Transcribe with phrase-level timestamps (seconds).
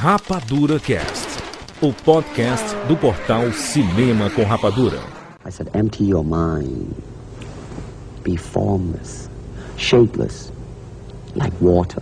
[0.00, 1.42] Rapadura Cast,
[1.82, 5.00] o podcast do portal Cinema com Rapadura.
[5.44, 6.94] I said, empty your mind.
[8.22, 9.28] Be formless,
[9.76, 10.52] shapeless,
[11.34, 12.00] like water.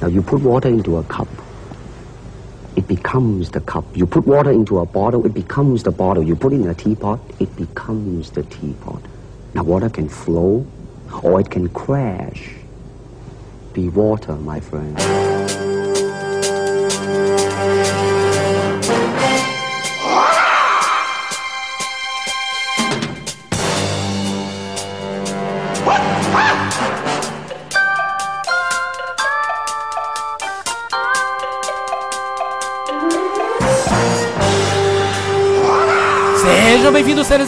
[0.00, 1.26] Now you put water into a cup.
[2.76, 3.84] It becomes the cup.
[3.96, 6.22] You put water into a bottle, it becomes the bottle.
[6.22, 9.02] You put it in a teapot, it becomes the teapot.
[9.52, 10.64] Now water can flow
[11.24, 12.50] or it can crash.
[13.72, 15.37] Be water, my friend.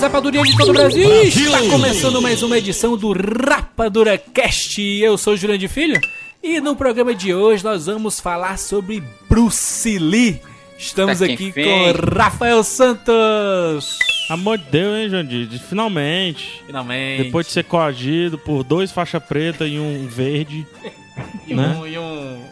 [0.01, 1.23] Rapadurinhas de todo o Brasil.
[1.23, 4.81] Está começando mais uma edição do Rapadura Cast.
[4.81, 6.01] Eu sou o Jurandir Filho
[6.43, 10.41] e no programa de hoje nós vamos falar sobre Bruce Lee.
[10.79, 11.63] Estamos Tá aqui enfim.
[11.65, 13.99] com Rafael Santos.
[14.31, 15.47] Amor de Deus, hein, Jandir?
[15.47, 16.63] De- Finalmente.
[16.67, 17.25] Finalmente.
[17.25, 20.67] Depois de ser coagido por dois faixa preta e um verde,
[21.47, 21.77] e né?
[21.79, 22.43] um, e um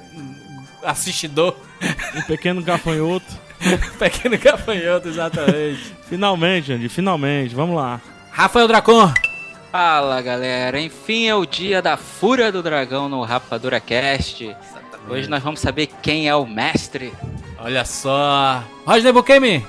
[0.82, 1.56] assistidor,
[2.14, 3.26] um pequeno gafanhoto.
[3.98, 5.96] pequeno gafanhoto, exatamente.
[6.08, 7.54] Finalmente, Jandir, finalmente.
[7.54, 8.00] Vamos lá.
[8.30, 9.12] Rafael Dracon.
[9.70, 14.56] Fala galera, enfim é o dia da Fúria do Dragão no Rapadura Cast.
[15.06, 17.12] Hoje nós vamos saber quem é o mestre.
[17.58, 18.64] Olha só.
[18.86, 19.64] Roger Bukemi.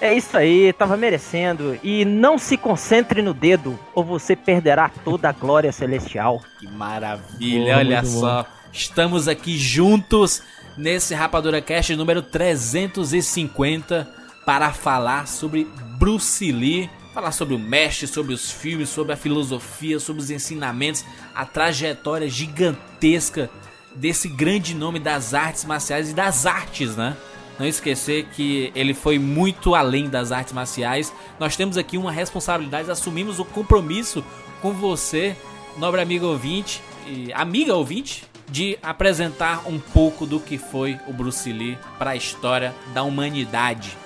[0.00, 1.78] É isso aí, tava merecendo.
[1.82, 6.42] E não se concentre no dedo, ou você perderá toda a glória celestial.
[6.58, 8.20] Que maravilha, Boa, olha muito bom.
[8.20, 8.46] só.
[8.72, 10.42] Estamos aqui juntos
[10.76, 14.19] nesse Rapadura Cast número 350
[14.50, 15.64] para falar sobre
[15.96, 21.04] Bruce Lee, falar sobre o mestre, sobre os filmes, sobre a filosofia, sobre os ensinamentos,
[21.32, 23.48] a trajetória gigantesca
[23.94, 27.16] desse grande nome das artes marciais e das artes, né?
[27.60, 31.12] Não esquecer que ele foi muito além das artes marciais.
[31.38, 34.24] Nós temos aqui uma responsabilidade, assumimos o compromisso
[34.60, 35.36] com você,
[35.76, 41.52] nobre amigo ouvinte e amiga ouvinte, de apresentar um pouco do que foi o Bruce
[41.52, 43.99] Lee para a história da humanidade.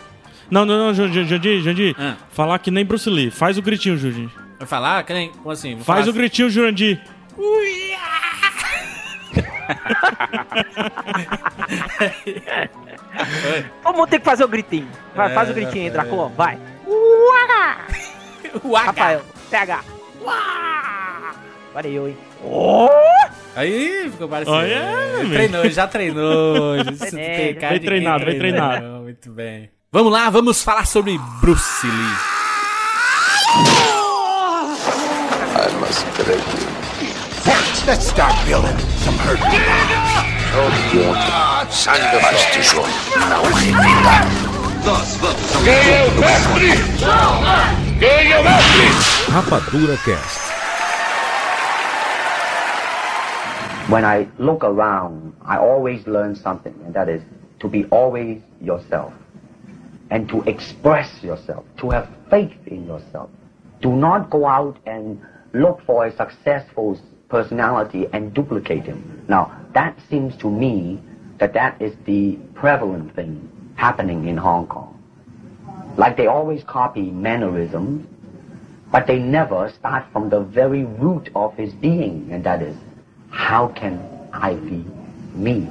[0.50, 1.96] Não, não, não, Jandir, Jandir, Jandir.
[1.98, 2.16] Ah.
[2.30, 3.30] Falar que nem Bruce Lee.
[3.30, 4.28] Faz o gritinho, Jandir.
[4.58, 5.02] Vai falar?
[5.04, 5.74] Que nem- Como assim?
[5.74, 7.00] Vou Faz o gritinho, Jurandir.
[13.82, 14.88] Todo mundo tem que fazer o gritinho.
[15.14, 16.58] Vai, É, faz o gritinho aí, Dracon, vai.
[16.86, 18.86] O H.
[18.86, 19.80] Rafael, pega.
[21.70, 22.16] Agora eu, hein.
[23.56, 24.56] Aí ficou parecendo.
[24.56, 24.74] Olha,
[25.18, 25.32] Ele meu.
[25.32, 26.76] treinou, já treinou.
[26.78, 28.38] Já de Bem treinado, treinou.
[28.38, 28.86] treinado.
[29.02, 29.70] Muito bem.
[29.94, 32.16] Vamos lá, vamos falar sobre Bruce Lee.
[37.86, 39.38] Let's start building some herd.
[41.70, 42.00] Sangue
[42.50, 42.88] tijolo.
[43.30, 44.26] Não arrependa.
[45.62, 46.72] Quem é o mestre?
[48.00, 49.32] Quem é o mestre?
[49.32, 50.40] Rapadura Cast.
[53.88, 57.22] When I look around, I always learn something, and that is
[57.60, 59.12] to be always yourself
[60.10, 63.30] and to express yourself, to have faith in yourself.
[63.80, 65.20] Do not go out and
[65.52, 66.98] look for a successful
[67.28, 69.24] personality and duplicate him.
[69.28, 71.00] Now, that seems to me
[71.38, 74.90] that that is the prevalent thing happening in Hong Kong.
[75.96, 78.06] Like they always copy mannerisms,
[78.90, 82.76] but they never start from the very root of his being, and that is,
[83.30, 83.98] how can
[84.32, 84.84] I be
[85.34, 85.68] me?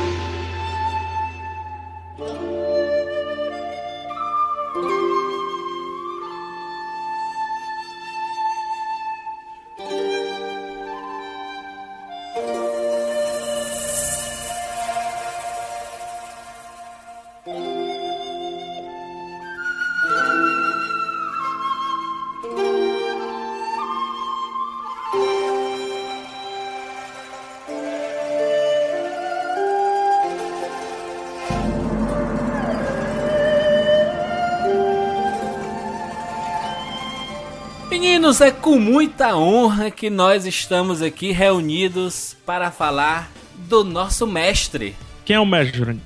[38.28, 44.94] Meninos, é com muita honra que nós estamos aqui reunidos para falar do nosso mestre.
[45.24, 46.02] Quem é o mestre, Jurandir?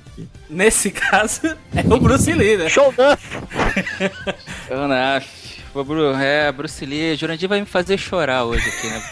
[0.49, 1.41] Nesse caso,
[1.75, 2.69] é o Bruce Lee, né?
[2.69, 2.93] Show
[6.17, 9.03] é, Bruce Lee, Jurandir vai me fazer chorar hoje aqui, né?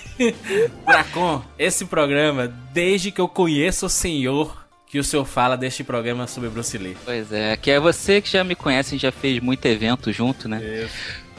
[0.87, 6.27] Dracon, esse programa, desde que eu conheço o senhor, que o senhor fala deste programa
[6.27, 6.95] sobre Bruce Lee.
[7.03, 10.13] Pois é, que é você que já me conhece, a gente já fez muito evento
[10.13, 10.87] junto, né?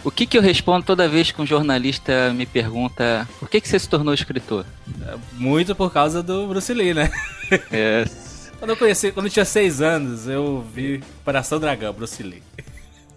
[0.04, 3.68] O que, que eu respondo toda vez que um jornalista me pergunta por que, que
[3.68, 4.66] você se tornou escritor?
[5.34, 7.10] Muito por causa do Bruce Lee, né?
[7.70, 8.06] É,
[8.58, 12.42] Quando eu conheci, quando eu tinha seis anos, eu vi Operação Dragão, Bruce Lee.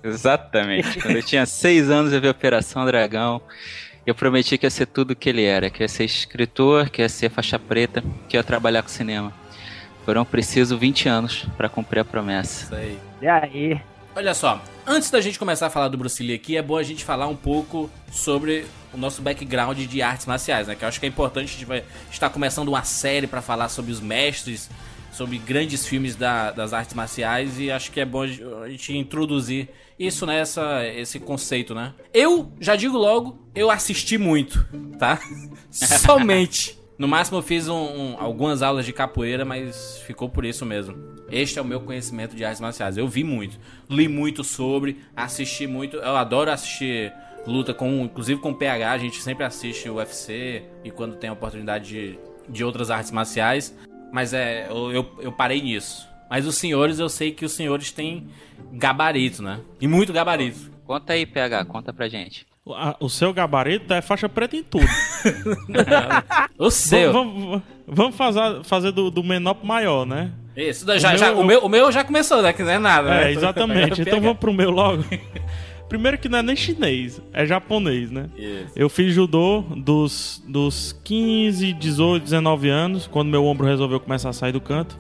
[0.04, 1.00] Exatamente.
[1.00, 3.42] Quando eu tinha seis anos, eu vi Operação Dragão.
[4.06, 7.02] Eu prometi que ia ser tudo o que ele era, que ia ser escritor, que
[7.02, 9.34] ia ser faixa preta, que ia trabalhar com cinema.
[10.04, 12.66] Foram preciso 20 anos para cumprir a promessa.
[12.66, 13.00] Isso aí.
[13.22, 13.82] E aí?
[14.16, 16.84] Olha só, antes da gente começar a falar do Bruce Lee aqui, é bom a
[16.84, 20.76] gente falar um pouco sobre o nosso background de artes marciais, né?
[20.76, 23.68] Que eu acho que é importante, a gente vai estar começando uma série para falar
[23.68, 24.70] sobre os mestres,
[25.12, 29.68] sobre grandes filmes da- das artes marciais e acho que é bom a gente introduzir
[30.00, 31.94] isso nessa esse conceito, né?
[32.14, 34.66] Eu já digo logo, eu assisti muito,
[34.98, 35.20] tá?
[35.72, 36.80] Somente.
[36.98, 41.15] No máximo eu fiz um- um- algumas aulas de capoeira, mas ficou por isso mesmo.
[41.32, 42.98] Este é o meu conhecimento de artes marciais.
[42.98, 43.58] Eu vi muito,
[43.90, 45.98] li muito sobre, assisti muito.
[45.98, 47.12] Eu adoro assistir
[47.48, 51.30] luta com, inclusive com o PH, a gente sempre assiste o UFC e quando tem
[51.30, 53.76] a oportunidade de, de outras artes marciais.
[54.12, 56.08] Mas é, eu, eu, eu parei nisso.
[56.30, 58.28] Mas os senhores, eu sei que os senhores têm
[58.72, 59.60] gabarito, né?
[59.82, 60.72] E muito gabarito.
[60.86, 62.46] Conta aí, PH, conta pra gente.
[62.64, 64.86] O- a- O seu gabarito é faixa preta em tudo.
[66.58, 67.12] O seu.
[67.14, 70.32] Vamos, vamos- vamos fazer, fazer do, do menor pro maior, né?
[70.56, 72.54] Isso, já, O já- meu- o, meu, o meu já começou, né?
[72.54, 73.28] Que não é nada, né?
[73.28, 74.00] É, exatamente.
[74.04, 75.04] Então vamos pro meu logo.
[75.90, 78.26] Primeiro que não é nem chinês, é japonês, né?
[78.36, 78.72] Isso.
[78.76, 84.34] Eu fiz judô dos, dos 15, 18, 19 anos, quando meu ombro resolveu começar a
[84.34, 84.98] sair do canto.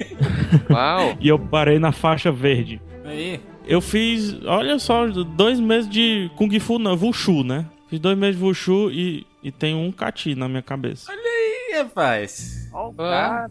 [0.70, 1.16] Uau!
[1.20, 2.80] E eu parei na faixa verde.
[3.04, 3.40] Aí.
[3.66, 7.66] Eu fiz, olha só, dois meses de Kung Fu, não, Wushu, né?
[7.88, 11.12] Fiz dois meses de Wushu e, e tenho um Kati na minha cabeça.
[11.12, 12.68] Ih, rapaz.
[12.72, 13.50] Ó, o cara.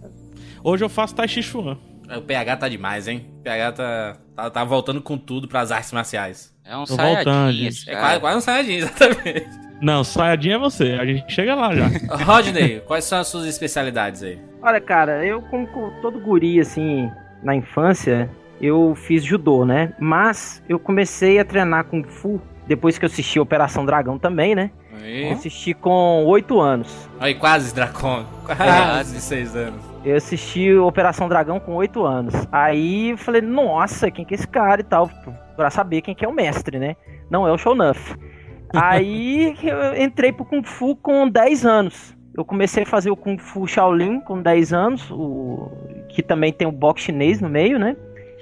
[0.63, 1.77] Hoje eu faço Tai Chi Chuan.
[2.17, 3.25] O PH tá demais, hein?
[3.39, 6.53] O PH tá, tá, tá voltando com tudo pras artes marciais.
[6.63, 9.65] É um esse É quase, quase um saiyajin, exatamente.
[9.81, 11.87] Não, Sayajin é você, a gente chega lá já.
[12.23, 14.39] Rodney, quais são as suas especialidades aí?
[14.61, 17.11] Olha, cara, eu como co- todo guri, assim,
[17.43, 18.29] na infância,
[18.61, 19.93] eu fiz judô, né?
[19.99, 24.71] Mas eu comecei a treinar Kung Fu depois que eu assisti Operação Dragão também, né?
[25.01, 27.09] Aí, Eu assisti com 8 anos.
[27.19, 28.25] aí quase, Dracon.
[28.45, 29.83] Quase seis anos.
[30.03, 32.33] Eu assisti Operação Dragão com 8 anos.
[32.51, 35.09] Aí falei, nossa, quem que é esse cara e tal?
[35.55, 36.95] Pra saber quem que é o mestre, né?
[37.29, 38.15] Não é o Shonuff.
[38.73, 42.15] Aí eu entrei pro Kung Fu com 10 anos.
[42.35, 45.71] Eu comecei a fazer o Kung Fu Shaolin com 10 anos, o...
[46.09, 47.95] que também tem o boxe chinês no meio, né?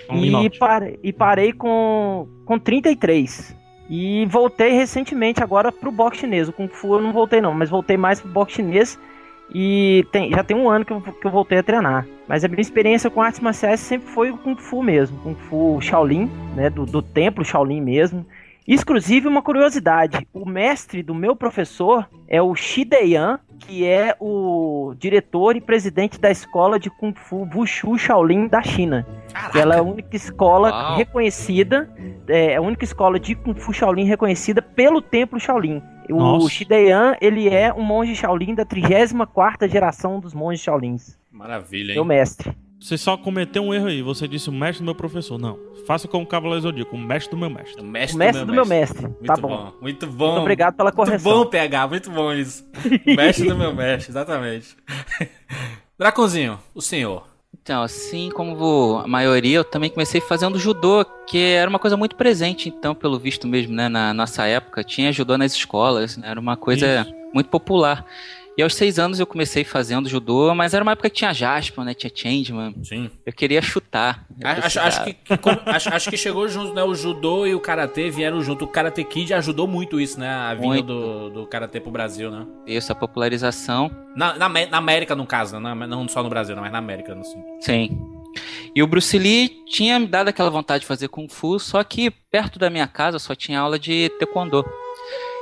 [0.09, 3.55] Um E, pare- e parei com, com 33.
[3.89, 6.47] E voltei recentemente agora pro boxe chinês.
[6.47, 8.99] O Kung Fu eu não voltei não, mas voltei mais pro boxe chinês.
[9.53, 12.07] E tem- já tem um ano que eu, que eu voltei a treinar.
[12.27, 15.17] Mas a minha experiência com artes marciais sempre foi o Kung Fu mesmo.
[15.19, 16.69] Kung Fu Shaolin, né?
[16.69, 18.25] Do, do templo Shaolin mesmo.
[18.65, 20.25] Exclusive uma curiosidade.
[20.33, 26.19] O mestre do meu professor é o Shi Deyan, que é o diretor e presidente
[26.19, 29.07] da escola de Kung Fu Wushu Shaolin da China.
[29.33, 29.59] Caraca.
[29.59, 30.97] Ela é a única escola Uau.
[30.97, 31.89] reconhecida,
[32.27, 35.81] é a única escola de Kung Fu Shaolin reconhecida pelo Templo Shaolin.
[36.09, 36.49] O Nossa.
[36.49, 41.17] Shideyan, ele é um monge Shaolin da 34ª geração dos monges Shaolins.
[41.31, 42.09] Maravilha, Meu hein?
[42.09, 42.55] mestre.
[42.83, 44.01] Você só cometeu um erro aí.
[44.01, 45.37] Você disse o mestre do meu professor.
[45.37, 45.57] Não.
[45.87, 47.81] Faça como o Cavaleiro Zodíaco, o mestre do meu mestre.
[47.81, 49.03] O mestre, O mestre do meu mestre.
[49.03, 49.47] Muito tá bom.
[49.47, 49.73] bom.
[49.81, 50.25] Muito bom.
[50.31, 51.31] Muito obrigado pela Muito correção.
[51.31, 51.87] bom, PH.
[51.87, 52.65] Muito bom isso.
[53.07, 54.75] O mestre do meu mestre, exatamente.
[55.97, 57.25] Draconzinho, o senhor.
[57.61, 62.17] Então, assim como a maioria, eu também comecei fazendo judô, que era uma coisa muito
[62.17, 64.83] presente, então, pelo visto mesmo, né, na nossa época.
[64.83, 67.15] Tinha judô nas escolas, né, era uma coisa Isso.
[67.33, 68.05] muito popular.
[68.55, 71.83] E aos seis anos eu comecei fazendo judô, mas era uma época que tinha Jasper,
[71.83, 72.75] né, tinha Changeman.
[72.83, 73.09] Sim.
[73.25, 74.27] Eu queria chutar.
[74.39, 75.17] Eu Acho, acho, que,
[75.65, 76.83] acho, acho que chegou junto, né?
[76.83, 78.65] O judô e o karatê vieram junto.
[78.65, 80.29] O Karate Kid ajudou muito isso, né?
[80.29, 80.85] A vinda Muito.
[80.85, 82.45] do, do karatê pro Brasil, né?
[82.67, 83.89] Isso, a popularização.
[84.15, 85.73] Na, na, na América, no caso, né?
[85.73, 87.43] Não- Não só no Brasil, não, mas na América, assim.
[87.59, 87.99] Sim.
[88.75, 92.09] E o Bruce Lee tinha me dado aquela vontade de fazer Kung Fu, só que
[92.11, 94.63] perto da minha casa só tinha aula de Taekwondo.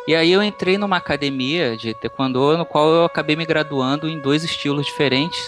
[0.08, 4.20] E aí eu entrei numa academia de Taekwondo, no qual eu acabei me graduando em
[4.20, 5.40] dois estilos diferentes,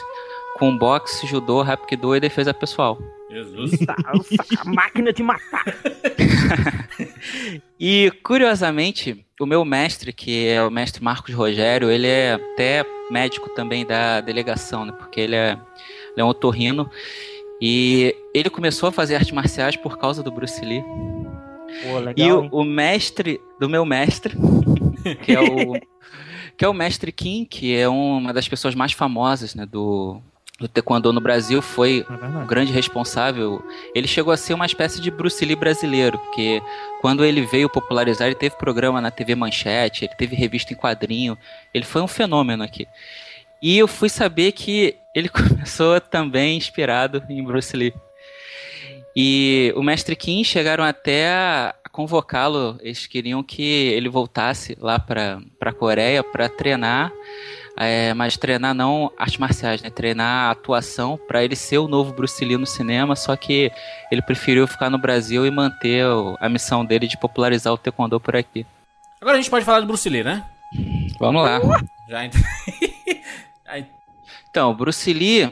[0.57, 2.97] com boxe, judô, hapkido e defesa pessoal.
[3.29, 3.71] Jesus.
[4.59, 5.65] A máquina de matar.
[7.85, 13.49] E curiosamente, o meu mestre, que é o mestre Marcos Rogério, ele é até médico
[13.49, 14.93] também da delegação, né?
[14.93, 15.51] Porque ele é,
[16.11, 16.89] ele é um otorrino.
[17.59, 20.81] E ele começou a fazer artes marciais por causa do Bruce Lee.
[21.81, 24.35] Pô, legal, E o, o mestre do meu mestre,
[25.23, 25.73] que é o,
[26.57, 30.21] que é o mestre Kim, que é uma das pessoas mais famosas né, do,
[30.59, 32.47] do Taekwondo no Brasil, foi É o verdade.
[32.47, 33.63] grande responsável.
[33.95, 36.61] Ele chegou a ser uma espécie de Bruce Lee brasileiro, porque
[37.01, 41.37] quando ele veio popularizar, ele teve programa na TV Manchete, ele teve revista em quadrinho,
[41.73, 42.87] ele foi um fenômeno aqui.
[43.61, 47.93] E eu fui saber que ele começou também inspirado em Bruce Lee.
[49.15, 55.39] E o mestre Kim chegaram até a convocá-lo, eles queriam que ele voltasse lá para
[55.61, 57.11] a Coreia para treinar,
[57.77, 59.91] é, mas treinar não artes marciais, né?
[59.91, 63.71] Treinar atuação para ele ser o novo Bruce Lee no cinema, só que
[64.11, 66.03] ele preferiu ficar no Brasil e manter
[66.39, 68.65] a missão dele de popularizar o taekwondo por aqui.
[69.21, 70.43] Agora a gente pode falar de Bruce Lee, né?
[71.19, 71.61] Vamos lá.
[72.09, 72.21] Já
[74.53, 75.51] Então, Bruce Lee,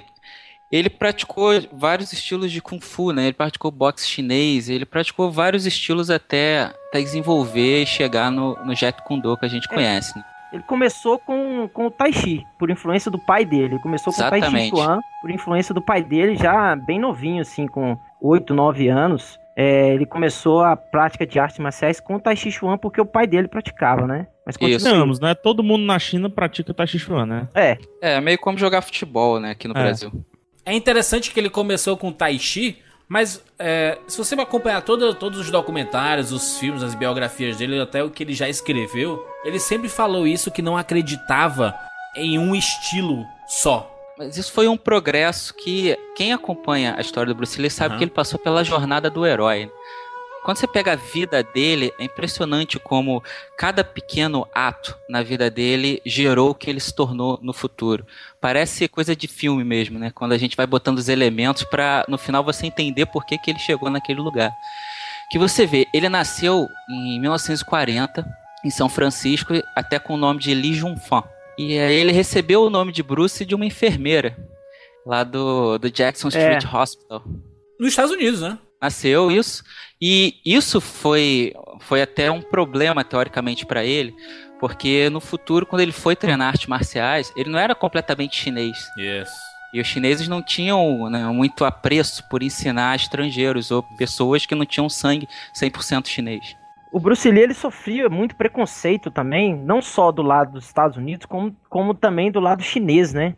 [0.72, 3.26] ele praticou vários estilos de Kung Fu, né?
[3.26, 8.74] Ele praticou boxe chinês, ele praticou vários estilos até, até desenvolver e chegar no, no
[8.74, 10.24] Jet Kune Do que a gente conhece, né?
[10.54, 13.76] Ele começou com, com o Tai Chi, por influência do pai dele.
[13.76, 14.70] Ele começou com o Tai Chi Exatamente.
[14.76, 19.40] Chuan, por influência do pai dele, já bem novinho, assim, com 8, 9 anos.
[19.56, 23.06] É, ele começou a prática de artes marciais com o Tai Chi Chuan porque o
[23.06, 24.28] pai dele praticava, né?
[24.46, 24.88] Mas continua Isso.
[24.88, 24.98] aí.
[24.98, 25.34] Vamos, né?
[25.36, 27.48] Todo mundo na China pratica Tai Chi Chuan, né?
[27.54, 29.82] É, É, meio como jogar futebol, né, aqui no É.
[29.82, 30.12] Brasil.
[30.66, 32.78] É interessante que ele começou com Tai Chi,
[33.08, 38.04] mas é, se você acompanhar todo- todos os documentários, os filmes, as biografias dele, até
[38.04, 41.74] o que ele já escreveu, ele sempre falou isso que não acreditava
[42.16, 43.88] em um estilo só.
[44.18, 47.98] Mas isso foi um progresso que quem acompanha a história do Bruce Lee sabe Aham.
[47.98, 49.70] que ele passou pela jornada do herói.
[50.44, 53.24] Quando você pega a vida dele, é impressionante como
[53.58, 58.06] cada pequeno ato na vida dele gerou o que ele se tornou no futuro.
[58.40, 60.12] Parece coisa de filme mesmo, né?
[60.14, 63.52] Quando a gente vai botando os elementos pra no final você entender por que, que
[63.52, 64.52] ele chegou naquele lugar.
[65.30, 68.26] Que você vê, ele nasceu em 1940
[68.64, 71.24] em São Francisco, até com o nome de Li Junfan.
[71.58, 74.36] E aí ele recebeu o nome de Bruce de uma enfermeira
[75.06, 77.24] lá do, do Jackson Street Hospital.
[77.80, 78.58] Nos Estados Unidos, né?
[78.82, 79.64] Nasceu isso.
[80.02, 84.16] E isso foi, foi até um problema, teoricamente, para ele,
[84.60, 88.78] porque no futuro, quando ele foi treinar artes marciais, ele não era completamente chinês.
[88.98, 89.30] Yes.
[89.74, 94.66] E os chineses não tinham né, muito apreço por ensinar estrangeiros ou pessoas que não
[94.66, 96.58] tinham sangue 100% chinês.
[96.92, 101.26] O Bruce Lee ele sofria muito preconceito também, não só do lado dos Estados Unidos,
[101.26, 103.34] como, como também do lado chinês, né?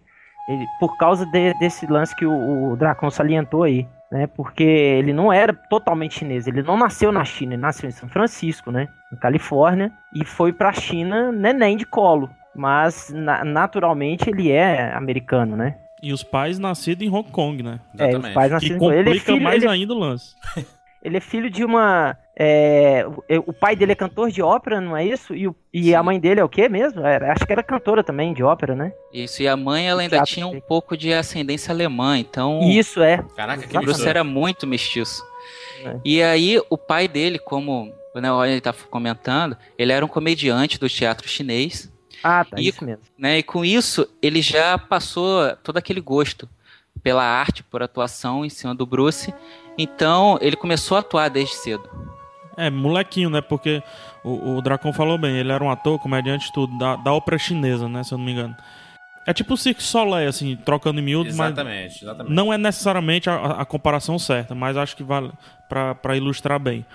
[0.50, 4.27] Ele- por causa de- desse lance que o, o Dracon salientou aí, né?
[4.27, 8.08] Porque ele não era totalmente chinês, ele não nasceu na China, ele nasceu em São
[8.08, 8.88] Francisco, né?
[9.12, 12.29] Na Califórnia, e foi pra China neném de colo.
[12.55, 15.77] Mas na- naturalmente ele é americano, né?
[16.01, 17.79] E os pais nascidos em Hong Kong, né?
[17.98, 18.34] É, os Exatamente.
[18.36, 20.36] pais Que nasceram complica ele é filho, mais ele, ainda o lance.
[21.03, 22.17] ele é filho de uma.
[22.36, 25.36] é, o- o pai dele é cantor de ópera, não é isso?
[25.36, 27.05] E, o- e a mãe dele é o quê mesmo?
[27.05, 28.91] Era- acho que era cantora também de ópera, né?
[29.13, 33.24] Isso, e a mãe ela ainda tinha um pouco de ascendência alemã, então isso é.
[33.36, 35.24] Caraca, que o Bruce era muito mestiço.
[35.86, 35.95] É.
[36.03, 40.79] E aí, o pai dele, como né, o ele tá comentando, ele era um comediante
[40.79, 41.91] do teatro chinês,
[42.24, 43.03] Ah, tá, E- isso mesmo.
[43.17, 43.39] né?
[43.39, 46.48] E com isso, ele já passou todo aquele gosto
[47.03, 49.33] pela arte, por atuação em cima do Bruce.
[49.77, 51.89] Então, ele começou a atuar desde cedo.
[52.56, 53.42] É, molequinho, né?
[53.42, 53.82] Porque
[54.24, 57.89] o, o Dracon falou bem, ele era um ator, comediante, tudo, da, da ópera chinesa,
[57.89, 58.03] né?
[58.03, 58.56] Se eu não me engano.
[59.25, 62.36] É tipo o Cirque Soleil, assim, trocando em miúdos, mas Exatamente, exatamente.
[62.36, 65.32] não é necessariamente a, a- comparação certa, mas acho que vale
[65.70, 66.86] pra pra ilustrar bem.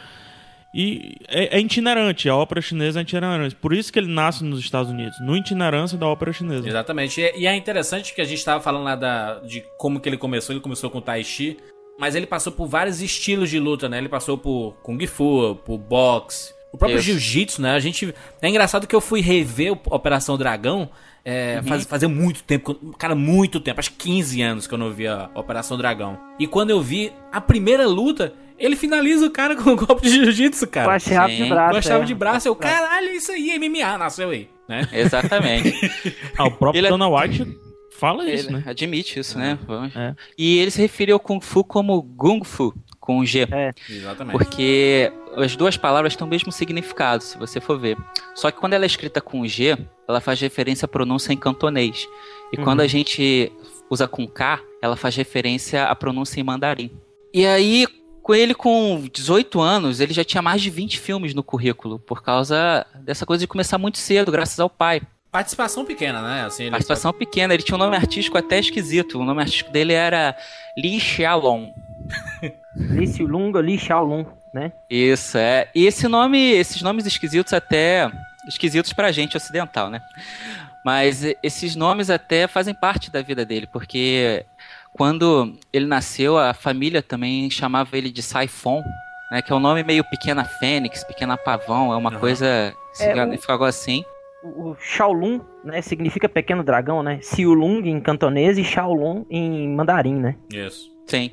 [0.73, 3.54] E é, é itinerante, a ópera chinesa é itinerante.
[3.56, 6.68] Por isso que ele nasce nos Estados Unidos, no itinerância da ópera chinesa.
[6.68, 7.18] Exatamente.
[7.18, 10.18] E, e é interessante que a gente tava falando lá da, de como que ele
[10.18, 10.52] começou.
[10.54, 11.56] Ele começou com Tai Chi,
[11.99, 13.99] mas ele passou por vários estilos de luta, né?
[13.99, 17.00] Ele passou por Kung Fu, por boxe, o próprio.
[17.00, 17.73] Jiu-Jitsu, né?
[17.73, 18.14] A gente.
[18.40, 20.88] É engraçado que eu fui rever o Operação Dragão.
[21.25, 24.90] É, faz, fazia muito tempo, cara, muito tempo, acho que 15 anos que eu não
[24.90, 26.19] via Operação Dragão.
[26.38, 30.11] E quando eu vi a primeira luta, ele finaliza o cara com um golpe de
[30.11, 30.95] jiu-jitsu, Com cara.
[30.95, 31.43] a chave sim.
[31.43, 31.71] de braço.
[31.73, 32.07] Com a chave é.
[32.07, 34.88] de braço, eu, caralho, isso aí, MMA, nasceu aí, né?
[34.93, 35.75] Exatamente.
[36.38, 37.67] Ah, o próprio Ele é- Dana White
[37.99, 38.62] fala isso, ele né?
[38.64, 39.59] admite isso, né?
[39.67, 39.95] Vamos.
[39.97, 40.14] É.
[40.37, 43.47] E ele se referiu ao Kung Fu como Gung Fu, com G.
[43.90, 44.38] Exatamente.
[44.38, 47.97] Porque as duas palavras têm o mesmo significado, se você for ver.
[48.35, 49.76] Só que quando ela é escrita com G,
[50.09, 52.09] ela faz referência à pronúncia em cantonês.
[52.52, 53.52] E quando a gente
[53.90, 56.90] usa com K, ela faz referência à pronúncia em mandarim.
[57.35, 57.87] E aí,
[58.23, 62.23] com ele com 18 anos, ele já tinha mais de 20 filmes no currículo, por
[62.23, 65.02] causa dessa coisa de começar muito cedo, graças ao pai.
[65.30, 66.44] Participação pequena, né?
[66.47, 69.18] Assim, ele Participação pequena, ele tinha um nome artístico até esquisito.
[69.20, 70.35] O nome artístico dele era
[70.76, 71.73] Li Xiaolong.
[72.76, 74.73] Li Xiaolung, Li Xiaolung, né?
[74.88, 75.68] Isso, é.
[75.75, 78.11] E esse nome, esses nomes esquisitos até.
[78.49, 80.00] esquisitos pra gente ocidental, né?
[80.85, 84.47] Mas esses nomes até fazem parte da vida dele, porque
[84.94, 88.82] quando ele nasceu, a família também chamava ele de Saifon,
[89.30, 89.42] né?
[89.42, 92.18] Que é um nome meio pequena fênix, pequena pavão, é uma Aham.
[92.20, 92.47] coisa.
[92.99, 94.02] É, o- fica algo assim.
[94.42, 97.21] O, Shaolun, né, significa pequeno dragão, né?
[97.23, 100.37] Xiulung em cantonês e Shaolun em mandarim, né?
[100.52, 100.90] Isso.
[101.07, 101.30] Sim.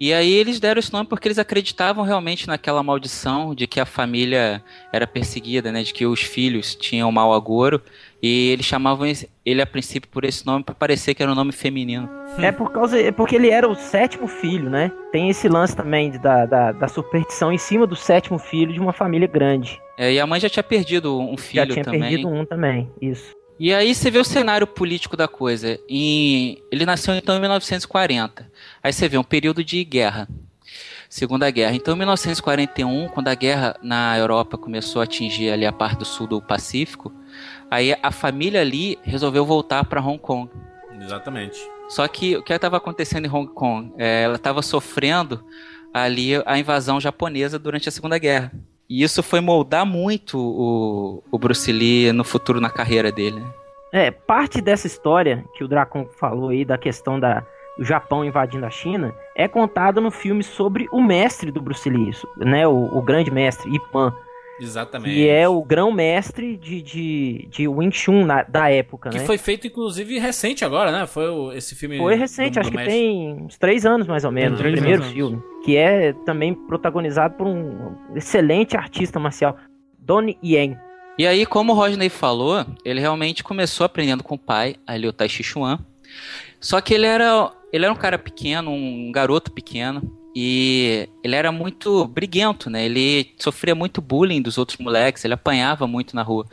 [0.00, 3.84] E aí eles deram esse nome porque eles acreditavam realmente naquela maldição de que a
[3.86, 4.62] família
[4.92, 5.82] era perseguida, né?
[5.82, 7.82] De que os filhos tinham mau agouro.
[8.22, 9.06] E eles chamavam
[9.44, 12.08] ele a princípio por esse nome para parecer que era um nome feminino.
[12.38, 13.00] É por causa.
[13.00, 14.90] É porque ele era o sétimo filho, né?
[15.10, 18.80] Tem esse lance também de- da, da, da superstição em cima do sétimo filho de
[18.80, 19.80] uma família grande.
[19.96, 22.00] É, e a mãe já tinha perdido um filho Já tinha também.
[22.02, 22.88] perdido um também.
[23.02, 23.32] Isso.
[23.58, 25.78] E aí você vê o cenário político da coisa.
[25.88, 26.62] Em...
[26.70, 28.50] Ele nasceu então em 1940.
[28.82, 30.28] Aí você vê um período de guerra.
[31.08, 31.74] Segunda Guerra.
[31.74, 36.04] Então, em 1941, quando a guerra na Europa começou a atingir ali a parte do
[36.04, 37.10] sul do Pacífico,
[37.70, 40.50] aí a família ali resolveu voltar para Hong Kong.
[41.00, 41.58] Exatamente.
[41.88, 43.92] Só que o que estava acontecendo em Hong Kong?
[43.96, 45.42] É, ela estava sofrendo
[45.94, 48.52] ali a invasão japonesa durante a Segunda Guerra.
[48.88, 53.44] E isso foi moldar muito o, o Bruce Lee no futuro na carreira dele.
[53.92, 57.44] É, parte dessa história que o Dracon falou aí, da questão da,
[57.76, 62.12] do Japão invadindo a China, é contada no filme sobre o mestre do Bruce Lee,
[62.38, 62.66] né?
[62.66, 64.14] O, o grande mestre, Ip Man,
[64.60, 65.14] Exatamente.
[65.14, 69.24] que é o grão-mestre de, de, de Wing Chun na- da época, Que né?
[69.24, 71.06] foi feito, inclusive, recente agora, né?
[71.06, 71.96] Foi o- esse filme.
[71.98, 72.94] Foi recente, do- acho do que mestre.
[72.94, 75.12] tem uns três anos mais ou menos, o primeiro anos.
[75.14, 75.42] filme.
[75.64, 79.56] Que é também protagonizado por um excelente artista marcial,
[79.98, 80.76] Donnie Yen.
[81.18, 85.12] E aí, como o Rodney falou, ele realmente começou aprendendo com o pai, ali o
[85.12, 85.78] Tai Chi Chuan.
[86.60, 91.50] Só que ele era, ele era um cara pequeno, um garoto pequeno, e ele era
[91.50, 92.84] muito briguento, né?
[92.84, 96.46] Ele sofria muito bullying dos outros moleques, ele apanhava muito na rua.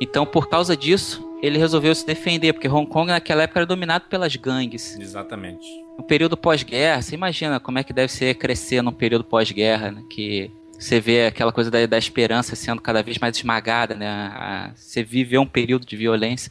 [0.00, 4.06] Então, por causa disso, ele resolveu se defender, porque Hong Kong naquela época era dominado
[4.08, 4.98] pelas gangues.
[4.98, 5.66] Exatamente.
[5.98, 10.02] No período pós-guerra, você imagina como é que deve ser crescer num período pós-guerra, né?
[10.10, 14.08] Que você vê aquela coisa da, da esperança sendo cada vez mais esmagada, né?
[14.08, 16.50] A- você viveu um período de violência.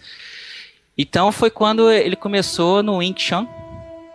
[0.95, 3.47] Então foi quando ele começou no Wing Chun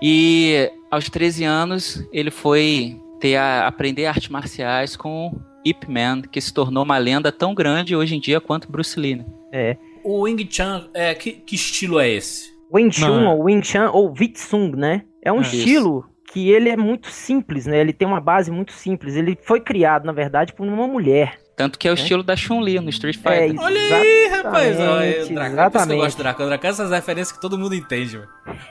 [0.01, 6.41] e aos 13 anos ele foi ter a, aprender artes marciais com Ip Man, que
[6.41, 9.17] se tornou uma lenda tão grande hoje em dia quanto Bruce Lee.
[9.17, 9.25] né?
[9.53, 9.77] É.
[10.03, 12.53] O Wing Chun, é, que, que estilo é esse?
[12.73, 13.35] Wing Chun Não, é.
[13.35, 15.03] ou Wing Chun ou Vitsung, né?
[15.23, 15.43] É um É.
[15.43, 17.81] estilo que ele é muito simples, né?
[17.81, 19.15] Ele tem uma base muito simples.
[19.15, 21.39] Ele foi criado, na verdade, por uma mulher.
[21.57, 21.95] Tanto que é o É.
[21.95, 23.55] estilo da Chun-Li no Street É, Fighter.
[23.55, 23.63] isso.
[23.63, 24.81] Olha aí, rapaz.
[24.81, 26.01] Olha, Exatamente, o Dracan, isso que eu exatamente.
[26.01, 26.45] gosto do Dracan.
[26.45, 28.21] O Dracan é essas referências que todo mundo entende.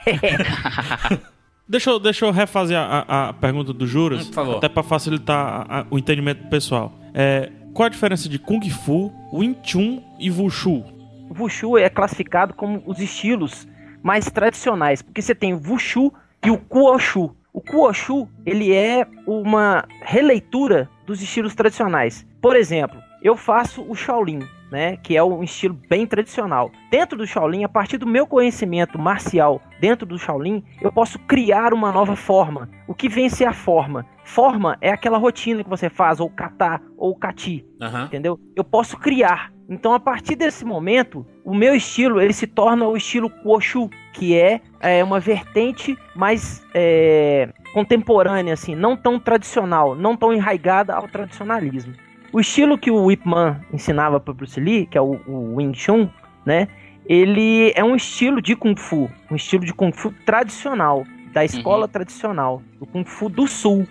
[1.68, 4.58] Deixa eu, deixa eu refazer a, a- a pergunta do Juras, Hum, por favor.
[4.58, 5.38] até para facilitar
[5.70, 6.92] a- a- o entendimento do pessoal.
[7.14, 10.84] É, qual a diferença de Kung Fu, Wing Chun e Wushu?
[11.30, 13.68] O Wushu é classificado como os estilos
[14.04, 16.12] mais tradicionais, porque você tem o Wushu
[16.46, 17.34] e o Kuoshu.
[17.54, 22.26] O Kuoshu, ele é uma releitura dos estilos tradicionais.
[22.42, 24.40] Por exemplo, eu faço o Shaolin,
[24.74, 26.72] né, que é um estilo bem tradicional.
[26.90, 31.76] Dentro do Shaolin, a partir do meu conhecimento marcial dentro do Shaolin, eu posso criar
[31.76, 32.68] uma nova forma.
[32.88, 34.04] O que vem ser a forma?
[34.24, 38.06] Forma é aquela rotina que você faz, ou kata, ou kati Aham.
[38.06, 38.40] entendeu?
[38.56, 39.54] Eu posso criar.
[39.70, 44.36] Então, a partir desse momento, o meu estilo ele se torna o estilo Kuoshu, que
[44.36, 51.08] é, é, uma vertente mais é, contemporânea, assim, não tão tradicional, não tão enraigada ao
[51.08, 51.94] tradicionalismo.
[52.34, 55.74] O estilo que o Ip Man ensinava para Bruce Lee, que é o, o Wing
[55.78, 56.10] Chun,
[56.46, 56.68] né?
[57.06, 61.88] Ele é um estilo de Kung Fu, um estilo de Kung Fu tradicional, da escola
[61.88, 63.88] tradicional, do Kung Fu do Sul,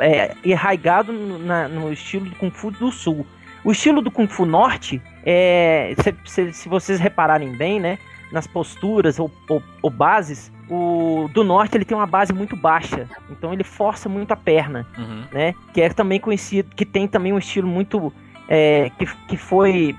[0.00, 3.26] é, enraigado no, na- no estilo do Kung Fu do Sul.
[3.64, 7.98] O estilo do Kung Fu Norte, é, se, se- se vocês repararem bem, né,
[8.32, 13.08] nas posturas ou, ou- ou bases, o do Norte ele tem uma base muito baixa,
[13.30, 15.22] então ele força muito a perna Uhum.
[15.32, 15.54] né?
[15.72, 18.12] Que é também conhecido, que tem também um estilo muito
[18.48, 19.94] é, que, que foi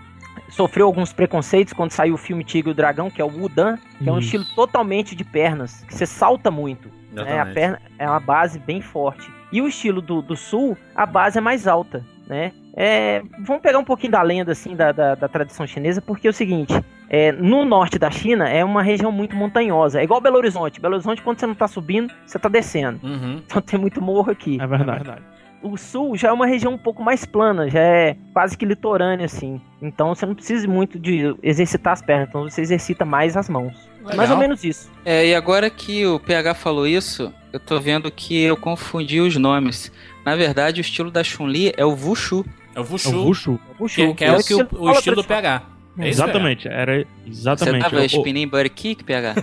[0.49, 3.77] sofreu alguns preconceitos quando saiu o filme Tigre e o Dragão, que é o Wudan,
[3.97, 4.25] que é um Isso.
[4.37, 6.89] estilo totalmente de pernas, que você salta muito.
[7.11, 7.39] Né?
[7.39, 9.29] A perna é uma base bem forte.
[9.51, 12.51] E o estilo do, do sul, a base é mais alta, né?
[12.75, 16.29] É, vamos pegar um pouquinho da lenda assim da, da, da tradição chinesa, porque é
[16.29, 16.73] o seguinte:
[17.09, 20.79] é, no norte da China é uma região muito montanhosa, é igual Belo Horizonte.
[20.81, 22.99] Belo Horizonte, quando você não tá subindo, você tá descendo.
[23.03, 23.41] Uhum.
[23.47, 24.57] Então tem muito morro aqui.
[24.61, 25.21] É verdade.
[25.63, 29.25] O sul já é uma região um pouco mais plana, já é quase que litorânea,
[29.25, 29.59] assim.
[29.81, 33.73] Então você não precisa muito de exercitar as pernas, então você exercita mais as mãos.
[34.01, 34.17] Legal.
[34.17, 34.91] Mais ou menos isso.
[35.03, 39.35] É, e agora que o PH falou isso, eu tô vendo que eu confundi os
[39.35, 39.91] nomes.
[40.23, 42.45] Na verdade, o estilo da Chun-Li é o Wushu.
[42.75, 43.15] É o É Wushu.
[43.17, 43.53] o Wushu.
[43.79, 45.23] O Que, Wushu, que é o, que o, o estilo do.
[45.23, 45.63] PH.
[45.99, 47.83] É exatamente, era Você exatamente.
[47.83, 49.35] tava Eu- spinning butt kick, PH?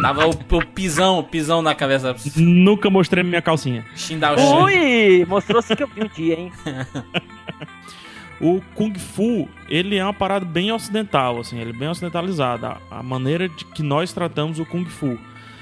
[0.00, 2.16] Tava o, o pisão, o pisão na cabeça.
[2.36, 3.84] Nunca mostrei minha calcinha.
[3.94, 4.36] Xindao.
[4.64, 5.24] Ui!
[5.26, 6.52] Mostrou-se que eu vi um dia, hein?
[8.40, 12.76] O Kung Fu, ele é uma parada bem ocidental, assim, ele é bem ocidentalizada.
[12.90, 15.18] A, a maneira de que nós tratamos o Kung Fu.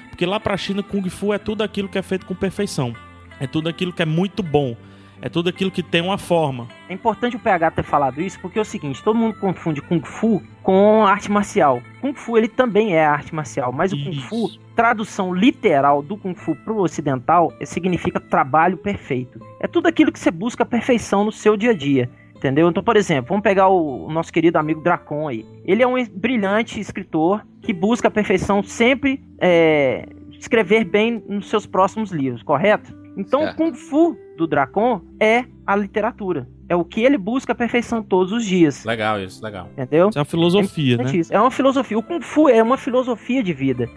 [0.08, 2.94] Porque lá pra China, Kung Fu é tudo aquilo que é feito com perfeição.
[3.38, 4.74] É tudo aquilo que é muito bom.
[5.22, 6.66] É tudo aquilo que tem uma forma.
[6.88, 10.02] É importante o PH ter falado isso porque é o seguinte, todo mundo confunde Kung
[10.02, 11.80] Fu com arte marcial.
[12.00, 14.60] Kung Fu ele também é arte marcial, mas o Kung Fu, Isso.
[14.74, 19.40] tradução literal do Kung Fu pro ocidental, é- significa trabalho perfeito.
[19.60, 22.10] É tudo aquilo que você busca a perfeição no seu dia a dia.
[22.34, 22.68] Entendeu?
[22.68, 25.46] Então, por exemplo, vamos pegar o, nosso querido amigo Dracon aí.
[25.64, 31.64] Ele é um brilhante escritor que busca a perfeição sempre é, escrever bem nos seus
[31.64, 32.92] próximos livros, correto?
[33.16, 33.56] Então, o Certo.
[33.56, 36.46] Kung Fu do Dracon é a literatura.
[36.68, 38.84] É o que ele busca a perfeição todos os dias.
[38.84, 39.68] Legal isso, legal.
[39.72, 40.08] Entendeu?
[40.08, 41.02] Isso é uma filosofia, né?
[41.02, 41.34] Exatamente isso.
[41.34, 41.98] É uma filosofia.
[41.98, 43.88] O Kung Fu é uma filosofia de vida.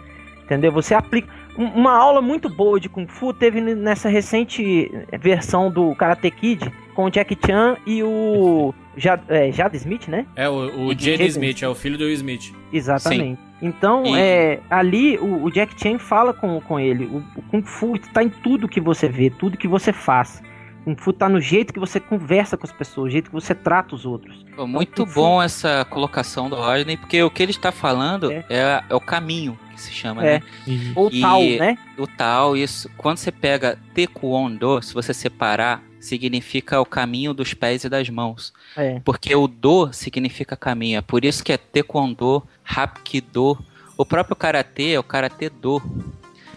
[0.44, 0.70] Entendeu?
[0.72, 1.28] Você aplica.
[1.58, 6.70] um- Uma aula muito boa de Kung Fu teve nessa recente versão do Karate Kid
[6.94, 10.26] com o Jack Chan e o Jad, é, Jada Smith, né?
[10.34, 10.54] É, o,
[10.86, 12.52] o Jaden Jaden Smith, é o filho do Will Smith.
[12.72, 13.38] Exatamente.
[13.62, 17.06] Então, E- é, ali o, o Jack Chan fala com, com ele.
[17.06, 20.42] O, o Kung Fu está em tudo que você vê, tudo que você faz.
[20.84, 23.54] Kung Fu tá no jeito que você conversa com as pessoas, o jeito que você
[23.54, 24.44] trata os outros.
[24.54, 28.44] Pô, Muito Fu- bom essa colocação do Rodney, porque o que ele está falando É.
[28.48, 30.34] é, é o caminho que se chama, É.
[30.38, 30.42] né?
[30.94, 31.78] Ou E- tal, né?
[31.98, 32.90] O tal, isso.
[32.96, 38.52] Quando você pega Taekwondo, se você separar, significa o caminho dos pés e das mãos.
[38.76, 39.00] É.
[39.04, 40.98] Porque o do significa caminho.
[40.98, 43.58] É por isso que é Taekwondo, Hapkido.
[43.96, 45.82] O próprio Karatê é o Karatê Do.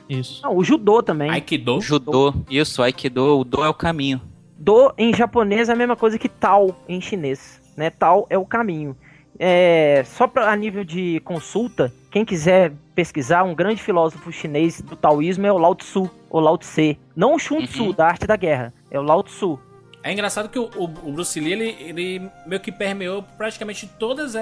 [0.08, 0.42] Isso.
[0.44, 1.30] Não, o judô também.
[1.30, 1.80] Aikido.
[1.82, 4.22] Judô, isso, Aikido, o Do é o caminho.
[4.58, 7.90] Do em japonês é a mesma coisa que Tao em chinês, né?
[7.90, 8.96] Tao é o caminho.
[9.40, 14.96] É, só pra, a nível de consulta, quem quiser pesquisar, um grande filósofo chinês do
[14.98, 17.00] taoísmo é o Lao Tzu, ou Lao Tse.
[17.16, 17.92] Não o Sun Tzu, Uhum.
[17.94, 19.58] da arte da guerra, é o Lao Tzu.
[20.04, 24.34] É engraçado que o, o- o Bruce Lee, ele, ele meio que permeou praticamente todos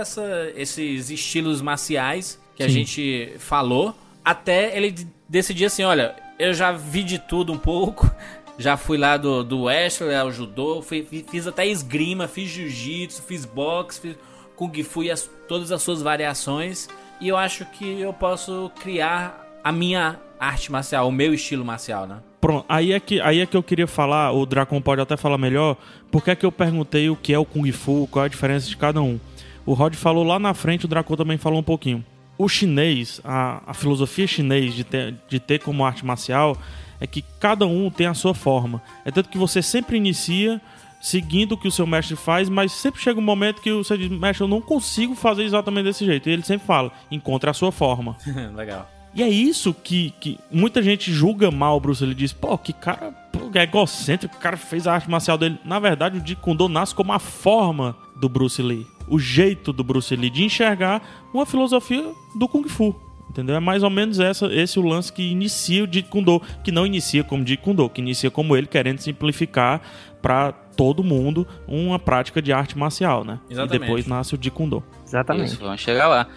[0.56, 2.74] esses estilos marciais que a Sim.
[2.74, 3.94] gente falou,
[4.26, 4.94] até ele
[5.30, 8.10] decidir assim, olha, eu já vi de tudo um pouco,
[8.58, 13.22] já fui lá do, do wrestling ao judô, fui- fi- fiz até esgrima, fiz jiu-jitsu,
[13.24, 14.16] fiz boxe, fiz
[14.58, 16.90] kung fu e as- todas as suas variações,
[17.22, 22.06] e eu acho que eu posso criar a minha arte marcial, o meu estilo marcial,
[22.06, 22.18] né?
[22.42, 25.38] Pronto, aí é, que, aí é que eu queria falar, o Dracon pode até falar
[25.38, 25.76] melhor,
[26.12, 28.68] porque é que eu perguntei o que é o Kung Fu, qual é a diferença
[28.68, 29.20] de cada um.
[29.66, 32.06] O Rod falou lá na frente, o Dracon também falou um pouquinho.
[32.38, 36.56] O chinês, a, a filosofia chinês de ter, de ter como arte marcial
[37.02, 38.82] é que cada um tem a sua forma.
[39.04, 40.62] É tanto que você sempre inicia
[41.00, 44.10] seguindo o que o seu mestre faz, mas sempre chega um momento que você diz,
[44.10, 46.30] mestre, eu não consigo fazer exatamente desse jeito.
[46.30, 48.16] E ele sempre fala, encontre a sua forma.
[48.56, 48.90] Legal.
[49.14, 52.14] E é isso que, que muita gente julga mal o Bruce Lee.
[52.14, 55.58] Diz, pô, que cara pô, é egocêntrico, o cara fez a arte marcial dele.
[55.66, 58.86] Na verdade, o Jeet Kune nasce como a forma do Bruce Lee.
[59.08, 61.02] O jeito do Bruce Lee de enxergar
[61.34, 62.96] uma filosofia do Kung Fu.
[63.30, 63.56] Entendeu?
[63.56, 66.42] É mais ou menos essa, esse o lance que inicia o Jeet Kune Do.
[66.64, 69.82] Que não inicia como Jeet Kune Do, que inicia como ele querendo simplificar
[70.22, 73.40] para todo mundo uma prática de arte marcial, né?
[73.50, 73.76] Exatamente.
[73.76, 74.84] E depois nasce o Jeet Kune Do.
[75.06, 75.48] Exatamente.
[75.48, 76.28] Isso, vamos chegar lá.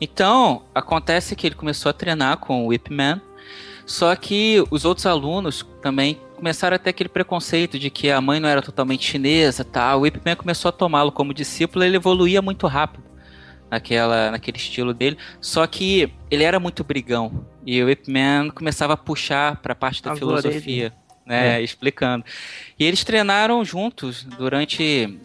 [0.00, 3.20] Então, acontece que ele começou a treinar com o Whip Man,
[3.86, 8.38] só que os outros alunos também começaram a ter aquele preconceito de que a mãe
[8.38, 9.96] não era totalmente chinesa, tá?
[9.96, 13.04] O Whip Man começou a tomá-lo como discípulo, ele evoluía muito rápido
[13.70, 18.92] naquela, naquele estilo dele, só que ele era muito brigão e o Whip Man começava
[18.92, 20.92] a puxar para a parte da As filosofia,
[21.26, 22.24] né, explicando.
[22.78, 25.18] E eles treinaram juntos durante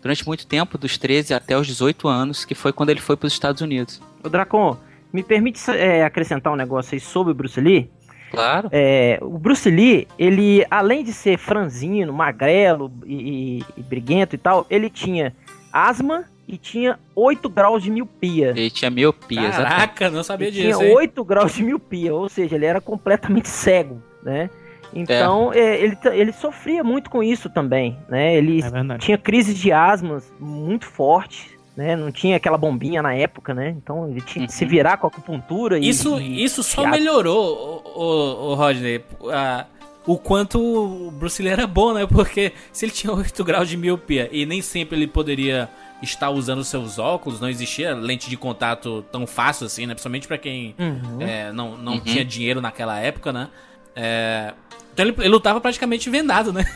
[0.00, 3.26] durante muito tempo, dos 13 até os 18 anos, que foi quando ele foi para
[3.26, 4.00] os Estados Unidos.
[4.22, 4.76] Ô Dracon,
[5.12, 7.90] me permite é, acrescentar um negócio aí sobre o Bruce Lee?
[8.30, 8.68] Claro.
[8.70, 14.38] É, o Bruce Lee, ele, além de ser franzino, magrelo e, e- e briguento e
[14.38, 15.34] tal, ele tinha
[15.72, 18.50] asma e tinha 8 graus de miopia.
[18.50, 19.68] Ele tinha miopia, exatamente.
[19.70, 20.94] Caraca, não sabia Ele tinha disso, hein?
[20.94, 24.48] 8 graus de miopia, ou seja, ele era completamente cego, né?
[24.92, 28.34] Então, é, ele, t- ele sofria muito com isso também, né?
[28.36, 31.46] Ele É tinha crises de asmas muito fortes,
[31.76, 31.94] né?
[31.94, 33.70] Não tinha aquela bombinha na época, né?
[33.76, 34.70] Então ele tinha que se Uhum.
[34.70, 35.88] virar com a acupuntura e...
[35.88, 39.66] Isso, e- isso só e- melhorou, o, o, o Rodney, a-
[40.06, 42.06] o quanto o Bruce Lee era bom, né?
[42.06, 45.68] Porque se ele tinha 8 graus de miopia e nem sempre ele poderia
[46.00, 49.92] estar usando seus óculos, não existia lente de contato tão fácil assim, né?
[49.94, 51.20] Principalmente pra quem Uhum.
[51.20, 52.00] é, não, não Uhum.
[52.00, 53.48] tinha dinheiro naquela época, né?
[53.94, 54.54] É,
[55.02, 56.64] então ele, ele lutava praticamente vendado, né?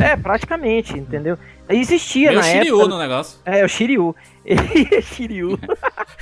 [0.00, 1.36] É, praticamente, entendeu?
[1.68, 2.88] Existia Meio na Shiryu época...
[2.88, 3.40] no negócio.
[3.44, 4.14] É, o Shiryu.
[4.46, 5.58] Ele é Shiryu.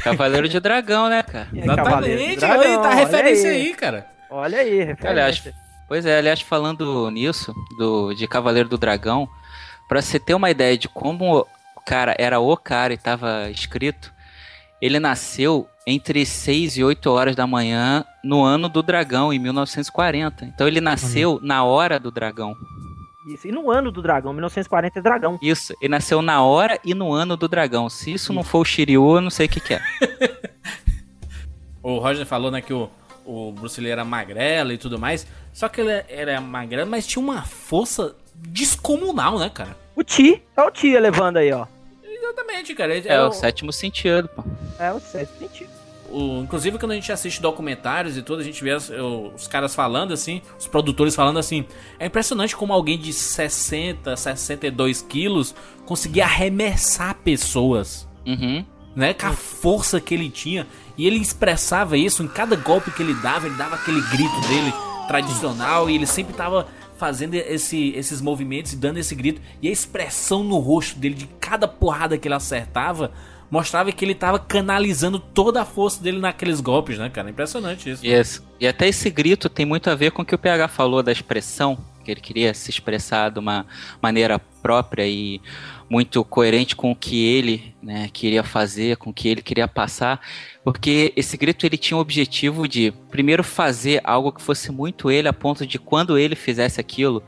[0.03, 1.47] Cavaleiro de Dragão, né, cara?
[1.55, 3.57] É, Exatamente, do Dragão, aí tá referência aí.
[3.67, 4.07] aí, cara.
[4.31, 5.11] Olha aí, referência.
[5.11, 5.49] Aliás,
[5.87, 9.29] pois é, aliás, falando nisso, do, de Cavaleiro do Dragão,
[9.89, 14.13] Pra você ter uma ideia de como o cara era o cara e tava escrito,
[14.81, 20.45] ele nasceu entre 6 e 8 horas da manhã no ano do dragão, em 1940.
[20.45, 22.55] Então ele nasceu na hora do dragão.
[23.27, 23.47] Isso.
[23.49, 25.39] E no ano do dragão, 1940 é dragão.
[25.43, 27.89] Isso, ele nasceu na hora e no ano do dragão.
[27.89, 29.83] Se isso não for o Shiryu, eu não sei o que, que é.
[31.81, 32.91] O Roger falou, né, que o,
[33.25, 35.27] o Bruce Lee era magrelo e tudo mais.
[35.55, 39.75] Só que ele era magrelo, mas tinha uma força descomunal, né, cara?
[39.97, 41.67] O Ti, é o Ti levando aí, ó.
[42.29, 42.95] Exatamente, cara.
[42.97, 44.45] Ele É era o sétimo sentido, pô.
[44.79, 45.71] É o sétimo sentido.
[46.11, 49.47] o- inclusive, quando a gente assiste documentários e tudo, a gente vê as- o- os
[49.47, 51.67] caras falando assim, os produtores falando assim.
[51.99, 58.09] É impressionante como alguém de 60, 62 quilos conseguia arremessar pessoas.
[58.27, 58.65] Uhum.
[58.97, 59.15] né?
[59.15, 60.67] Com a força que ele tinha.
[60.97, 64.73] E ele expressava isso em cada golpe que ele dava, ele dava aquele grito dele
[65.07, 66.67] tradicional e ele sempre tava
[66.99, 69.41] fazendo esse, esses movimentos e dando esse grito.
[69.63, 73.13] E a expressão no rosto dele, de cada porrada que ele acertava,
[73.51, 77.31] mostrava que ele tava canalizando toda a força dele naqueles golpes, né, cara?
[77.31, 78.05] Impressionante isso.
[78.05, 78.43] Yes.
[78.61, 81.13] E até esse grito tem muito a ver com o que o PH falou da
[81.13, 83.65] expressão, que ele queria se expressar de uma
[84.03, 85.41] maneira própria e
[85.89, 90.21] muito coerente com o que ele né, queria fazer, com o que ele queria passar,
[90.63, 95.29] porque esse grito ele tinha o objetivo de primeiro fazer algo que fosse muito ele,
[95.29, 97.23] a ponto de quando ele fizesse aquilo,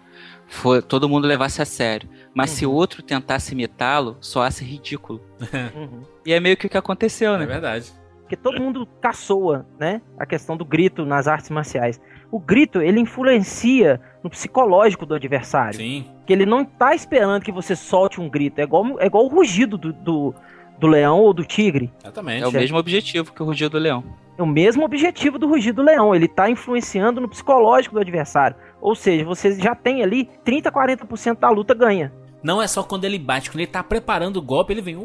[0.46, 2.08] for, todo mundo levasse a sério.
[2.34, 5.20] Mas se o outro tentasse imitá-lo, soasse ridículo.
[5.74, 6.02] Uhum.
[6.26, 7.46] E é meio que o que aconteceu, É né?
[7.46, 7.90] verdade.
[8.20, 10.00] Porque todo mundo caçoa, né?
[10.18, 12.00] A questão do grito nas artes marciais.
[12.30, 15.76] O grito, ele influencia no psicológico do adversário.
[15.78, 16.04] Sim.
[16.26, 18.58] Que ele não tá esperando que você solte um grito.
[18.60, 20.34] É igual, é igual o rugido do, do,
[20.78, 21.92] do leão ou do tigre.
[22.02, 22.44] Exatamente.
[22.44, 24.04] É o mesmo objetivo que o Rugido do Leão.
[24.38, 26.14] É o mesmo objetivo do rugido do leão.
[26.14, 28.56] Ele tá influenciando no psicológico do adversário.
[28.80, 32.10] Ou seja, você já tem ali 30, 40% da luta ganha.
[32.42, 34.96] Não é só quando ele bate, quando ele tá preparando o golpe, ele vem.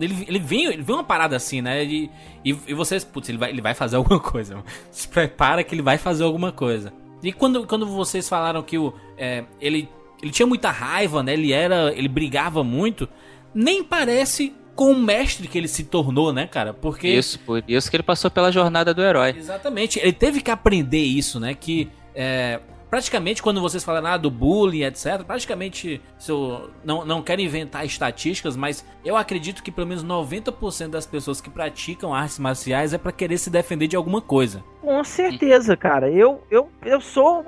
[0.00, 1.84] Ele, ele vem, ele vem uma parada assim, né?
[1.84, 2.10] E,
[2.42, 4.64] e, e vocês, putz, ele vai, ele vai fazer alguma coisa.
[4.90, 6.94] Se prepara que ele vai fazer alguma coisa.
[7.22, 9.88] E quando, quando vocês falaram que o, é, ele,
[10.22, 11.32] ele tinha muita raiva, né?
[11.32, 11.92] Ele era.
[11.94, 13.08] Ele brigava muito.
[13.54, 16.74] Nem parece com o mestre que ele se tornou, né, cara?
[16.74, 17.08] Porque.
[17.08, 19.34] Isso, por isso que ele passou pela jornada do herói.
[19.36, 19.98] Exatamente.
[19.98, 21.54] Ele teve que aprender isso, né?
[21.54, 22.60] Que é,
[22.94, 27.84] praticamente quando vocês falam ah, do bullying, etc., praticamente se eu não, não quero inventar
[27.84, 32.98] estatísticas, mas eu acredito que pelo menos 90% das pessoas que praticam artes marciais é
[32.98, 34.62] pra querer se defender de alguma coisa.
[34.80, 36.08] Com certeza, cara.
[36.08, 37.44] Eu, eu, eu sou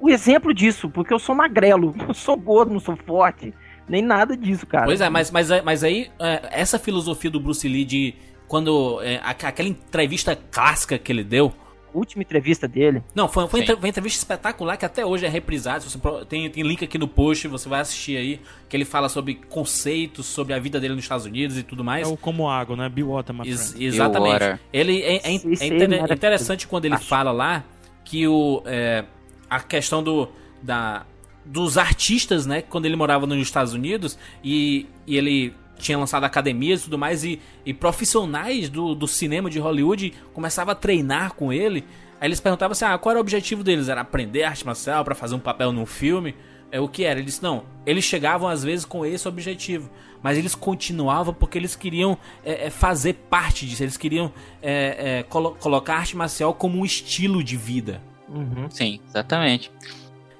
[0.00, 1.94] o, exemplo disso, porque eu sou magrelo.
[2.04, 3.54] Não sou gordo, não sou forte.
[3.88, 4.86] Nem nada disso, cara.
[4.86, 8.14] Pois é, mas, mas, mas aí é, essa filosofia do Bruce Lee de
[8.48, 11.52] quando é, aqu- aquela entrevista clássica que ele deu,
[11.92, 13.02] Última entrevista dele.
[13.14, 15.80] Não, foi, foi uma entrevista espetacular que até hoje é reprisada.
[15.80, 15.98] Você
[16.28, 18.40] tem, tem link aqui no post, você vai assistir aí.
[18.68, 21.84] Que ele fala sobre conceitos, sobre a vida dele nos Estados Unidos e tudo É
[21.84, 22.08] mais.
[22.08, 22.88] o como água, né?
[22.88, 24.32] Be water, my Ex- exatamente.
[24.32, 24.60] water.
[24.72, 27.06] Ele é, é é interessante quando ele Acho.
[27.06, 27.64] fala lá
[28.04, 29.04] que o, é,
[29.48, 30.28] a questão do,
[30.62, 31.04] da,
[31.44, 32.62] dos artistas, né?
[32.62, 37.24] Quando ele morava nos Estados Unidos e, e ele tinha lançado academias e tudo mais,
[37.24, 41.84] e, e profissionais do, do cinema de Hollywood começavam a treinar com ele.
[42.20, 43.88] Aí eles perguntavam assim: ah, qual era o objetivo deles?
[43.88, 46.34] Era aprender arte marcial pra fazer um papel num filme?
[46.70, 47.18] É o que era?
[47.18, 49.88] Ele disse: não, eles chegavam às vezes com esse objetivo,
[50.22, 55.22] mas eles continuavam porque eles queriam é, é, fazer parte disso, eles queriam é, é,
[55.22, 58.02] colo- colocar a arte marcial como um estilo de vida.
[58.28, 58.68] Uhum.
[58.68, 59.70] Sim, exatamente.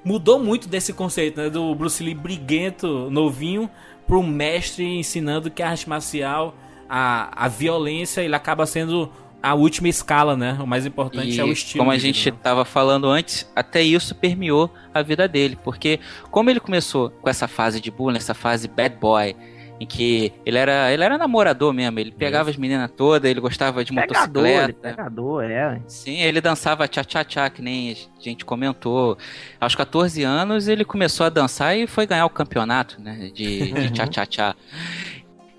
[0.05, 1.49] Mudou muito desse conceito, né?
[1.51, 3.69] Do Bruce Lee briguento, novinho,
[4.09, 6.57] pro mestre ensinando que a arte marcial,
[6.89, 10.59] a, a violência, ele acaba sendo a última escala, né?
[10.61, 11.85] O mais importante E é o estilo.
[11.85, 12.37] como a gente vida, né?
[12.39, 17.47] estava falando antes, até isso permeou a vida dele, porque como ele começou com essa
[17.47, 19.37] fase de bullying, essa fase bad boy,
[19.81, 23.85] em que ele era, ele era namorador mesmo, ele pegava as meninas todas, ele gostava
[23.85, 24.89] de Pegador, ele, motocicleta.
[24.91, 25.81] pegador, é.
[25.87, 29.17] Sim, ele dançava tchá-tchá-tchá, que nem a gente comentou.
[29.61, 33.91] Aos 14 anos ele começou a dançar e foi ganhar o campeonato, né, de, de
[33.93, 34.57] tchá-tchá-tchá.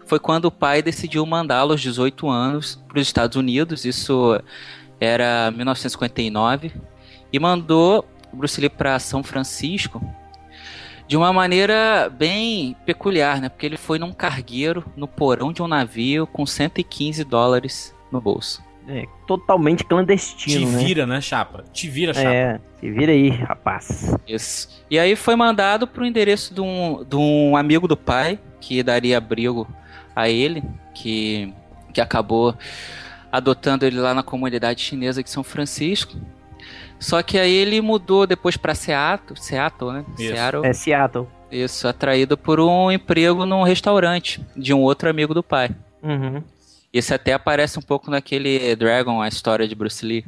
[0.06, 4.42] Foi quando o pai decidiu mandá-lo aos 18 anos para os Estados Unidos, isso
[5.00, 6.74] era 1959,
[7.32, 8.04] e mandou
[8.34, 10.02] o Bruce Lee para São Francisco
[11.10, 13.50] de uma maneira bem peculiar, né?
[13.50, 18.64] Porque ele foi num cargueiro no porão de um navio com 115 dólares no bolso.
[18.88, 20.78] É, totalmente Te clandestino, né?
[20.78, 21.66] vira, né, chapa?
[21.74, 22.32] Te vira, chapa.
[22.32, 24.16] É, se vira aí, rapaz.
[24.28, 24.84] Isso.
[24.88, 29.18] E aí foi mandado pro endereço de um, de um amigo do pai, que daria
[29.18, 29.68] abrigo
[30.16, 31.52] a ele, que,
[31.92, 32.56] que acabou
[33.32, 36.16] adotando ele lá na comunidade chinesa de São Francisco.
[37.00, 40.06] Só que aí ele mudou depois pra Seattle, Seattle, né?
[40.18, 40.34] Isso.
[40.34, 40.66] Seattle.
[40.66, 41.28] É Seattle.
[41.52, 45.72] Isso, atraído por um emprego num restaurante de um outro amigo do pai.
[46.04, 46.44] Uhum.
[46.94, 50.26] Isso até aparece um pouco naquele Dragon, a história de Bruce Lee.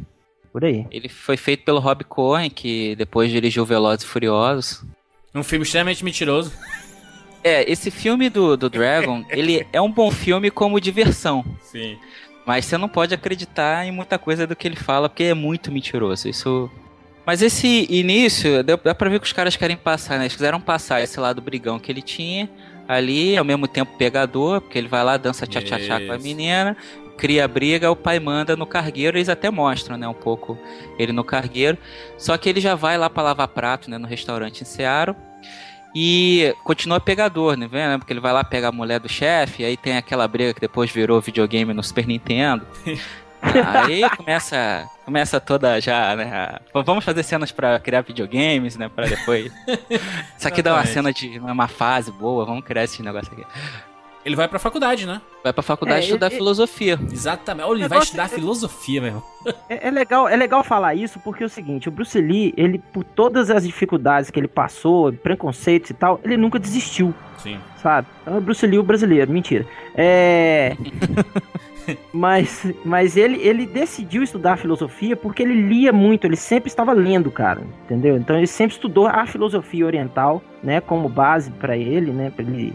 [0.51, 0.85] Por aí.
[0.91, 4.83] Ele foi feito pelo Rob Cohen, que depois dirigiu Velozes e Furiosos.
[5.33, 6.51] Um filme extremamente mentiroso.
[7.43, 11.43] É, esse filme do, do Dragon, ele é um bom filme como diversão.
[11.61, 11.97] Sim.
[12.51, 15.71] Mas você não pode acreditar em muita coisa do que ele fala, porque é muito
[15.71, 16.27] mentiroso.
[16.27, 16.69] Isso.
[17.25, 20.23] Mas esse início, dá, dá pra ver que os caras querem passar, né?
[20.23, 22.49] Eles quiseram passar esse lado brigão que ele tinha
[22.89, 26.75] ali, ao mesmo tempo pegador, porque ele vai lá, dança tchá-tchá-tchá com a menina,
[27.17, 30.59] cria briga, o pai manda no cargueiro, eles até mostram, né, um pouco
[30.99, 31.77] ele no cargueiro.
[32.17, 35.15] Só que ele já vai lá pra lavar prato, né, no restaurante em Seattle.
[35.93, 37.67] E continua pegador, né?
[37.67, 37.99] vendo?
[37.99, 40.89] Porque ele vai lá pegar a mulher do chefe, aí tem aquela briga que depois
[40.89, 42.65] virou videogame no Super Nintendo.
[43.41, 46.59] aí começa, começa toda já, né?
[46.73, 48.89] Vamos fazer cenas pra criar videogames, né?
[48.93, 49.51] Pra depois.
[50.37, 53.45] Isso aqui dá uma cena de uma fase boa, vamos criar esse negócio aqui.
[54.23, 55.19] Ele vai pra faculdade, né?
[55.43, 56.99] Vai pra faculdade É, estudar ele- filosofia.
[57.11, 57.65] Exatamente.
[57.67, 59.23] Olha, ele vai estudar é- filosofia, meu irmão.
[59.67, 62.77] É, é legal, é legal falar isso porque é o seguinte, o Bruce Lee, ele,
[62.93, 67.57] por todas as dificuldades que ele passou, preconceitos e tal, ele nunca desistiu, Sim.
[67.81, 68.07] sabe?
[68.21, 69.65] Então é o Bruce Lee o brasileiro, mentira.
[69.95, 70.75] É.
[72.13, 77.31] mas mas ele, ele decidiu estudar filosofia porque ele lia muito, ele sempre estava lendo,
[77.31, 78.15] cara, entendeu?
[78.17, 82.73] Então ele sempre estudou a filosofia oriental, né, como base pra ele, né, para ele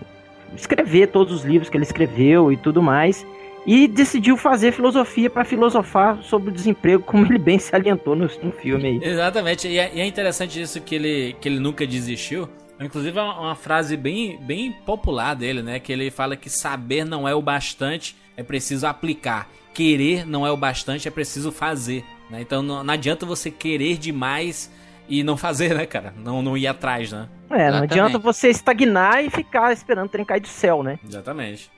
[0.61, 3.27] escrever todos os livros que ele escreveu e tudo mais.
[3.67, 8.53] E decidiu fazer filosofia para filosofar sobre o desemprego, como ele bem se no, no
[8.53, 9.01] filme aí.
[9.03, 9.67] Exatamente.
[9.67, 12.49] E é, e é interessante isso que ele, que ele nunca desistiu.
[12.81, 15.81] Inclusive é uma, uma frase bem, bem popular dele, né?
[15.81, 19.51] Que ele fala que saber não é o bastante, é preciso aplicar.
[19.75, 22.05] Querer não é o bastante, é preciso fazer.
[22.31, 22.41] né?
[22.41, 24.71] Então não, não adianta você querer demais
[25.09, 26.13] e não fazer, né, cara?
[26.17, 27.29] Não, não ir atrás, né?
[27.51, 27.93] É, não Exatamente.
[27.93, 30.99] adianta você estagnar e ficar esperando o trem cair do céu, né?
[31.07, 31.71] Exatamente.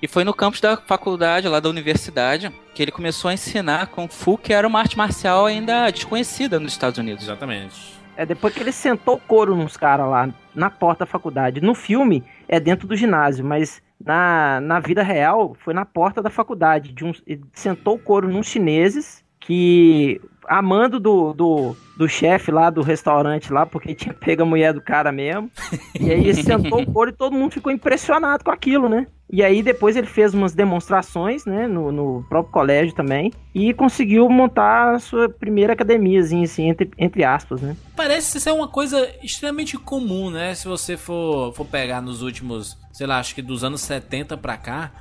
[0.00, 4.08] E foi no campus da faculdade, lá da universidade, que ele começou a ensinar Kung
[4.08, 7.24] Fu, que era uma arte marcial ainda desconhecida nos Estados Unidos.
[7.24, 7.94] Exatamente.
[8.16, 11.60] É depois que ele sentou o couro nos caras lá na porta da faculdade.
[11.60, 16.30] No filme é dentro do ginásio, mas na, na vida real foi na porta da
[16.30, 16.92] faculdade.
[16.92, 22.70] De uns, ele sentou o couro nos chineses que amando do, do, do chefe lá
[22.70, 25.50] do restaurante lá, porque tinha pego a mulher do cara mesmo.
[25.98, 29.06] E aí ele sentou o couro e todo mundo ficou impressionado com aquilo, né?
[29.30, 34.28] E aí depois ele fez umas demonstrações, né, no, no próprio colégio também, e conseguiu
[34.28, 37.76] montar a sua primeira academiazinha, assim, entre, entre aspas, né?
[37.96, 40.54] Parece ser uma coisa extremamente comum, né?
[40.54, 44.56] Se você for, for pegar nos últimos, sei lá, acho que dos anos 70 pra
[44.56, 44.92] cá,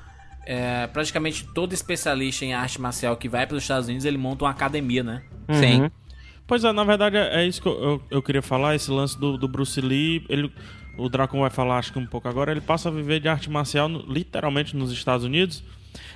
[0.45, 4.45] é, praticamente todo especialista em arte marcial que vai para os Estados Unidos, ele monta
[4.45, 5.23] uma academia, né?
[5.51, 5.81] Sim.
[5.81, 5.91] Uhum.
[6.45, 9.37] Pois é, na verdade é isso que eu, eu, eu queria falar, esse lance do,
[9.37, 10.51] do Bruce Lee, ele,
[10.97, 13.49] o Dracon vai falar acho que um pouco agora, ele passa a viver de arte
[13.49, 15.63] marcial no- literalmente nos Estados Unidos,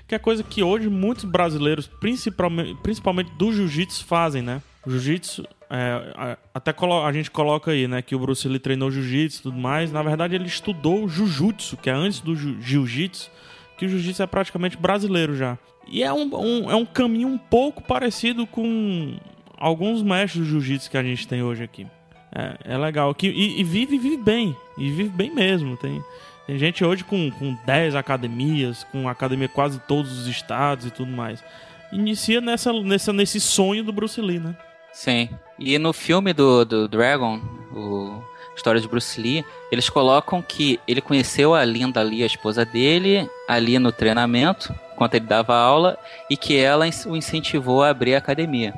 [0.07, 4.61] que é coisa que hoje muitos brasileiros, principalmente, principalmente do jiu-jitsu, fazem, né?
[4.85, 6.73] O jiu-jitsu, é, até
[7.05, 10.01] a gente coloca aí, né, que o Bruce Lee treinou jiu-jitsu e tudo mais, na
[10.03, 13.29] verdade ele estudou o jujutsu, que é antes do jiu-jitsu,
[13.77, 15.57] que o jiu-jitsu é praticamente brasileiro já.
[15.87, 19.15] E é um, um- é um caminho um pouco parecido com
[19.57, 21.87] alguns mestres do jiu-jitsu que a gente tem hoje aqui.
[22.35, 23.13] É, é legal.
[23.15, 24.55] Que, e, e vive, vive bem.
[24.77, 25.77] E vive bem mesmo.
[25.77, 26.03] Tem,
[26.45, 30.91] tem gente hoje com, com 10 academias, com academia em quase todos os estados e
[30.91, 31.43] tudo mais.
[31.91, 34.55] Inicia nessa, nessa, nesse sonho do Bruce Lee, né?
[34.91, 35.29] Sim.
[35.57, 37.39] E no filme do, do Dragon,
[37.73, 38.21] o
[38.58, 43.30] História de Bruce Lee, eles colocam que ele conheceu a Linda Lee, a esposa dele,
[43.48, 45.98] ali no treinamento, enquanto ele dava aula,
[46.30, 48.74] e que ela o incentivou a abrir a academia.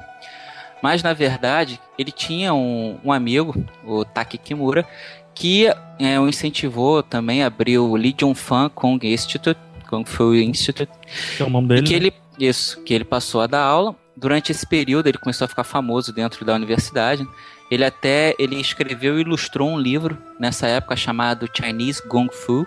[0.82, 4.86] Mas, na verdade, ele tinha um, um amigo, o Taki Kimura,
[5.34, 10.36] que é, o incentivou também a abrir o Lee Jong Fan Kung Institute, Kung Fu
[10.36, 10.92] Institute,
[11.38, 11.82] Que é o nome dele.
[11.82, 11.96] e que né?
[11.98, 13.96] ele, isso, que ele passou a dar aula.
[14.15, 17.26] Durante esse período ele começou a ficar famoso dentro da universidade.
[17.69, 22.65] Ele até ele escreveu e ilustrou um livro nessa época chamado Chinese Kung Fu.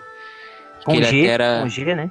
[0.78, 2.10] que Com G, era com G, né?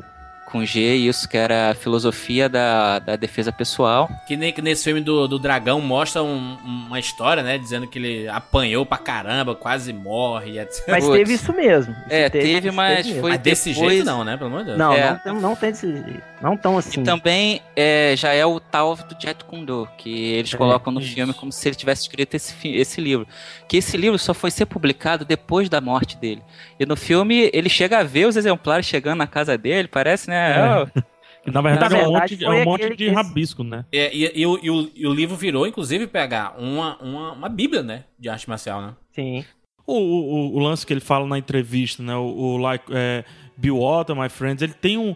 [0.52, 4.10] Com G, isso que era a filosofia da, da defesa pessoal.
[4.28, 7.58] Que nem que nesse filme do, do Dragão mostra um- uma história, né?
[7.58, 10.84] Dizendo que ele apanhou pra caramba, quase morre, etc.
[10.88, 11.18] Mas Putz.
[11.18, 11.93] teve isso mesmo.
[11.93, 13.22] Isso É, teve, isso mas mesmo.
[13.22, 14.36] foi Mas desse depois- jeito não, né?
[14.38, 14.78] Pelo amor de Deus.
[14.78, 15.10] Não, É.
[15.12, 16.32] não, tem- não tem desse jeito.
[16.41, 17.04] Não tão assim.
[17.04, 21.34] Também é, já é o tal do Jet Kundo, que eles É, colocam no filme
[21.36, 23.28] como se ele tivesse escrito esse, esse livro.
[23.68, 26.41] Que esse livro só foi ser publicado depois da morte dele.
[26.80, 30.41] E no filme ele chega a ver os exemplares chegando na casa dele, parece, né?
[30.42, 31.02] É.
[31.44, 33.64] Que, na verdade, Na é um verdade, monte, de- é um monte de que- rabisco,
[33.64, 33.86] né?
[33.92, 37.50] É, e, e o, e o- e o livro virou, inclusive, pegar uma, uma, uma
[37.50, 38.04] bíblia, né?
[38.20, 38.94] De arte marcial, né?
[39.14, 39.44] Sim.
[39.86, 42.16] o, o, o lance que ele fala na entrevista, né?
[42.16, 43.24] O, o like, é,
[43.58, 45.16] Bill Water, My Friends, ele tem um.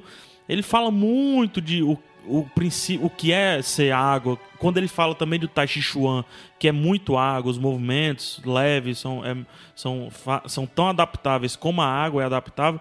[0.50, 1.98] Ele fala muito de o,
[2.28, 4.38] o, princípio, o que é ser água.
[4.60, 6.24] Quando ele fala também do Tai Chi Chuan,
[6.60, 9.36] que é muito água, os movimentos leves são, é,
[9.76, 10.10] são,
[10.48, 12.80] são tão adaptáveis como a água é adaptável.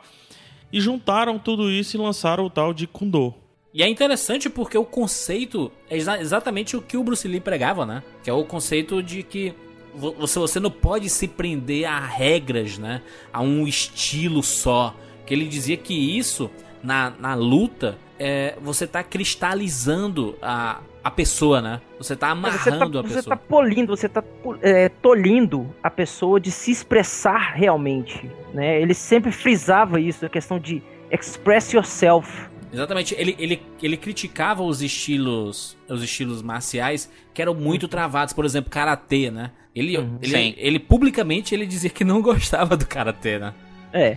[0.75, 3.33] E juntaram tudo isso e lançaram o tal de Kundo.
[3.73, 7.87] E é interessante porque o conceito é exa exatamente o que o Bruce Lee pregava,
[7.87, 8.03] né?
[8.25, 9.55] Que é o conceito de que
[9.95, 13.03] você, você não pode se prender a regras, né?
[13.33, 14.97] A um estilo só.
[15.25, 16.51] Que ele dizia que isso,
[16.83, 21.83] na, na luta, é, você tá cristalizando a, a pessoa, né?
[21.99, 23.23] Você tá amarrando você tá, a pessoa.
[23.23, 24.25] Você tá polindo, você tá
[24.63, 28.81] é, tolindo a pessoa de se expressar realmente, né?
[28.81, 32.49] Ele sempre frisava isso, a questão de express yourself.
[32.73, 38.47] Exatamente, ele, ele, ele criticava os estilos os estilos marciais que eram muito travados, por
[38.47, 39.51] exemplo, karatê, né?
[39.75, 43.53] Ele, uhum, ele, ele, publicamente ele dizia que não gostava do karatê, né?
[43.93, 44.17] É.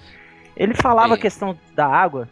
[0.56, 2.28] Ele falava a questão da água.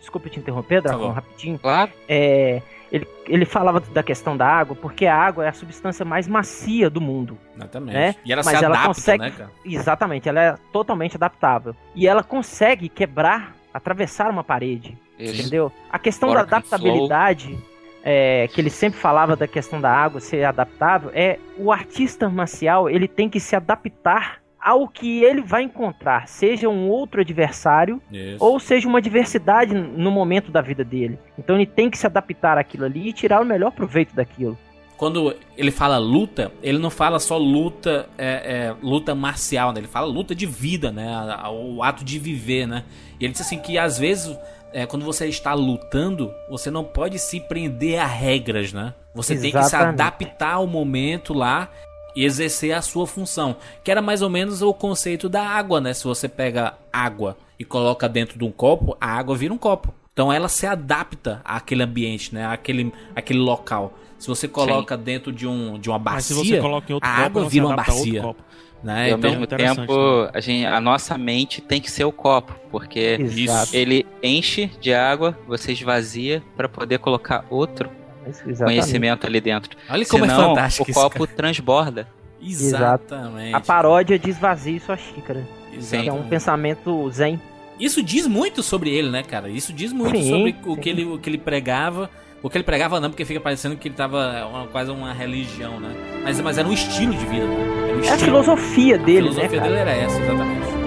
[0.00, 1.58] Desculpe te interromper, Dracon, tá rapidinho.
[1.58, 1.92] Claro.
[2.08, 6.26] É, ele, ele falava da questão da água porque a água é a substância mais
[6.26, 7.38] macia do mundo.
[7.56, 7.94] Exatamente.
[7.94, 8.14] Né?
[8.24, 9.50] E ela Mas se ela adapta, consegue, né, cara?
[9.64, 11.74] Exatamente, ela é totalmente adaptável.
[11.94, 14.96] E ela consegue quebrar, atravessar uma parede.
[15.18, 15.40] Isso.
[15.40, 15.72] Entendeu?
[15.90, 17.58] A questão da adaptabilidade,
[18.02, 22.88] é, que ele sempre falava da questão da água ser adaptável, é o artista marcial
[22.88, 28.36] ele tem que se adaptar ao que ele vai encontrar, seja um outro adversário Isso.
[28.38, 31.18] ou seja uma diversidade no momento da vida dele.
[31.38, 34.58] Então ele tem que se adaptar àquilo ali e tirar o melhor proveito daquilo.
[34.98, 39.80] Quando ele fala luta, ele não fala só luta, é, é, luta marcial, né?
[39.80, 41.06] Ele fala luta de vida, né?
[41.50, 42.84] O ato de viver, né?
[43.18, 44.36] E ele diz assim que às vezes
[44.70, 48.92] é, quando você está lutando, você não pode se prender a regras, né?
[49.14, 49.52] Você Exatamente.
[49.52, 51.70] tem que se adaptar ao momento lá
[52.14, 53.56] e exercer a sua função.
[53.84, 55.94] Que era mais ou menos o conceito da água, né?
[55.94, 59.94] Se você pega água e coloca dentro de um copo, a água vira um copo.
[60.12, 62.44] Então ela se adapta àquele ambiente, né?
[62.46, 63.96] Àquele, àquele local.
[64.18, 65.02] Se você coloca Sim.
[65.02, 68.34] dentro de, um, de uma bacia, a copo, água vira uma bacia.
[68.82, 69.08] Né?
[69.08, 69.92] E ao então, mesmo tempo,
[70.32, 73.74] a, gente, a nossa mente tem que ser o copo, porque Exato.
[73.74, 77.90] ele enche de água, você esvazia para poder colocar outro
[78.30, 78.64] Exatamente.
[78.64, 79.76] conhecimento ali dentro.
[79.88, 82.08] Olha como é Senão, é fantástico o copo transborda.
[82.42, 83.54] Exatamente.
[83.54, 85.46] A paródia de esvazie sua xícara.
[85.72, 86.08] Exatamente.
[86.08, 87.40] É um pensamento zen.
[87.78, 89.48] Isso diz muito sobre ele, né, cara?
[89.48, 90.58] Isso diz muito sim, sobre sim.
[90.66, 92.10] o que, ele, o que ele pregava.
[92.42, 95.80] O que ele pregava não, porque fica parecendo que ele tava uma, quase uma religião,
[95.80, 95.92] né?
[96.22, 97.88] Mas, mas era um estilo de vida, né?
[97.88, 99.44] Era um é a filosofia dele, né?
[99.44, 100.77] A filosofia né, dele era essa, exatamente.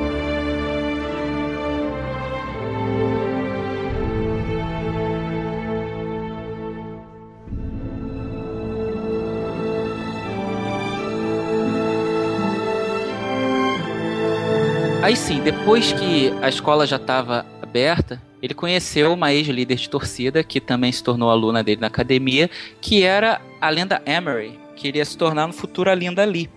[15.12, 20.42] Aí sim, depois que a escola já estava aberta, ele conheceu uma ex-líder de torcida,
[20.42, 22.50] que também se tornou aluna dele na academia,
[22.80, 26.50] que era a lenda Emery, que iria se tornar no futuro a Linda Lee.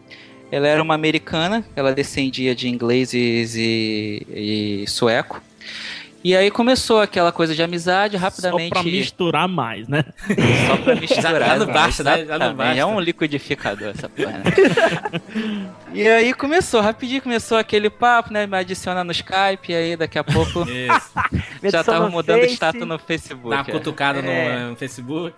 [0.53, 5.43] Ela era uma americana, ela descendia de ingleses e, e sueco.
[6.25, 8.75] E aí começou aquela coisa de amizade, rapidamente.
[8.75, 10.07] Só pra misturar mais, né?
[10.67, 11.49] Só pra misturar.
[11.51, 12.25] Já, não basta, né?
[12.25, 12.81] Já não basta.
[12.81, 14.45] É um liquidificador essa porra, né?
[15.93, 18.47] e aí começou, rapidinho começou aquele papo, né?
[18.47, 20.65] Me adiciona no Skype, e aí daqui a pouco
[21.63, 23.51] já tava mudando face, status no Facebook.
[23.51, 24.61] Dá uma cutucada é.
[24.61, 25.37] no, no Facebook.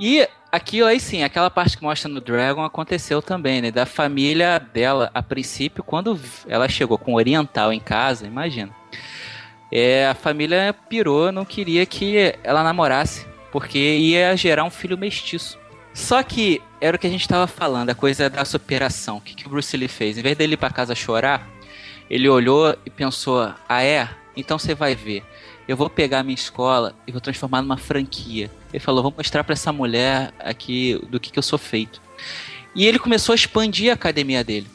[0.00, 3.70] E aquilo aí sim, aquela parte que mostra no Dragon aconteceu também, né?
[3.70, 6.18] Da família dela, a princípio, quando
[6.48, 8.72] ela chegou com o oriental em casa, imagina
[9.76, 15.58] é, a família pirou, não queria que ela namorasse, porque ia gerar um filho mestiço.
[15.92, 19.16] Só que era o que a gente estava falando, a coisa da superação.
[19.16, 20.16] O que, que o Bruce Lee fez?
[20.16, 21.48] Em vez dele ir para casa chorar,
[22.08, 24.08] ele olhou e pensou: ah, é?
[24.36, 25.24] Então você vai ver.
[25.66, 28.50] Eu vou pegar a minha escola e vou transformar numa franquia.
[28.72, 32.00] Ele falou: vou mostrar para essa mulher aqui do que, que eu sou feito.
[32.76, 34.68] E ele começou a expandir a academia dele.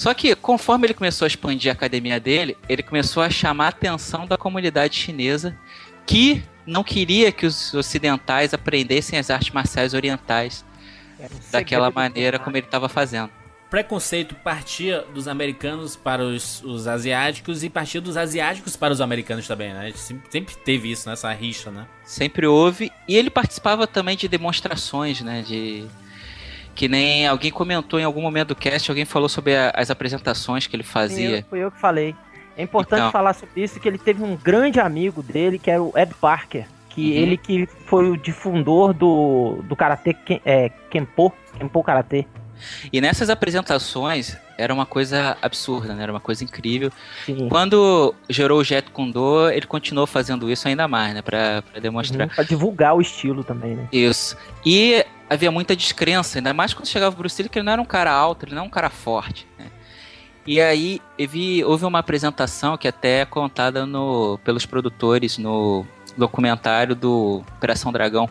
[0.00, 3.68] Só que, conforme ele começou a expandir a academia dele, ele começou a chamar a
[3.68, 5.54] atenção da comunidade chinesa
[6.06, 10.64] que não queria que os ocidentais aprendessem as artes marciais orientais
[11.52, 13.28] daquela maneira como ele estava fazendo.
[13.68, 19.46] Preconceito partia dos americanos para os, os, asiáticos e partia dos asiáticos para os americanos
[19.46, 19.92] também, né?
[19.94, 21.36] Sempre teve isso, nessa né?
[21.38, 21.86] rixa, né?
[22.04, 22.90] Sempre houve.
[23.06, 25.42] E ele participava também de demonstrações, né?
[25.42, 25.84] De,
[26.74, 30.66] que nem alguém comentou em algum momento do cast, alguém falou sobre a, as apresentações
[30.66, 31.38] que ele fazia.
[31.38, 32.14] Sim, foi eu que falei.
[32.56, 33.10] É importante então.
[33.10, 36.66] falar sobre isso, que ele teve um grande amigo dele, que era o Ed Parker,
[36.90, 37.16] que uhum.
[37.16, 42.26] ele que foi o difundor do, do Karatê é, Kenpo, Kenpo Karatê.
[42.92, 46.02] E nessas apresentações era uma coisa absurda, né?
[46.02, 46.92] Era uma coisa incrível.
[47.24, 47.48] Sim.
[47.48, 51.22] Quando gerou o Jet Kundo, ele continuou fazendo isso ainda mais, né?
[51.22, 52.28] Pra, pra demonstrar.
[52.28, 53.88] Uhum, pra divulgar o estilo também, né?
[53.90, 54.36] Isso.
[54.64, 57.80] E havia muita descrença, ainda mais quando chegava o Bruce Lee, que ele não era
[57.80, 59.66] um cara alto, ele não era um cara forte, né?
[60.44, 66.96] E aí vi, houve uma apresentação que até é contada no, pelos produtores no documentário
[66.96, 68.28] do Operação Dragão.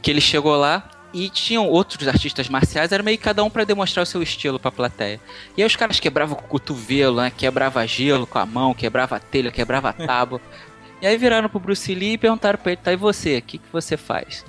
[0.00, 3.64] Que ele chegou lá e tinham outros artistas marciais, era meio que cada um para
[3.64, 5.20] demonstrar o seu estilo pra plateia.
[5.56, 7.30] E aí os caras quebravam o cotovelo, né?
[7.36, 10.40] Quebrava gelo com a mão, quebrava a telha, quebrava a tábua.
[11.02, 13.38] e aí viraram pro Bruce Lee e perguntaram pra ele, tá, e você?
[13.38, 14.46] O que, que você faz?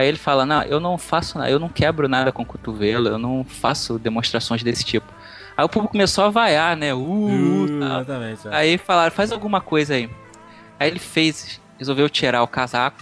[0.00, 3.08] Aí ele fala, não, eu não faço nada, eu não quebro nada com o cotovelo,
[3.08, 5.12] eu não faço demonstrações desse tipo.
[5.54, 6.94] Aí o público começou a vaiar, né?
[6.94, 8.48] Uh, uh, Uh, exatamente.
[8.48, 8.54] é.
[8.54, 10.08] Aí falaram, faz alguma coisa aí.
[10.78, 12.96] Aí ele fez, resolveu tirar o casaco,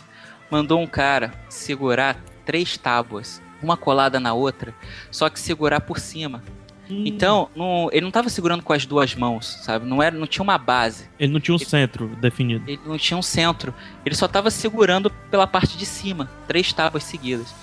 [0.50, 4.74] mandou um cara segurar três tábuas, uma colada na outra,
[5.08, 6.42] só que segurar por cima.
[6.90, 9.84] Então, não- ele não tava segurando com as duas mãos, sabe?
[9.86, 11.04] Não era, não tinha uma base.
[11.18, 12.64] Ele não tinha um centro definido.
[12.66, 13.74] Ele não tinha um centro.
[14.06, 17.54] Ele só tava segurando pela parte de cima, três tábuas seguidas.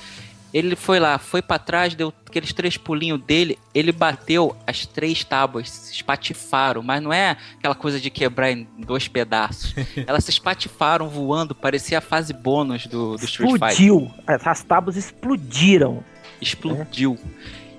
[0.54, 5.22] Ele foi lá, foi pra trás, deu aqueles três pulinhos dele, ele bateu as três
[5.22, 9.74] tábuas, se espatifaram, mas não é aquela coisa de quebrar em dois pedaços.
[10.08, 13.70] Elas se espatifaram voando, parecia a fase bônus do, do Street Fighter.
[13.70, 14.12] Explodiu.
[14.28, 16.02] As tábuas explodiram.
[16.42, 17.18] Explodiu.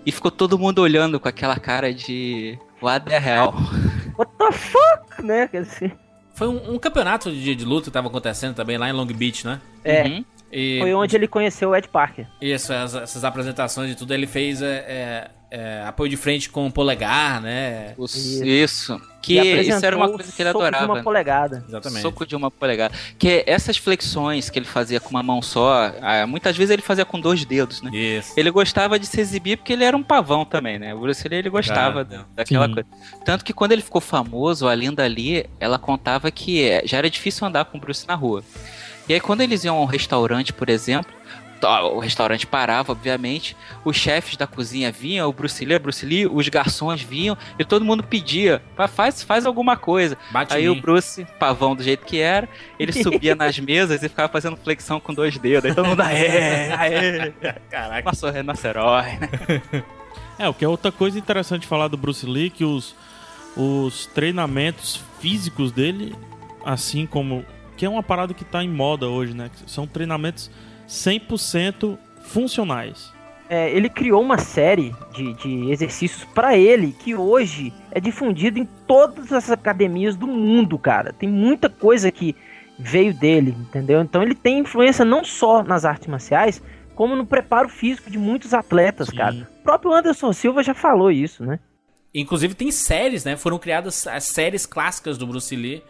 [0.06, 3.52] E ficou todo mundo olhando com aquela cara de What the hell?
[4.16, 5.48] What the fuck, né?
[5.48, 5.98] Quer dizer,
[6.34, 9.44] Foi um, um campeonato de, de luta que tava acontecendo também lá em Long Beach,
[9.44, 9.60] né?
[9.82, 10.04] É.
[10.04, 10.24] Uhum.
[10.52, 12.26] E Foi onde ele conheceu o Ed Parker.
[12.40, 16.66] isso, as- essas apresentações e tudo, ele fez é, é, é, apoio de frente com
[16.66, 17.94] o polegar, né?
[17.98, 18.44] Os- Isso.
[18.44, 19.00] Isso.
[19.26, 20.92] Que isso era uma coisa que ele o soco de adorava.
[20.92, 21.64] uma polegada.
[21.66, 22.00] Exatamente.
[22.02, 22.94] Soco de uma polegada.
[23.18, 27.04] Que essas flexões que ele fazia com uma mão só, ah, muitas vezes ele fazia
[27.04, 27.90] com dois dedos, né?
[27.92, 28.32] Isso.
[28.36, 30.94] Ele gostava de se exibir porque ele era um pavão também, né?
[30.94, 32.74] O Bruce Lee, ele gostava Cara, da- daquela Sim.
[32.74, 32.88] coisa.
[33.24, 37.10] Tanto que quando ele ficou famoso, a Linda ali, ela contava que eh, já era
[37.10, 38.44] difícil andar com o Bruce na rua.
[39.08, 41.12] E aí quando eles iam a um restaurante, por exemplo,
[41.94, 46.26] o restaurante parava, obviamente, os chefes da cozinha vinham, o Bruce Lee, o Bruce Lee,
[46.26, 50.18] os garçons vinham e todo mundo pedia, "Pá, faz, faz alguma coisa.
[50.30, 50.74] Bate Aí o.
[50.80, 52.48] Bruce, pavão do jeito que era,
[52.78, 55.70] ele subia nas mesas e ficava fazendo flexão com dois dedos.
[55.70, 57.32] Aí todo mundo, aê, aê,
[57.70, 58.02] Caraca.
[58.04, 59.62] nosso, nosso herói, né?
[60.38, 62.94] É, o que é outra coisa interessante de falar do Bruce Lee, que os,
[63.56, 66.14] os treinamentos físicos dele,
[66.62, 67.42] assim como.
[67.76, 69.50] Que é uma parada que tá em moda hoje, né?
[69.66, 70.50] São treinamentos
[70.88, 73.12] 100% funcionais.
[73.48, 78.64] É, ele criou uma série de, de exercícios pra ele que hoje é difundido em
[78.86, 81.12] todas as academias do mundo, cara.
[81.12, 82.34] Tem muita coisa que
[82.78, 84.00] veio dele, entendeu?
[84.00, 86.60] Então ele tem influência não só nas artes marciais,
[86.94, 89.16] como no preparo físico de muitos atletas, Sim.
[89.16, 89.48] cara.
[89.60, 91.60] O próprio Anderson Silva já falou isso, né?
[92.14, 93.36] Inclusive tem séries, né?
[93.36, 95.82] Foram criadas as séries clássicas do Bruce Lee.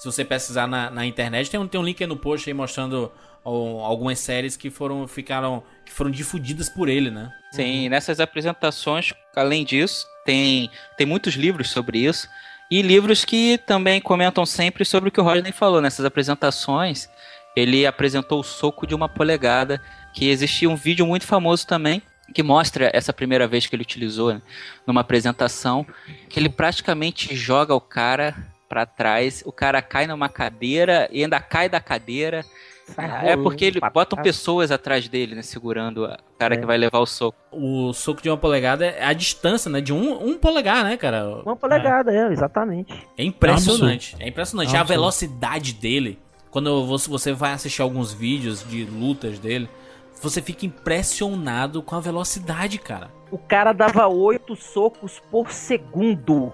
[0.00, 2.54] Se você pesquisar na, na internet, tem um, tem um link aí no post aí
[2.54, 3.12] mostrando
[3.44, 7.30] algumas séries que foram ficaram que foram difundidas por ele, né?
[7.52, 12.26] Sim, nessas apresentações, além disso, tem, tem muitos livros sobre isso.
[12.70, 15.82] E livros que também comentam sempre sobre o que o Rodney falou.
[15.82, 17.06] Nessas apresentações,
[17.54, 19.82] ele apresentou o soco de uma polegada,
[20.14, 22.00] que existia um vídeo muito famoso também,
[22.32, 24.40] que mostra essa primeira vez que ele utilizou né,
[24.86, 25.86] numa apresentação,
[26.30, 28.34] que ele praticamente joga o cara
[28.70, 32.44] pra trás, o cara cai numa cadeira e ainda cai da cadeira.
[32.86, 36.56] Sai É porque ele botam pessoas atrás dele, né, segurando o cara É.
[36.56, 37.36] que vai levar o soco.
[37.50, 39.80] O soco de uma polegada é a distância, né?
[39.80, 41.42] De um, um polegar, né, cara?
[41.44, 43.06] Uma polegada, é, exatamente.
[43.18, 44.16] É impressionante.
[44.20, 44.74] É impressionante.
[44.74, 44.98] É a absurdo.
[45.00, 46.18] velocidade dele.
[46.50, 49.68] Quando você vai assistir alguns vídeos de lutas dele,
[50.20, 53.08] você fica impressionado com a velocidade, cara.
[53.30, 56.52] O cara dava oito socos por segundo.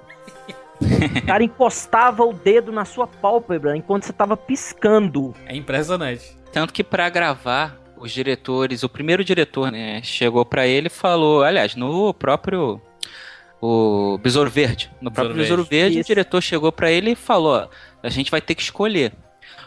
[1.22, 5.34] O cara encostava o dedo na sua pálpebra enquanto você tava piscando.
[5.46, 6.36] É impressionante.
[6.52, 11.42] Tanto que pra gravar, os diretores, o primeiro diretor, né, chegou pra ele e falou,
[11.42, 12.80] aliás, no próprio
[13.60, 17.54] o Besouro Verde, no próprio Besouro Besouro Verde, o diretor chegou pra ele e falou,
[17.54, 17.68] ó,
[18.02, 19.12] a gente vai ter que escolher.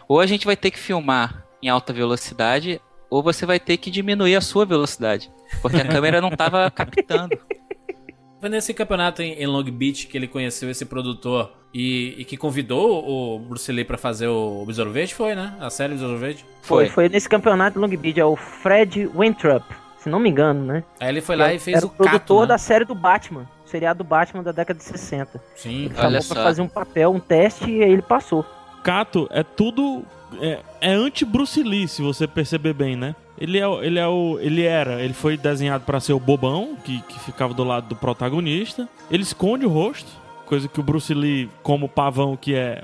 [0.08, 2.80] Ou a gente vai ter que filmar em alta velocidade,
[3.10, 5.32] ou você vai ter que diminuir a sua velocidade,
[5.62, 7.38] porque a câmera não tava captando.
[8.40, 12.38] Foi nesse campeonato em, em Long Beach que ele conheceu esse produtor e, e que
[12.38, 15.56] convidou o Bruce Lee pra fazer o Besouro Verde, foi, né?
[15.60, 16.46] A série Besouro Verde.
[16.62, 16.94] Foi, Foi.
[16.94, 19.64] foi nesse campeonato de Long Beach, é o Fred Winthrop,
[20.00, 20.84] se não me engano, né?
[21.00, 22.48] Aí ele foi lá e fez Era o o produtor Cato, né?
[22.48, 25.42] da série do Batman, seriado do Batman da década de 60.
[25.56, 25.86] Sim.
[25.86, 26.34] Ele Olha chamou só.
[26.36, 28.46] pra fazer um papel, um teste, e aí ele passou.
[28.84, 30.04] Kato é tudo.
[30.42, 33.16] É, é anti-Bruce Lee, se você perceber bem, né?
[33.38, 37.02] Ele, é, ele, é o, ele era, ele foi desenhado pra ser o bobão, que,
[37.04, 38.88] que ficava do lado do protagonista.
[39.10, 40.08] Ele esconde o rosto,
[40.46, 42.84] coisa que o Bruce Lee, como pavão que é,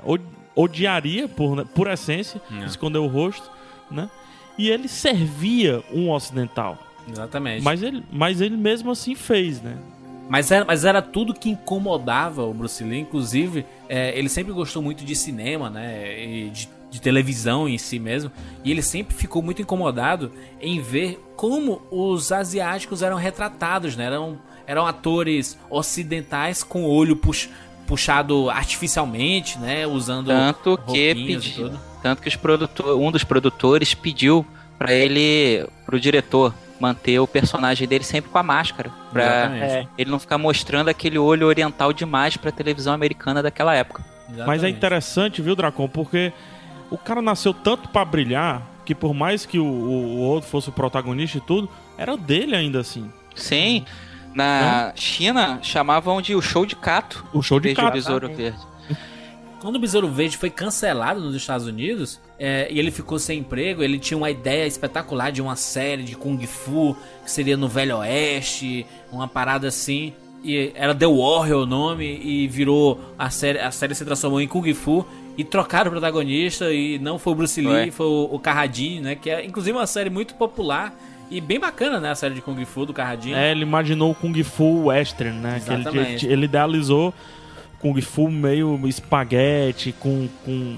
[0.54, 2.64] odiaria por, por essência, É.
[2.64, 3.50] esconder o rosto,
[3.90, 4.08] né?
[4.58, 6.78] E ele servia um ocidental.
[7.08, 7.62] Exatamente.
[7.62, 9.76] Mas ele, mas ele mesmo assim fez, né?
[10.28, 12.98] Mas era, mas era tudo que incomodava o Bruce Lee.
[13.00, 16.20] Inclusive, é, ele sempre gostou muito de cinema, né?
[16.20, 18.30] E de, de televisão em si mesmo.
[18.64, 24.06] E ele sempre ficou muito incomodado em ver como os asiáticos eram retratados, né?
[24.06, 27.48] Eram, eram atores ocidentais com o olho pux-
[27.86, 29.86] puxado artificialmente, né?
[29.86, 31.80] Usando Tanto que roupinhas pedi- tudo.
[32.02, 34.44] tanto que os produtor, um dos produtores pediu
[34.78, 39.62] pra ele, pro diretor, manter o personagem dele sempre com a máscara, Pra Exatamente.
[39.64, 39.86] É.
[39.98, 44.04] ele não ficar mostrando aquele olho oriental demais pra televisão americana daquela época.
[44.28, 44.76] Mas é Exatamente.
[44.76, 45.88] interessante, viu, Dracon?
[45.88, 46.32] Porque
[46.90, 50.68] o cara nasceu tanto pra brilhar que por mais que o, o- o outro fosse
[50.68, 53.10] o protagonista e tudo, era dele ainda assim.
[53.34, 53.84] Sim,
[54.34, 57.24] na China chamavam de o show de Cato.
[57.32, 57.94] O show de Desde o cara.
[57.94, 58.52] Besouro Exatamente.
[58.52, 58.75] Verde.
[59.60, 63.82] Quando o Besouro Verde foi cancelado nos Estados Unidos é, e ele ficou sem emprego,
[63.82, 67.98] ele tinha uma ideia espetacular de uma série de Kung Fu que seria no Velho
[67.98, 70.12] Oeste, uma parada assim.
[70.44, 74.46] E era The Warrior o nome e virou a série, a série se transformou em
[74.46, 77.90] Kung Fu e trocaram o protagonista e não foi o Bruce Lee, Foi.
[77.90, 79.14] foi o, o Carradine, né?
[79.14, 80.94] Que é inclusive uma série muito popular
[81.30, 82.10] e bem bacana, né?
[82.10, 83.34] A série de Kung Fu do Carradine.
[83.34, 85.60] É, ele imaginou o Kung Fu Western, né?
[85.64, 86.26] Que ele, Exatamente.
[86.26, 87.12] ele, ele idealizou
[87.80, 90.76] Kung Fu meio espaguete, com, com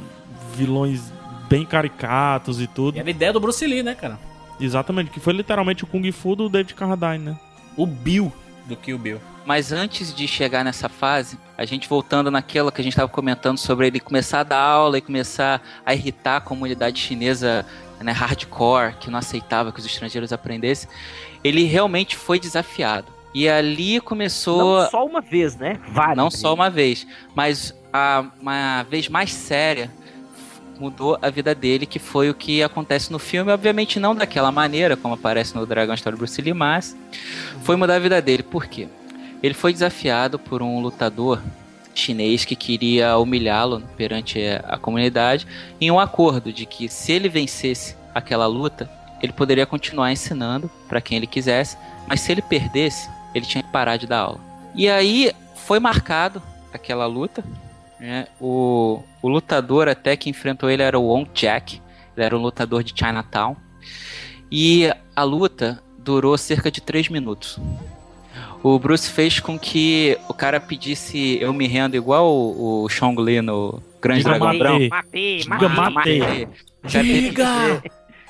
[0.55, 1.12] vilões
[1.49, 2.96] bem caricatos e tudo.
[2.96, 4.18] E era a ideia do Bruce Lee, né, cara?
[4.61, 7.40] Exatamente, que foi literalmente o Kung Fu do David Carradine, né?
[7.76, 8.32] O Bill
[8.66, 9.20] do Kill Bill.
[9.46, 13.57] Mas antes de chegar nessa fase, a gente voltando naquela que a gente estava comentando
[13.57, 17.64] sobre ele começar a dar aula e começar a irritar a comunidade chinesa
[17.99, 20.88] né, hardcore, que não aceitava que os estrangeiros aprendessem,
[21.42, 23.07] ele realmente foi desafiado.
[23.35, 24.83] E ali começou.
[24.83, 25.79] Não só uma vez, né?
[25.89, 26.16] Várias.
[26.16, 29.91] Não só uma vez, mas a, uma vez mais séria
[30.79, 34.97] mudou a vida dele, que foi o que acontece no filme, obviamente não daquela maneira,
[34.97, 36.97] como aparece no Dragão História do Bruce Lee, mas
[37.62, 38.43] foi mudar a vida dele.
[38.43, 38.87] Por quê?
[39.43, 41.41] Ele foi desafiado por um lutador
[41.95, 45.47] chinês que queria humilhá-lo perante a comunidade
[45.81, 48.89] em um acordo de que se ele vencesse aquela luta,
[49.20, 51.76] ele poderia continuar ensinando para quem ele quisesse,
[52.07, 54.41] mas se ele perdesse, ele tinha que parar de dar aula.
[54.74, 55.32] E aí
[55.66, 57.43] foi marcado aquela luta.
[57.99, 58.26] Né?
[58.41, 61.80] O, o lutador até que enfrentou ele era o Wong Jack,
[62.16, 63.57] ele era um lutador de Chinatown.
[64.51, 67.59] E a luta durou cerca de 3 minutos.
[68.62, 73.20] O Bruce fez com que o cara pedisse eu me rendo igual o, o Chong
[73.22, 74.89] Li no Grande Diga Dragão Branco.
[74.91, 76.18] Matei, Diga matei.
[76.20, 76.49] matei.
[76.82, 77.82] O cara teve que dizer-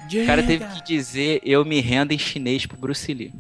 [0.09, 0.23] Diga!
[0.23, 3.33] o cara teve que dizer eu me rendo em chinês pro Bruce Lee.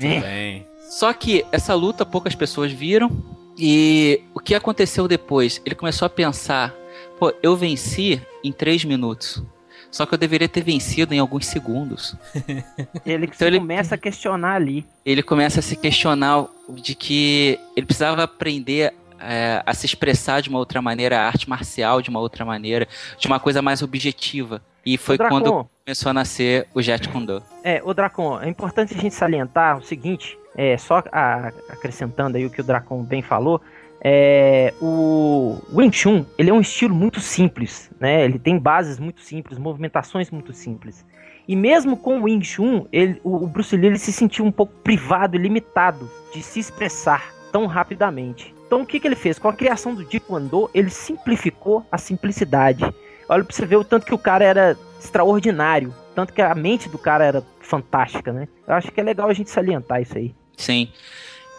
[0.00, 0.20] É.
[0.20, 0.66] Bem.
[0.90, 3.10] Só que essa luta poucas pessoas viram
[3.58, 5.60] e o que aconteceu depois?
[5.64, 6.74] Ele começou a pensar,
[7.18, 9.42] pô, eu venci em 3 minutos.
[9.90, 12.16] Só que eu deveria ter vencido em alguns segundos.
[13.04, 14.86] Ele, Então ele- começa a questionar ali.
[15.04, 20.48] Ele começa a se questionar de que ele precisava aprender é, a se expressar de
[20.48, 24.62] uma outra maneira, a arte marcial de uma outra maneira, de uma coisa mais objetiva.
[24.84, 27.42] E foi Dracon, quando começou a nascer o Jet Kundo.
[27.64, 32.46] É, o Dracon, é importante a gente salientar o seguinte, é, só a- acrescentando aí
[32.46, 33.60] o que o Dracon bem falou,
[34.04, 38.24] é, o Wing Chun, ele é um estilo muito simples, né?
[38.24, 41.04] Ele tem bases muito simples, movimentações muito simples.
[41.46, 44.50] E mesmo com o Wing Chun, ele, o, o Bruce Lee ele se sentiu um
[44.52, 48.54] pouco privado e limitado de se expressar tão rapidamente.
[48.66, 49.38] Então o que, que ele fez?
[49.38, 52.82] Com a criação do Jeet Kune ele simplificou a simplicidade.
[53.28, 55.94] Olha pra você ver o tanto que o cara era extraordinário.
[56.14, 58.48] Tanto que a mente do cara era fantástica, né?
[58.66, 60.34] Eu acho que é legal a gente salientar isso aí.
[60.56, 60.88] Sim.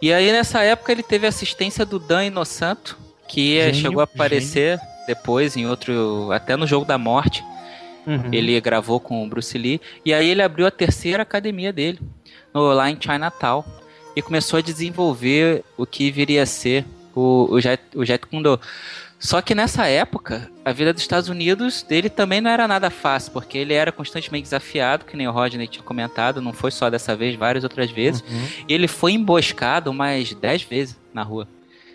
[0.02, 4.80] E aí nessa época ele teve assistência do Dan Inosanto, que Gênio, chegou a aparecer
[5.08, 7.44] depois em outro, até no jogo da morte.
[8.06, 8.30] Uhum.
[8.32, 9.80] Ele gravou com o Bruce Lee.
[10.06, 12.00] E aí ele abriu a terceira academia dele,
[12.54, 13.64] no, lá em Chinatown.
[14.16, 16.86] E começou a desenvolver o que viria a ser
[17.16, 18.60] o, o, Jet, o Jet Kune Do.
[19.24, 23.32] Só que nessa época, a vida dos Estados Unidos dele também não era nada fácil,
[23.32, 27.15] porque ele era constantemente desafiado, que nem o Rodney tinha comentado, não foi só dessa
[27.15, 28.19] vez, várias outras vezes.
[28.19, 28.65] Uhum.
[28.67, 31.47] E ele foi emboscado umas 10 vezes na rua.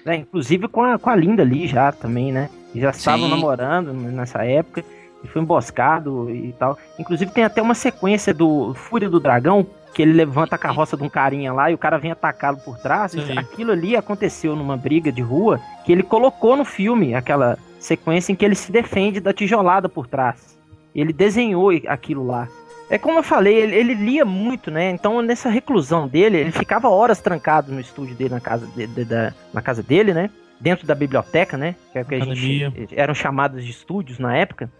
[0.06, 2.48] É, inclusive com a, com a Linda ali já também, né?
[2.74, 3.34] Já estavam Sim.
[3.34, 4.82] namorando nessa época.
[5.22, 6.78] E foi emboscado e tal.
[6.98, 11.03] Inclusive tem até uma sequência do Fúria do Dragão, que ele levanta a carroça de
[11.03, 13.14] um carinha lá e o cara vem atacá-lo por trás.
[13.36, 18.36] Aquilo ali aconteceu numa briga de rua que ele colocou no filme, aquela sequência em
[18.36, 20.59] que ele se defende da tijolada por trás.
[20.95, 22.49] Ele desenhou aquilo lá.
[22.91, 24.91] É como eu falei, ele, ele, lia muito, né?
[24.91, 29.05] Então, nessa reclusão dele, ele ficava horas trancado no estúdio dele, na casa, de, de,
[29.05, 30.30] da, na casa dele, né?
[30.59, 31.74] Dentro da biblioteca, né?
[31.93, 34.72] Que, é que a gente, eram chamados de estúdios na época.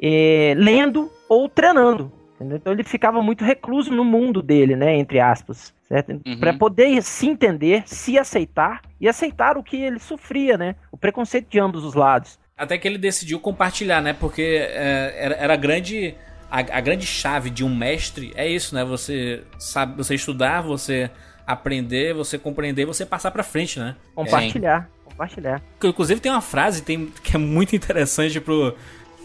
[0.00, 2.10] É, lendo ou treinando.
[2.40, 2.56] Entendeu?
[2.56, 4.96] Então ele ficava muito recluso no mundo dele, né?
[4.96, 5.74] Entre aspas.
[6.24, 6.38] Uhum.
[6.38, 10.74] Para poder se entender, se aceitar e aceitar o que ele sofria, né?
[10.90, 12.38] O preconceito de ambos os lados.
[12.56, 14.14] Até que ele decidiu compartilhar, né?
[14.14, 16.14] Porque é, era, era grande
[16.50, 18.84] a, a, grande chave de um mestre é isso, né?
[18.84, 21.10] Você sabe, você estudar, você
[21.46, 23.96] aprender, você compreender, você passar para frente, né?
[24.14, 25.10] Compartilhar, é.
[25.10, 25.62] compartilhar.
[25.82, 28.74] Inclusive tem uma frase tem, que é muito interessante pro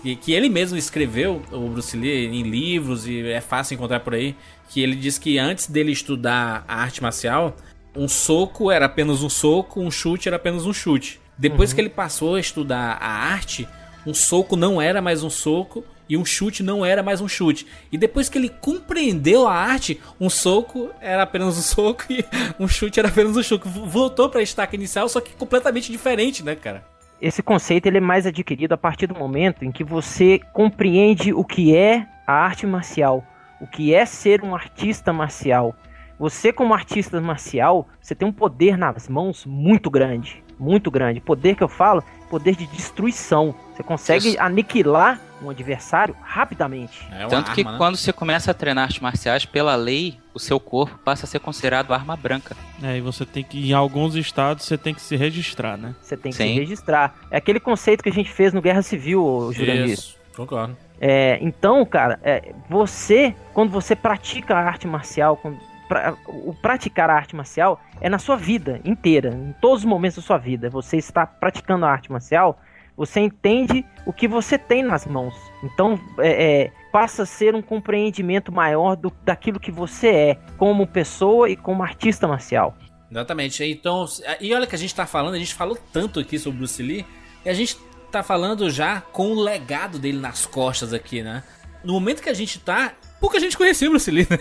[0.05, 4.13] que, que ele mesmo escreveu, o Bruce Lee, em livros e é fácil encontrar por
[4.13, 4.35] aí,
[4.69, 7.55] que ele diz que antes dele estudar a arte marcial,
[7.95, 11.19] um soco era apenas um soco, um chute era apenas um chute.
[11.35, 11.75] Depois uhum.
[11.75, 13.67] que ele passou a estudar a arte,
[14.05, 17.65] um soco não era mais um soco e um chute não era mais um chute.
[17.91, 22.23] E depois que ele compreendeu a arte, um soco era apenas um soco e
[22.59, 23.67] um chute era apenas um chute.
[23.67, 26.85] Voltou para a estaca inicial, só que completamente diferente, né, cara?
[27.21, 31.43] Esse conceito ele é mais adquirido a partir do momento em que você compreende o
[31.43, 33.23] que é a arte marcial,
[33.59, 35.75] o que é ser um artista marcial.
[36.19, 41.19] Você como artista marcial, você tem um poder nas mãos muito grande, muito grande.
[41.19, 43.53] Poder que eu falo, poder de destruição.
[43.73, 44.41] Você consegue Isso.
[44.41, 47.05] aniquilar um adversário rapidamente.
[47.11, 47.75] É Tanto arma, que né?
[47.77, 51.39] quando você começa a treinar artes marciais, pela lei, o seu corpo passa a ser
[51.39, 52.55] considerado arma branca.
[52.81, 55.93] É, e você tem que, em alguns estados, você tem que se registrar, né?
[56.01, 56.53] Você tem que Sim.
[56.53, 57.15] se registrar.
[57.29, 59.91] É aquele conceito que a gente fez no Guerra Civil, Jurandir.
[59.91, 60.77] Isso, concordo.
[60.99, 67.09] É, então, cara, é, você, quando você pratica a arte marcial, quando, pra, o praticar
[67.09, 70.69] a arte marcial é na sua vida inteira, em todos os momentos da sua vida.
[70.69, 72.59] Você está praticando a arte marcial,
[72.95, 75.35] você entende o que você tem nas mãos.
[75.63, 80.87] Então, é, é, passa a ser um compreendimento maior do, daquilo que você é, como
[80.87, 82.75] pessoa e como artista marcial.
[83.11, 83.63] Exatamente.
[83.63, 84.05] Então,
[84.39, 87.05] e olha que a gente está falando, a gente falou tanto aqui sobre Bruce Lee,
[87.43, 91.43] e a gente está falando já com o legado dele nas costas aqui, né?
[91.83, 94.39] No momento que a gente tá, pouca gente conhecia o Bruce Lee, né?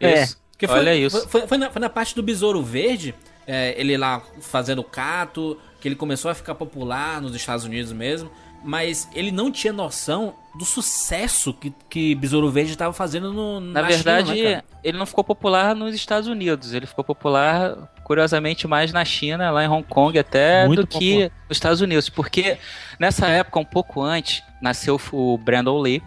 [0.00, 0.24] É.
[0.60, 1.26] Porque foi, Olha isso.
[1.26, 3.14] Foi, foi, na, foi, na, parte do Besouro Verde,
[3.46, 8.30] é, ele lá fazendo cato, que ele começou a ficar popular nos Estados Unidos mesmo.
[8.62, 13.80] Mas ele não tinha noção do sucesso que, que Besouro Verde estava fazendo no, na,
[13.80, 16.74] na verdade, China, né, ele não ficou popular nos Estados Unidos.
[16.74, 21.00] Ele ficou popular, curiosamente, mais na China, lá em Hong Kong, até Muito do popular.
[21.00, 22.10] que nos Estados Unidos.
[22.10, 22.58] Porque
[22.98, 26.02] nessa época, um pouco antes, nasceu o Brandon Lee,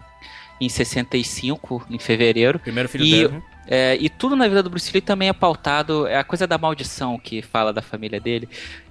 [0.61, 2.59] em 65, em fevereiro.
[2.59, 3.43] Primeiro filho e dele.
[3.67, 6.57] É, e tudo na vida do Bruce Lee também é pautado, é a coisa da
[6.57, 8.47] maldição que fala da família dele.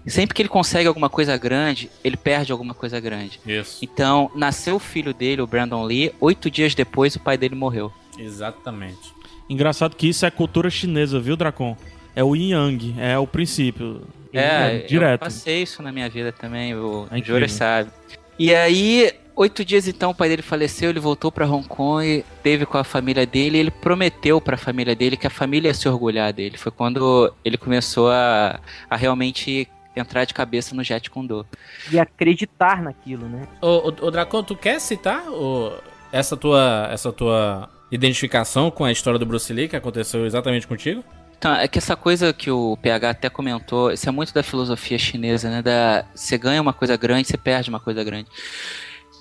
[0.07, 3.39] Sempre que ele consegue alguma coisa grande, ele perde alguma coisa grande.
[3.47, 3.79] Isso.
[3.83, 7.93] Então, nasceu o filho dele, o Brandon Lee, oito dias depois o pai dele morreu.
[8.19, 9.13] Exatamente.
[9.49, 11.77] Engraçado que isso é cultura chinesa, viu, Dracon?
[12.15, 14.03] É o yin yang, é o princípio.
[14.33, 15.23] É, é direto.
[15.23, 17.91] eu passei isso na minha vida também, o é Júlio sabe.
[18.39, 22.67] E aí, Oito dias então o pai dele faleceu, ele voltou para Hong Kong, teve
[22.67, 25.75] com a família dele, e ele prometeu para a família dele que a família ia
[25.75, 26.59] se orgulhar dele.
[26.59, 28.61] Foi quando ele começou a,
[28.91, 31.45] a realmente entrar de cabeça no Jet Kune
[31.91, 33.47] E acreditar naquilo, né?
[33.61, 35.73] Ô, ô, ô Dracon, tu quer citar ô,
[36.11, 41.05] essa tua essa tua identificação com a história do Bruce Lee que aconteceu exatamente contigo?
[41.39, 44.97] Então, é que essa coisa que o PH até comentou, isso é muito da filosofia
[44.97, 45.61] chinesa, né?
[45.61, 48.29] Da, você ganha uma coisa grande, você perde uma coisa grande.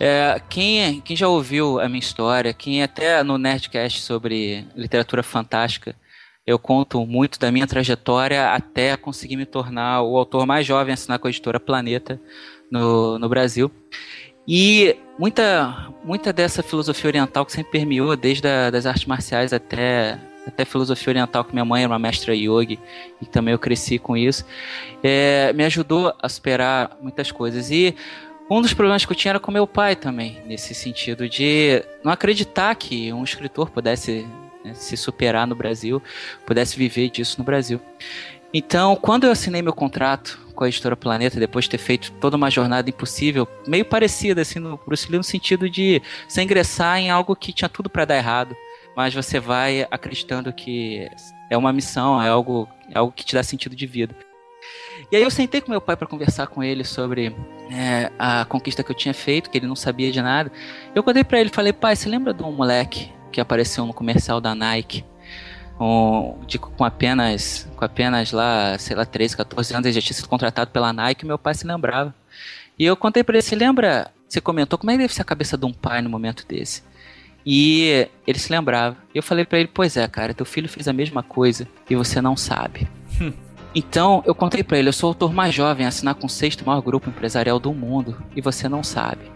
[0.03, 5.95] É, quem, quem já ouviu a minha história, quem até no Nerdcast sobre literatura fantástica,
[6.43, 10.95] eu conto muito da minha trajetória até conseguir me tornar o autor mais jovem a
[10.95, 12.19] assinar com a editora Planeta
[12.71, 13.69] no, no Brasil.
[14.47, 20.17] E muita, muita dessa filosofia oriental que sempre permeou, desde a, das artes marciais até,
[20.47, 22.79] até filosofia oriental, que minha mãe era uma mestra yogi,
[23.21, 24.43] e também eu cresci com isso,
[25.03, 27.69] é, me ajudou a superar muitas coisas.
[27.69, 27.95] E
[28.51, 32.11] um dos problemas que eu tinha era com meu pai também, nesse sentido de não
[32.11, 34.27] acreditar que um escritor pudesse
[34.65, 36.03] né, se superar no Brasil,
[36.45, 37.79] pudesse viver disso no Brasil.
[38.53, 42.35] Então, quando eu assinei meu contrato com a editora Planeta, depois de ter feito toda
[42.35, 47.09] uma jornada impossível, meio parecida assim no Bruce Lee, no sentido de se ingressar em
[47.09, 48.53] algo que tinha tudo para dar errado,
[48.97, 51.09] mas você vai acreditando que
[51.49, 54.13] é uma missão, é algo, é algo que te dá sentido de vida.
[55.11, 57.35] E aí eu sentei com meu pai para conversar com ele sobre
[57.69, 60.49] é, a conquista que eu tinha feito, que ele não sabia de nada.
[60.95, 64.39] Eu contei para ele, falei, pai, você lembra de um moleque que apareceu no comercial
[64.39, 65.03] da Nike?
[65.77, 70.15] Um, de, com apenas com apenas lá, sei lá, 13, 14 anos, ele já tinha
[70.15, 72.15] sido contratado pela Nike, meu pai se lembrava.
[72.79, 75.25] E eu contei pra ele, você lembra, você comentou como é que deve ser a
[75.25, 76.83] cabeça de um pai no momento desse?
[77.45, 78.95] E ele se lembrava.
[79.13, 82.21] Eu falei para ele, pois é, cara, teu filho fez a mesma coisa e você
[82.21, 82.87] não sabe.
[83.73, 86.29] Então, eu contei para ele, eu sou o autor mais jovem a assinar com o
[86.29, 89.31] sexto maior grupo empresarial do mundo e você não sabe.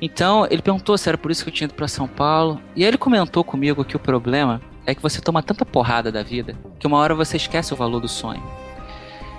[0.00, 2.60] Então, ele perguntou se era por isso que eu tinha ido para São Paulo.
[2.76, 6.22] E aí ele comentou comigo que o problema é que você toma tanta porrada da
[6.22, 8.42] vida que uma hora você esquece o valor do sonho.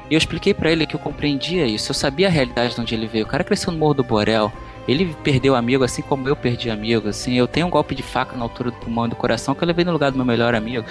[0.10, 2.96] E eu expliquei para ele que eu compreendia isso, eu sabia a realidade de onde
[2.96, 3.26] ele veio.
[3.26, 4.52] O cara cresceu no Morro do Borel,
[4.90, 8.36] ele perdeu amigo assim como eu perdi amigo, assim, eu tenho um golpe de faca
[8.36, 10.56] na altura do pulmão e do coração que eu levei no lugar do meu melhor
[10.56, 10.86] amigo.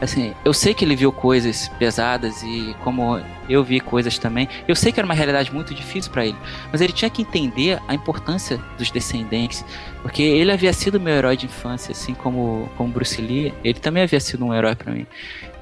[0.00, 4.48] Assim, eu sei que ele viu coisas pesadas e como eu vi coisas também.
[4.68, 6.36] Eu sei que era uma realidade muito difícil para ele,
[6.70, 9.64] mas ele tinha que entender a importância dos descendentes,
[10.02, 14.02] porque ele havia sido meu herói de infância, assim como como Bruce Lee, ele também
[14.02, 15.06] havia sido um herói para mim.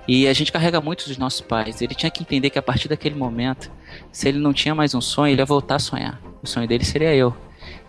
[0.06, 1.82] E a gente carrega muito dos nossos pais.
[1.82, 3.70] Ele tinha que entender que a partir daquele momento,
[4.10, 6.18] se ele não tinha mais um sonho, ele ia voltar a sonhar.
[6.42, 7.36] O sonho dele seria eu.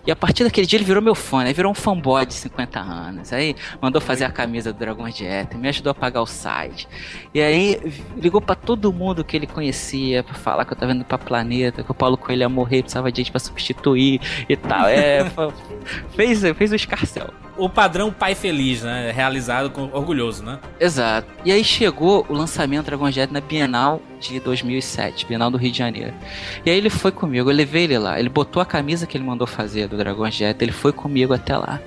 [0.10, 1.54] E a partir daquele dia ele virou meu fã, né?
[1.54, 3.32] Virou um fanboy de 50 anos.
[3.32, 6.88] Aí mandou fazer a camisa do de Éter, me ajudou a pagar o site.
[7.32, 7.80] E aí
[8.18, 11.84] ligou para todo mundo que ele conhecia para falar que eu tava indo pra planeta,
[11.84, 14.88] que o Paulo Coelho ia morrer, precisava de gente pra substituir e tal.
[14.88, 15.20] É,
[16.18, 17.30] fez, fez o escarcel
[17.60, 19.12] o padrão pai feliz, né?
[19.12, 20.60] Realizado com orgulhoso, né?
[20.80, 21.28] Exato.
[21.44, 25.78] E aí chegou o lançamento Dragon Jet na Bienal de 2007, Bienal do Rio de
[25.78, 26.14] Janeiro.
[26.66, 28.20] E aí ele foi comigo, eu levei ele lá.
[28.20, 31.56] Ele botou a camisa que ele mandou fazer do Dragon Jet, ele foi comigo até
[31.58, 31.80] lá.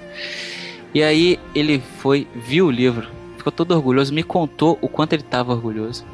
[0.94, 5.22] E aí ele foi, viu o livro, ficou todo orgulhoso, me contou o quanto ele
[5.22, 6.04] estava orgulhoso.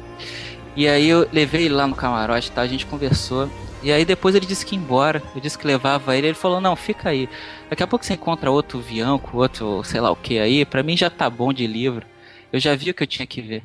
[0.75, 2.61] E aí eu levei ele lá no camarote, tá?
[2.61, 3.49] A gente conversou.
[3.81, 5.23] E aí depois ele disse que ia embora.
[5.33, 6.27] Eu disse que levava ele.
[6.27, 7.29] Ele falou: Não, fica aí.
[7.69, 10.65] Daqui a pouco você encontra outro Vianco, outro sei lá o que aí.
[10.65, 12.05] Pra mim já tá bom de livro.
[12.51, 13.63] Eu já vi o que eu tinha que ver.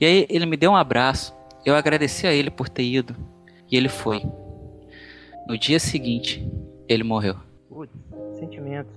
[0.00, 1.34] E aí ele me deu um abraço.
[1.64, 3.14] Eu agradeci a ele por ter ido.
[3.70, 4.22] E ele foi.
[5.46, 6.44] No dia seguinte,
[6.88, 7.36] ele morreu.
[7.68, 7.92] Putz,
[8.38, 8.90] sentimento.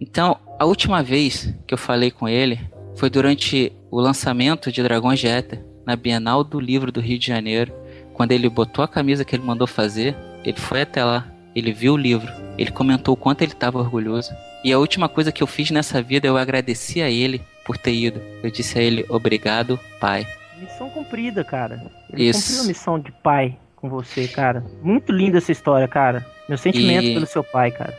[0.00, 2.58] Então, a última vez que eu falei com ele
[2.96, 7.26] foi durante o lançamento de Dragões de Éter, na Bienal do Livro do Rio de
[7.26, 7.72] Janeiro
[8.20, 10.14] quando ele botou a camisa que ele mandou fazer,
[10.44, 14.30] ele foi até lá, ele viu o livro, ele comentou o quanto ele estava orgulhoso.
[14.62, 17.94] E a última coisa que eu fiz nessa vida, eu agradeci a ele por ter
[17.94, 18.20] ido.
[18.42, 20.26] Eu disse a ele, obrigado, pai.
[20.58, 21.82] Missão cumprida, cara.
[22.12, 22.42] Ele Isso.
[22.42, 24.66] cumpriu a missão de pai com você, cara.
[24.82, 26.26] Muito linda essa história, cara.
[26.46, 27.14] Meu sentimento e...
[27.14, 27.98] pelo seu pai, cara.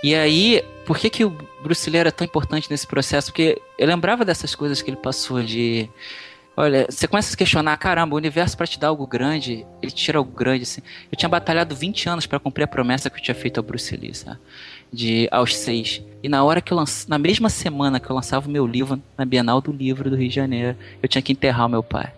[0.00, 3.32] E aí, por que, que o Bruce Lee era tão importante nesse processo?
[3.32, 5.90] Porque eu lembrava dessas coisas que ele passou de
[6.58, 9.92] Olha, você começa a se questionar, caramba, o universo para te dar algo grande, ele
[9.92, 10.80] tira algo grande, assim.
[11.12, 13.94] Eu tinha batalhado 20 anos para cumprir a promessa que eu tinha feito ao Bruce
[13.94, 14.38] Lee, sabe?
[14.90, 16.02] De aos seis.
[16.22, 18.98] E na hora que eu lance, na mesma semana que eu lançava o meu livro
[19.18, 22.10] na Bienal do Livro do Rio de Janeiro, eu tinha que enterrar o meu pai.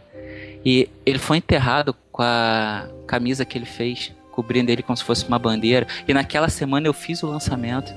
[0.64, 5.26] E ele foi enterrado com a camisa que ele fez, cobrindo ele como se fosse
[5.26, 5.84] uma bandeira.
[6.06, 7.92] E naquela semana eu fiz o lançamento,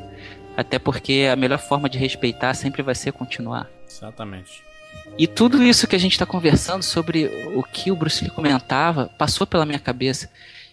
[0.57, 3.69] até porque a melhor forma de respeitar sempre vai ser continuar.
[3.87, 4.70] Exatamente.
[5.17, 9.09] E tudo isso que a gente está conversando sobre o que o Bruce Lee comentava
[9.17, 10.29] passou pela minha cabeça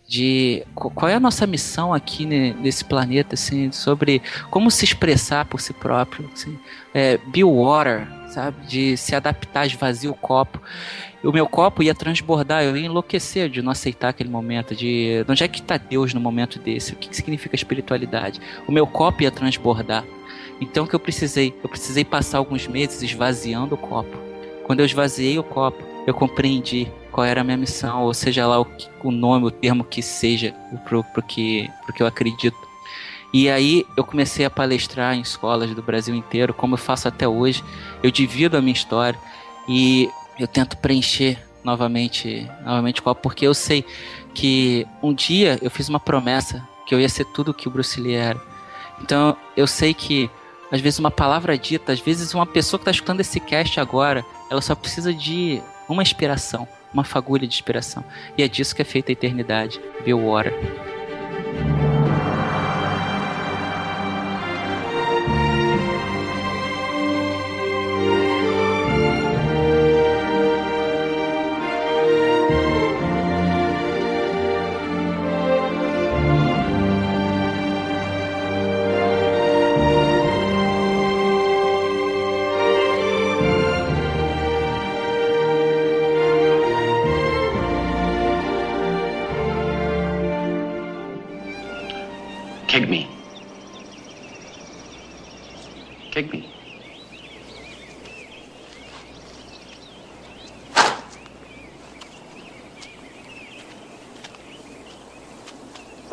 [0.09, 5.61] de qual é a nossa missão aqui nesse planeta, assim, sobre como se expressar por
[5.61, 6.59] si próprio, assim,
[6.95, 10.62] é, be water, sabe, de se adaptar, esvaziar o copo.
[11.22, 15.45] O meu copo ia transbordar, eu ia enlouquecer de não aceitar aquele momento, de onde
[15.45, 18.41] é que está Deus no momento desse, o que, que significa espiritualidade.
[18.66, 20.05] O meu copo ia transbordar.
[20.59, 21.55] Então o que eu precisei?
[21.62, 24.28] Eu precisei passar alguns meses esvaziando o copo.
[24.69, 28.61] Quando eu esvaziei o copo, eu compreendi qual era a minha missão, ou seja lá
[28.61, 28.66] o,
[29.03, 30.55] o nome, o termo que seja
[30.85, 32.55] pro, pro, que, pro que eu acredito.
[33.33, 37.27] E aí eu comecei a palestrar em escolas do Brasil inteiro, como eu faço até
[37.27, 37.64] hoje.
[38.03, 39.19] Eu divido a minha história
[39.66, 43.87] e eu tento preencher novamente, novamente o copo, porque eu sei
[44.35, 47.71] que um dia eu fiz uma promessa que eu ia ser tudo o que o
[47.71, 48.39] Bruce Lee era.
[49.01, 50.31] Então eu sei que
[50.71, 54.25] às vezes uma palavra dita, às vezes uma pessoa que está escutando esse cast agora,
[54.51, 58.05] ela só precisa de uma inspiração, uma fagulha de inspiração.
[58.37, 59.81] E é disso que é feita a eternidade.
[60.05, 60.97] Bill Water.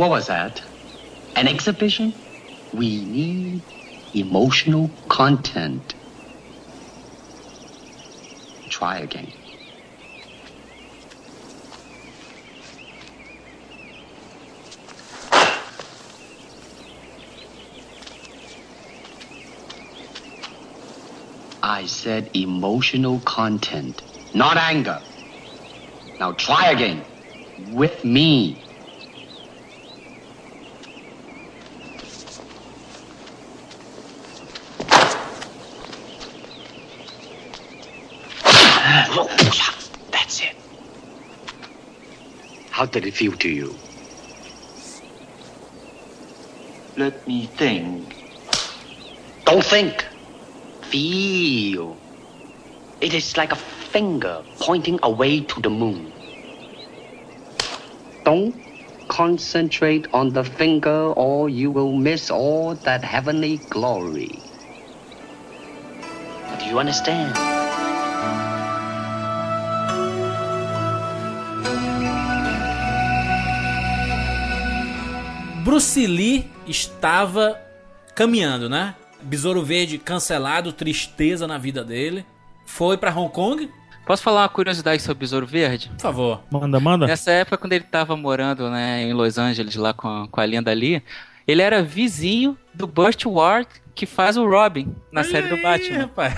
[0.06, 0.62] What was that?
[1.36, 2.14] An exhibition?
[2.76, 3.64] We need
[4.14, 5.96] emotional content.
[8.70, 9.34] Try again.
[21.64, 24.04] I said emotional content,
[24.36, 25.02] not anger.
[26.20, 27.04] Now try again.
[27.72, 28.62] With me.
[40.12, 40.56] That's it.
[42.96, 43.76] Did it feel to you?
[46.96, 48.16] Let me think.
[49.44, 50.06] Don't think.
[50.84, 51.98] Feel.
[53.02, 56.14] It is like a finger pointing away to the moon.
[58.24, 58.56] Don't
[59.10, 64.40] concentrate on the finger or you will miss all that heavenly glory.
[66.60, 67.55] Do you understand?
[75.66, 77.60] Bruce Lee estava
[78.14, 78.94] caminhando, né?
[79.24, 82.24] Besouro Verde cancelado, tristeza na vida dele.
[82.68, 83.68] Foi pra Hong Kong.
[84.06, 85.90] Posso falar uma curiosidade sobre o Besouro Verde?
[85.90, 86.44] Por favor.
[86.52, 87.08] Manda, manda.
[87.08, 90.72] Nessa época, quando ele tava morando né, em Los Angeles, lá com, com a Linda
[90.72, 91.02] Lee,
[91.48, 95.64] ele era vizinho do Burt Ward, que faz o Robin na Olha série do aí,
[95.64, 95.98] Batman.
[96.02, 96.36] rapaz.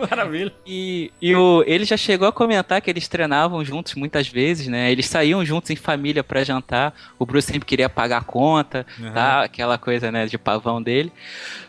[0.10, 0.52] Maravilha.
[0.66, 4.90] E, e o, ele já chegou a comentar que eles treinavam juntos muitas vezes, né?
[4.92, 6.94] Eles saíam juntos em família pra jantar.
[7.18, 9.12] O Bruce sempre queria pagar a conta, Uhum.
[9.12, 9.42] tá?
[9.44, 11.12] Aquela coisa, né, de pavão dele.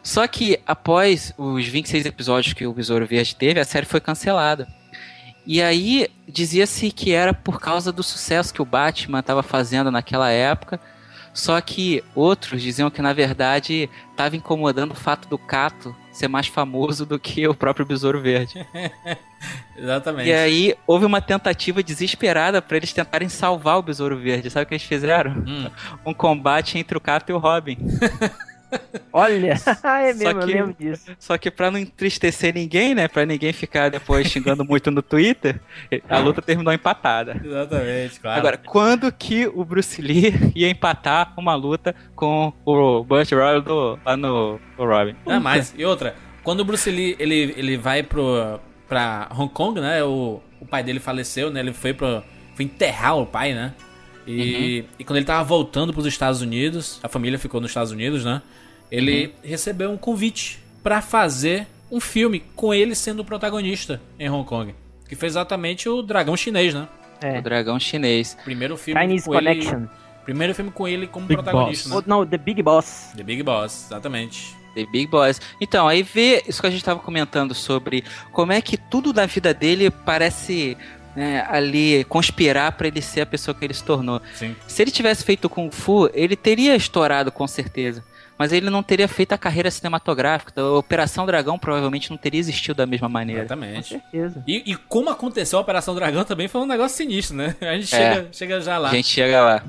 [0.04, 4.68] Só que após os 26 episódios que o Besouro Verde teve, a série foi cancelada.
[5.46, 10.30] E aí dizia-se que era por causa do sucesso que o Batman estava fazendo naquela
[10.30, 10.80] época.
[11.34, 16.48] Só que outros diziam que na verdade estava incomodando o fato do Cato ser mais
[16.48, 18.66] famoso do que o próprio Besouro Verde.
[19.78, 20.28] Exatamente.
[20.28, 24.50] E aí houve uma tentativa desesperada para eles tentarem salvar o Besouro Verde.
[24.50, 25.32] Sabe o que eles fizeram?
[25.32, 25.70] Hum.
[26.06, 27.78] Um combate entre o Cato e o Robin.
[29.12, 31.12] Olha, é Só mesmo, que- eu lembro disso.
[31.20, 33.08] Só que pra não entristecer ninguém, né?
[33.08, 35.60] Pra ninguém ficar depois xingando muito no Twitter,
[36.08, 37.40] a luta terminou empatada.
[37.44, 38.40] Exatamente, claro.
[38.40, 44.00] Agora, quando que o Bruce Lee ia empatar uma luta com o Burt Royal do,
[44.06, 45.16] lá no, Robin?
[45.26, 49.80] Não, mas, e outra, quando o Bruce Lee ele, ele vai pro, pra Hong Kong,
[49.80, 50.04] né?
[50.04, 51.60] O, o pai dele faleceu, né?
[51.60, 52.24] Ele foi pro.
[52.56, 53.74] Foi enterrar o pai, né?
[54.28, 58.24] E, e quando ele tava voltando pros Estados Unidos, a família ficou nos Estados Unidos,
[58.24, 58.42] né?
[58.92, 64.48] Ele recebeu um convite pra fazer um filme com ele sendo o protagonista em Hong
[64.48, 64.74] Kong.
[65.08, 66.88] Que foi exatamente o Dragão Chinês, né?
[67.22, 67.40] É.
[67.40, 68.38] O dragão chinês.
[68.44, 69.76] Primeiro filme Chinese com Connection.
[69.76, 69.90] ele.
[70.24, 72.04] Primeiro filme com ele como Big protagonista, né?
[72.06, 73.12] não, The Big Boss.
[73.16, 74.56] The Big Boss, exatamente.
[74.76, 75.42] The Big Boys.
[75.60, 79.26] Então, aí vê isso que a gente tava comentando sobre como é que tudo na
[79.26, 80.78] vida dele parece
[81.16, 84.22] né, ali conspirar pra ele ser a pessoa que ele se tornou.
[84.36, 84.56] Sim.
[84.68, 88.04] Se ele tivesse feito Kung Fu, ele teria estourado com certeza.
[88.40, 90.50] Mas ele não teria feito a carreira cinematográfica.
[90.54, 93.42] Então, a Operação Dragão provavelmente não teria existido da mesma maneira.
[93.42, 93.90] Com Exatamente.
[93.90, 94.42] certeza.
[94.48, 97.54] E, e como aconteceu a Operação Dragão também foi um negócio sinistro, né?
[97.60, 98.14] A gente É.
[98.16, 98.90] chega, chega já lá.
[98.90, 99.64] A gente chega lá.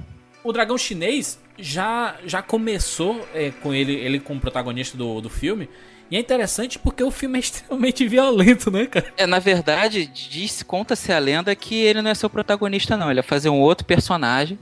[0.44, 5.68] O Dragão Chinês já, já começou é, com ele, ele como protagonista do, do filme.
[6.08, 9.12] E é interessante porque o filme é extremamente violento, né, cara?
[9.16, 13.10] É, na verdade, diz, conta-se a lenda que ele não é seu protagonista, não.
[13.10, 14.58] Ele ia fazer um outro personagem.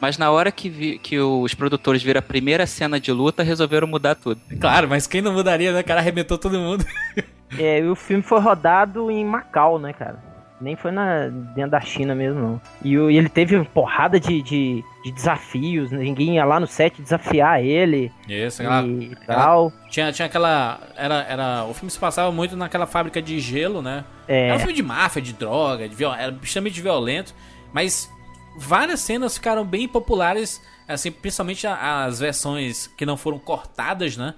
[0.00, 3.86] Mas na hora que, vi- que os produtores viram a primeira cena de luta, resolveram
[3.86, 4.40] mudar tudo.
[4.60, 5.80] Claro, mas quem não mudaria, né?
[5.80, 6.84] O cara arrebentou todo mundo.
[7.56, 10.18] É, e o filme foi rodado em Macau, né, cara?
[10.60, 12.60] Nem foi na, dentro da China mesmo, não.
[12.82, 15.98] E, o- e ele teve uma porrada de, de, de desafios, né?
[15.98, 18.84] ninguém ia lá no set desafiar ele Isso, e, aquela,
[19.26, 19.72] tal.
[19.88, 20.80] tinha, tinha aquela.
[20.96, 24.04] Era, era, o filme se passava muito naquela fábrica de gelo, né?
[24.26, 27.32] Era um É, filme de máfia, de droga, de era extremamente violento,
[27.72, 28.10] mas
[28.56, 34.34] várias cenas ficaram bem populares, assim, principalmente as versões que não foram cortadas, né?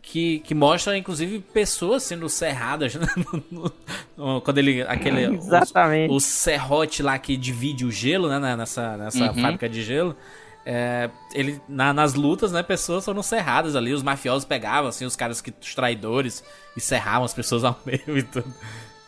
[0.00, 3.06] Que, que mostra, inclusive, pessoas sendo serradas, né?
[4.42, 4.82] Quando ele.
[4.82, 6.12] Aquele, o- Exatamente.
[6.12, 8.38] O, serrote lá que divide o gelo, né?
[8.38, 9.34] na- Nessa, nessa Uhum.
[9.42, 10.16] fábrica de gelo.
[10.64, 12.62] é, ele, na- nas lutas, né?
[12.62, 13.92] Pessoas foram serradas ali.
[13.92, 15.52] Os mafiosos pegavam, assim, os caras que.
[15.60, 16.42] Os traidores
[16.76, 18.52] e serravam as pessoas ao meio e tudo.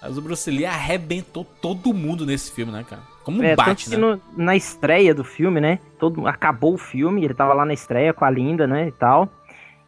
[0.02, 3.02] Mas o Bruce Lee arrebentou todo mundo nesse filme, né, cara?
[3.22, 3.96] Como um é, bate, né?
[3.96, 5.78] no- na estreia do filme, né?
[5.98, 9.28] Todo, acabou o filme, ele tava lá na estreia com a Linda, né, e tal.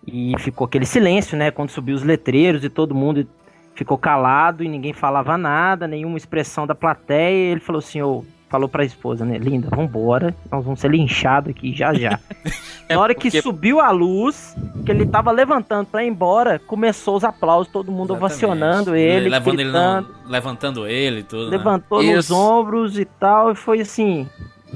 [0.06, 1.50] E ficou aquele silêncio, né?
[1.50, 3.26] Quando subiu os letreiros e todo mundo
[3.74, 7.52] ficou calado e ninguém falava nada, nenhuma expressão da plateia.
[7.52, 9.38] Ele falou assim: Ô, falou pra esposa, né?
[9.38, 12.18] Linda, vambora, nós vamos ser linchados aqui já já.
[12.88, 16.58] É Na hora que porque- subiu a luz, que ele tava levantando pra ir embora,
[16.58, 18.44] começou os aplausos, todo mundo Exatamente.
[18.44, 21.50] ovacionando ele, levando ele gritando, no- levantando ele e tudo.
[21.50, 21.56] né?
[21.56, 22.36] levantou nos Isso.
[22.36, 24.28] ombros e tal, e foi assim,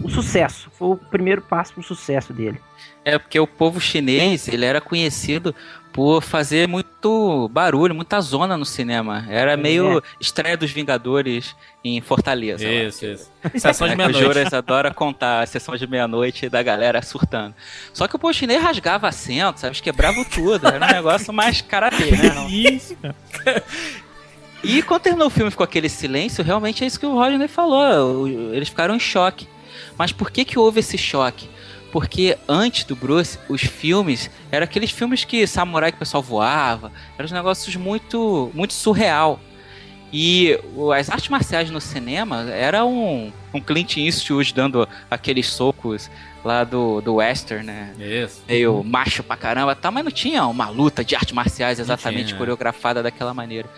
[0.02, 0.70] o sucesso.
[0.78, 2.58] Foi o primeiro passo pro sucesso dele.
[3.04, 5.54] É porque o povo chinês, ele era conhecido
[5.96, 9.24] por fazer muito barulho, muita zona no cinema.
[9.30, 12.64] Era meio estreia dos Vingadores em Fortaleza.
[12.64, 12.70] lá.
[12.70, 13.30] Isso, isso.
[13.58, 14.22] Sessão de É que o meia-noite.
[14.34, 17.54] Joras adora contar a sessão de meia-noite da galera surtando.
[17.94, 19.80] Só que o povo chinês rasgava assento, sabe?
[19.80, 20.66] Quebrava tudo.
[20.68, 22.30] Era um negócio mais karatê, né?
[22.34, 22.94] Não- Isso.
[24.62, 28.26] E quando terminou o filme ficou aquele silêncio, realmente é isso que o Rodney falou.
[28.52, 29.48] Eles ficaram em choque.
[29.96, 31.48] Mas por que que houve esse choque?
[31.96, 36.92] Porque antes do Bruce, os filmes eram aqueles filmes que samurai que o pessoal voava,
[37.16, 39.40] eram uns negócios muito, muito surreal.
[40.12, 40.60] E
[40.94, 46.10] as artes marciais no cinema era um, um Clint Eastwood dando aqueles socos
[46.44, 47.94] lá do, do western, né?
[47.98, 48.42] Isso.
[48.46, 52.38] meio macho pra caramba, tá, mas não tinha uma luta de artes marciais exatamente tinha.
[52.38, 53.70] coreografada daquela maneira.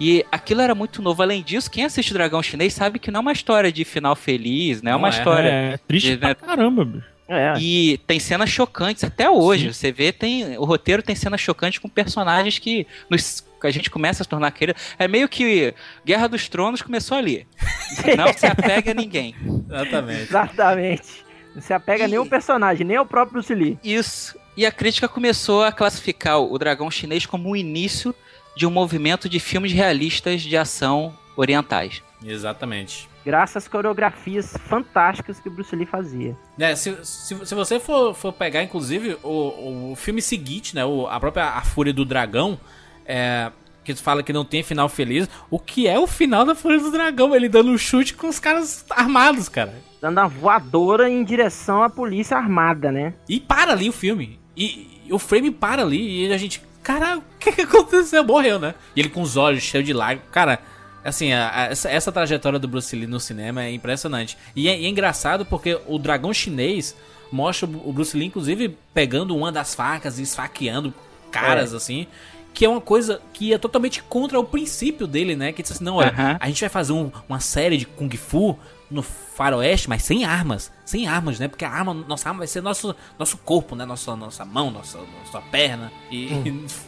[0.00, 1.20] E aquilo era muito novo.
[1.22, 4.80] Além disso, quem assiste Dragão Chinês sabe que não é uma história de final feliz,
[4.80, 4.90] né?
[4.90, 5.10] É Não uma é.
[5.10, 5.48] história.
[5.50, 7.17] É, triste de- pra caramba, bicho.
[7.28, 9.72] É, E tem cenas chocantes até hoje.
[9.72, 14.22] Você vê, tem o roteiro tem cenas chocantes com personagens que nos, a gente começa
[14.22, 14.74] a se tornar aquele.
[14.98, 15.74] É meio que
[16.04, 17.46] Guerra dos Tronos começou ali.
[18.16, 19.34] Não se apega a ninguém.
[19.68, 20.22] Exatamente.
[20.22, 21.28] exatamente.
[21.54, 23.78] Não se apega nem o personagem, nem o próprio Bruce Lee.
[23.82, 24.38] Isso.
[24.56, 28.14] E a crítica começou a classificar o Dragão Chinês como o início
[28.56, 32.02] de um movimento de filmes realistas de ação orientais.
[32.24, 33.08] Exatamente.
[33.24, 36.36] Graças às coreografias fantásticas que o Bruce Lee fazia.
[36.58, 40.84] É, se, se, se você for, for pegar, inclusive, o, o filme seguinte, né?
[40.84, 42.58] O, a própria A Fúria do Dragão,
[43.06, 43.52] é,
[43.84, 45.28] que fala que não tem final feliz.
[45.50, 47.34] O que é o final da Fúria do Dragão?
[47.34, 49.74] Ele dando um chute com os caras armados, cara.
[50.00, 53.14] Dando uma voadora em direção à polícia armada, né?
[53.28, 54.38] E para ali o filme.
[54.56, 56.62] E, e o frame para ali e a gente.
[56.82, 58.24] Caralho, o que, que aconteceu?
[58.24, 58.74] Morreu, né?
[58.96, 60.30] E ele com os olhos cheios de lágrimas.
[60.30, 60.60] Cara,
[61.04, 64.36] assim, a- a- essa, essa trajetória do Bruce Lee no cinema é impressionante.
[64.54, 66.94] E é, e é engraçado porque o dragão chinês
[67.30, 70.92] mostra o Bruce Lee, inclusive, pegando uma das facas e esfaqueando
[71.30, 72.06] caras, assim.
[72.54, 75.52] Que é uma coisa que é totalmente contra o princípio dele, né?
[75.52, 76.36] Que diz assim, não, olha, Aham.
[76.40, 78.58] a gente vai fazer um- uma série de Kung Fu
[78.90, 80.72] no faroeste, mas sem armas.
[80.84, 81.48] Sem armas, né?
[81.48, 83.84] Porque a arma, nossa arma vai ser nosso, nosso corpo, né?
[83.84, 85.92] Nossa, nossa mão, nossa, nossa perna.
[86.10, 86.30] E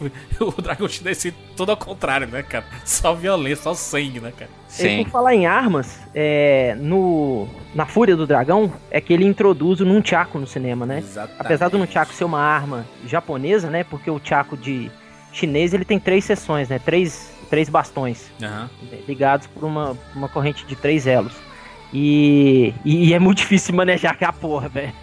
[0.41, 2.65] o dragão chinês é todo ao contrário, né, cara?
[2.83, 4.49] Só violência, só sangue, né, cara?
[4.69, 5.03] E Sim.
[5.03, 9.85] por falar em armas, é, no, na Fúria do Dragão, é que ele introduz o
[9.85, 10.99] Nunchaku no cinema, né?
[10.99, 11.41] Exatamente.
[11.41, 13.83] Apesar do Nunchaku ser uma arma japonesa, né?
[13.83, 14.89] Porque o Chaku de
[15.31, 16.79] chinês ele tem três seções, né?
[16.79, 18.69] Três, três bastões né,
[19.07, 21.50] ligados por uma, uma corrente de três elos.
[21.93, 24.93] E, e é muito difícil manejar aquela porra, velho.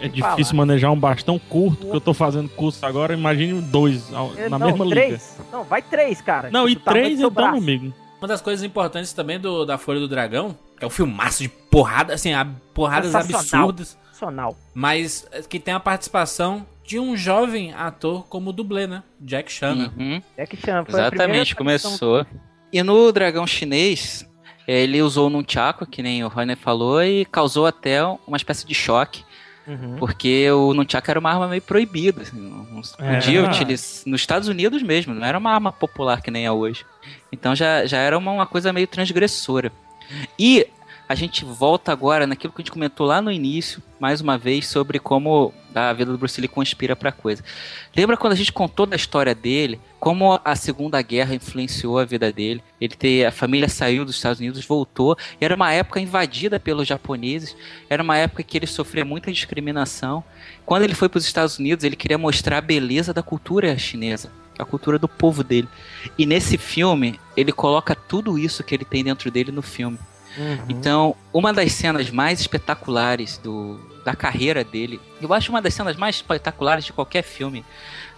[0.00, 4.32] É difícil manejar um bastão curto, que eu tô fazendo curso agora, imagine dois ao-
[4.36, 4.96] É, na não, mesma liga.
[4.96, 5.38] três?
[5.52, 6.50] Não, vai três, cara.
[6.50, 7.56] Não, e Do tamanho três então, braço.
[7.58, 7.92] amigo.
[8.20, 11.48] Uma das coisas importantes também do, da Folha do Dragão, que é um filmaço de
[11.48, 14.56] porrada, assim, a- porradas absurdas, Sensacional.
[14.72, 19.02] mas é, que tem a participação de um jovem ator como dublê, né?
[19.20, 19.74] Jack Chan.
[19.74, 19.90] né?
[19.98, 20.22] Uhum.
[20.36, 20.84] É que chama.
[20.84, 22.24] Foi a primeira Exatamente, começou.
[22.72, 24.26] E no dragão chinês,
[24.66, 28.74] ele usou num Chaco, que nem o Rony falou, e causou até uma espécie de
[28.74, 29.24] choque,
[29.66, 29.96] Uhum.
[29.98, 32.20] porque o Nunchaku era uma arma meio proibida.
[32.20, 33.14] Assim, se É.
[33.14, 34.02] podia utilizar.
[34.06, 36.84] Nos Estados Unidos mesmo, não era uma arma popular que nem é hoje.
[37.32, 39.72] Então já, já era uma, uma coisa meio transgressora.
[40.38, 40.66] E
[41.08, 44.66] a gente volta agora naquilo que a gente comentou lá no início, mais uma vez,
[44.66, 47.42] sobre como a vida do Bruce Lee conspira pra coisa.
[47.94, 52.32] Lembra quando a gente contou da história dele, como a Segunda Guerra influenciou a vida
[52.32, 52.62] dele?
[52.80, 57.54] Ele ter, a família saiu dos Estados Unidos, voltou, era uma época invadida pelos japoneses,
[57.90, 60.24] era uma época que ele sofria muita discriminação.
[60.64, 64.30] Quando ele foi para os Estados Unidos, ele queria mostrar a beleza da cultura chinesa,
[64.58, 65.68] a cultura do povo dele.
[66.16, 69.98] E nesse filme, ele coloca tudo isso que ele tem dentro dele no filme.
[70.36, 70.64] Uhum.
[70.68, 75.96] Então, uma das cenas mais espetaculares do, da carreira dele, eu acho uma das cenas
[75.96, 77.64] mais espetaculares de qualquer filme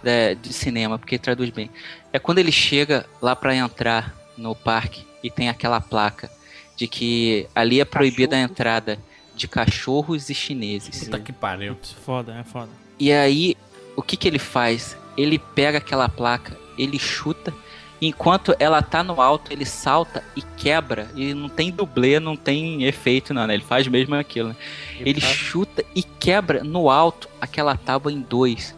[0.03, 1.69] né, de cinema, porque traduz bem,
[2.11, 6.29] é quando ele chega lá para entrar no parque e tem aquela placa
[6.75, 8.99] de que ali é proibida a entrada
[9.35, 11.03] de cachorros e chineses.
[11.05, 11.75] Puta que pariu.
[11.75, 12.69] Putz, foda, é foda.
[12.99, 13.55] E aí,
[13.95, 14.97] o que, que ele faz?
[15.15, 17.53] Ele pega aquela placa, ele chuta,
[18.01, 21.09] enquanto ela tá no alto, ele salta e quebra.
[21.15, 23.55] E não tem dublê, não tem efeito, não, né?
[23.55, 24.49] Ele faz mesmo aquilo.
[24.49, 24.55] Né?
[24.99, 28.75] Ele chuta e quebra no alto aquela tábua em dois.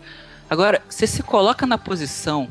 [0.49, 2.47] Agora, você se coloca na posição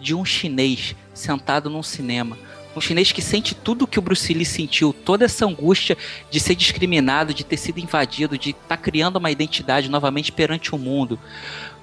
[0.00, 2.36] de um chinês sentado num cinema,
[2.74, 5.96] Um chinês que sente tudo que o Bruce Lee sentiu, toda essa angústia
[6.30, 10.74] de ser discriminado, de ter sido invadido, de estar tá criando uma identidade novamente perante
[10.74, 11.18] o mundo.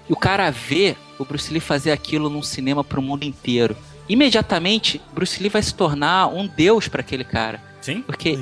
[0.09, 3.77] E o cara vê o Bruce Lee fazer aquilo num cinema para o mundo inteiro.
[4.09, 7.61] Imediatamente, Bruce Lee vai se tornar um deus para aquele cara.
[7.79, 8.01] Sim.
[8.01, 8.37] Porque,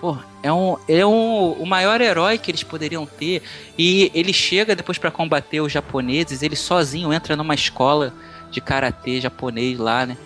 [0.00, 3.42] pô, é um, é um, o maior herói que eles poderiam ter.
[3.78, 8.12] E ele chega depois para combater os japoneses, ele sozinho entra numa escola
[8.50, 10.16] de karatê japonês lá, né?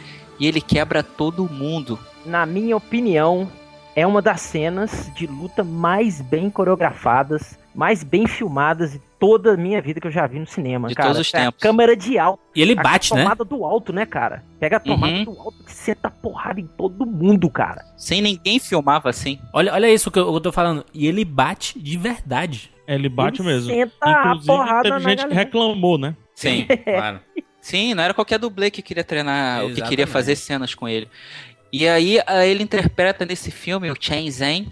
[0.41, 1.99] E ele quebra todo mundo.
[2.25, 3.49] Na minha opinião,
[3.95, 9.57] é uma das cenas de luta mais bem coreografadas, mais bem filmadas de toda a
[9.57, 11.09] minha vida que eu já vi no cinema, de cara.
[11.11, 11.61] todos os É a tempos.
[11.63, 12.41] câmera de alto.
[12.55, 13.23] E ele a bate, né?
[13.23, 14.45] tomada do alto, né, cara?
[14.61, 15.25] Pega a tomada Uhum.
[15.25, 17.85] do alto que senta porrada em todo mundo, cara.
[17.97, 19.39] Sem ninguém filmava assim.
[19.53, 20.85] Olha, olha isso que eu, eu tô falando.
[20.93, 22.71] E ele bate de verdade.
[22.87, 23.71] Ele bate Ele mesmo.
[23.73, 26.15] senta a Inclusive, porrada teve na gente que reclamou, né?
[26.35, 27.21] Sim, claro.
[27.61, 30.09] Sim, não era qualquer dublê que queria treinar, ou que queria Exatamente.
[30.13, 31.09] fazer cenas com ele.
[31.73, 34.69] E aí a- ele interpreta nesse filme o Chen Zhen,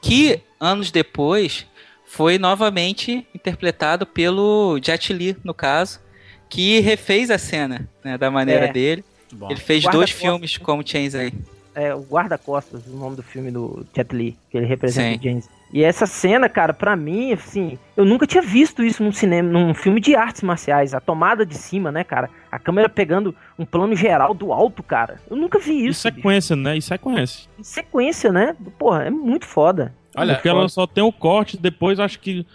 [0.00, 1.66] que anos depois
[2.12, 5.98] foi novamente interpretado pelo Jet Li, no caso,
[6.46, 8.72] que refez a cena né, da maneira É.
[8.72, 9.02] dele.
[9.32, 9.50] Bom.
[9.50, 11.32] Ele fez Guarda dois costas, filmes como Chen Zhen.
[11.74, 15.18] É o guarda-costas, o nome do filme do Jet Li, que ele representa Sim.
[15.18, 15.48] o James.
[15.72, 19.72] E essa cena, cara, pra mim, assim, eu nunca tinha visto isso num cinema, num
[19.72, 20.92] filme de artes marciais.
[20.92, 22.28] A tomada de cima, né, cara?
[22.50, 25.18] A câmera pegando um plano geral do alto, cara.
[25.30, 26.06] Eu nunca vi isso.
[26.06, 26.16] bicho.
[26.16, 26.76] sequência, né?
[26.76, 27.48] E sequência.
[27.58, 28.54] Em sequência, né?
[28.78, 29.94] Porra, é muito foda.
[30.16, 32.46] Olha, Porque ela só tem o corte, depois acho que.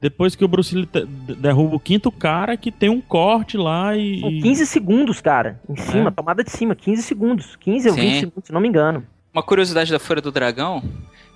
[0.00, 0.88] Depois que o Bruce Lee
[1.38, 4.18] derruba o quinto cara, que tem um corte lá e.
[4.20, 5.60] São e- 15 segundos, cara.
[5.68, 6.10] Em cima, É.
[6.10, 7.54] tomada de cima, 15 segundos.
[7.56, 8.00] 15 ou Sim.
[8.00, 9.06] 20 segundos, se não me engano.
[9.32, 10.82] Uma curiosidade da Folha do Dragão,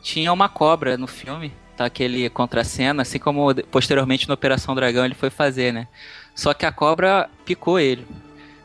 [0.02, 1.84] tinha uma cobra no filme, tá?
[1.84, 5.86] Aquele contracena, assim como posteriormente na Operação Dragão ele foi fazer, né?
[6.34, 8.04] Só que a cobra picou ele.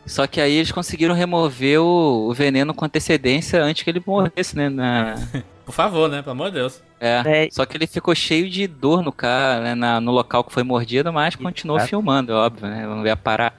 [0.06, 4.56] Só que aí eles conseguiram remover o, o veneno com antecedência antes que ele morresse,
[4.58, 4.68] né?
[4.68, 5.16] na-
[5.66, 6.22] Por favor, né?
[6.22, 6.82] Pelo amor de Deus.
[7.00, 7.46] É.
[7.46, 7.50] É.
[7.52, 9.76] Só que ele ficou cheio de dor no cara, né?
[9.76, 11.90] na- no local que foi mordido, mas continuou Exato.
[11.90, 12.86] filmando, óbvio, né?
[12.86, 13.56] Não ia parar.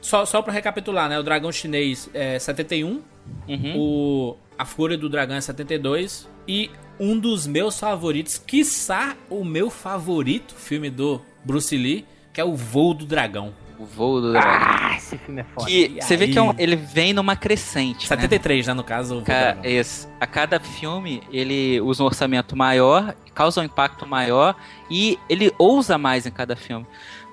[0.00, 1.18] Só, só pra recapitular, né?
[1.18, 3.02] O dragão chinês é 71,
[3.48, 3.72] Uhum.
[3.76, 9.68] o A Fúria do Dragão é 72 e um dos meus favoritos, quiçá o meu
[9.68, 13.52] favorito filme do Bruce Lee, que é o Voo do Dragão.
[13.78, 14.50] O voo do dragão.
[14.52, 15.66] Ah, esse filme é foda.
[15.66, 18.02] que e você vê que é um- ele vem numa crescente.
[18.02, 18.06] né?
[18.08, 18.74] 73, né?
[18.74, 20.08] No caso, o Ca- esse.
[20.20, 24.54] A cada filme ele usa um orçamento maior, causa um impacto maior
[24.90, 26.86] e ele ousa mais em cada filme.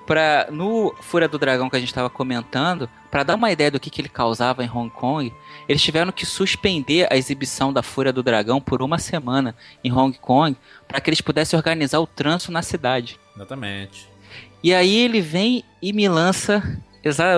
[0.06, 3.80] Pra, no Fúria do Dragão que a gente estava comentando, para dar uma ideia do
[3.80, 5.32] que, que ele causava em Hong Kong,
[5.66, 10.18] eles tiveram que suspender a exibição da Fúria do Dragão por uma semana em Hong
[10.18, 13.18] Kong para que eles pudessem organizar o trânsito na cidade.
[13.34, 14.06] Exatamente.
[14.64, 16.80] E aí ele vem e me lança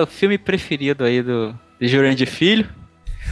[0.01, 2.69] o filme preferido aí do de Jurandir Filho,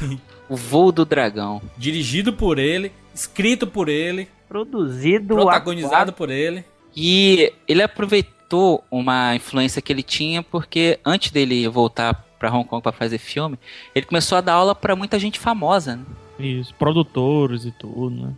[0.49, 1.61] O Voo do Dragão.
[1.77, 6.65] Dirigido por ele, escrito por ele, Produzido, protagonizado por ele.
[6.93, 12.83] E ele aproveitou uma influência que ele tinha porque antes dele voltar para Hong Kong
[12.83, 13.57] para fazer filme,
[13.95, 15.95] ele começou a dar aula para muita gente famosa.
[15.95, 16.05] Né?
[16.37, 18.33] Isso, produtores e tudo, né?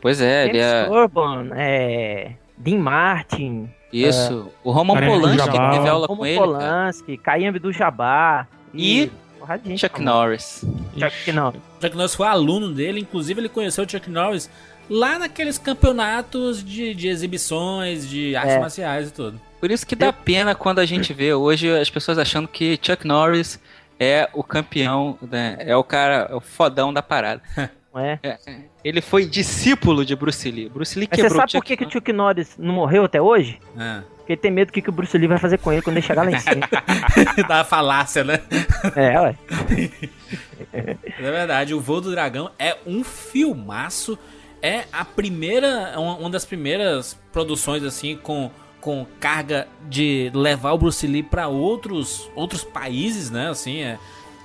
[0.00, 3.68] Pois é, ele James é Coburn, é, Dean Martin,
[4.02, 4.50] isso.
[4.62, 5.72] O Roman Polanski Jabbar.
[5.74, 6.46] teve aula com Roman ele, cara.
[6.50, 10.12] Polanski, Caim Abdul-Jabbar E porrada de gente Chuck famosa.
[10.16, 10.64] Norris.
[10.98, 11.60] Chuck Norris.
[11.80, 14.50] Chuck Norris foi aluno dele, inclusive ele conheceu o Chuck Norris
[14.90, 18.58] lá naqueles campeonatos de, de exibições, de artes É.
[18.58, 19.40] marciais e tudo.
[19.60, 23.06] Por isso que dá pena quando a gente vê hoje as pessoas achando que Chuck
[23.06, 23.58] Norris
[23.98, 25.56] é o campeão, né?
[25.60, 27.40] é o cara, é o fodão da parada.
[27.94, 28.18] Não é?
[28.24, 28.36] É,
[28.82, 30.68] ele foi discípulo de Bruce Lee.
[30.68, 33.60] Bruce Lee Mas você sabe por que, que o Chuck Norris não morreu até hoje?
[33.78, 34.02] É.
[34.16, 35.98] Porque ele tem medo do que, que o Bruce Lee vai fazer com ele quando
[35.98, 36.68] ele chegar lá em cima.
[37.46, 38.40] da falácia, né?
[38.96, 39.36] é, ué.
[40.72, 44.18] É verdade, o Voo do Dragão é um filmaço.
[44.60, 48.50] É a primeira, uma, uma das primeiras produções assim com,
[48.80, 53.50] com carga de levar o Bruce Lee para outros outros países, né?
[53.50, 53.98] Assim, é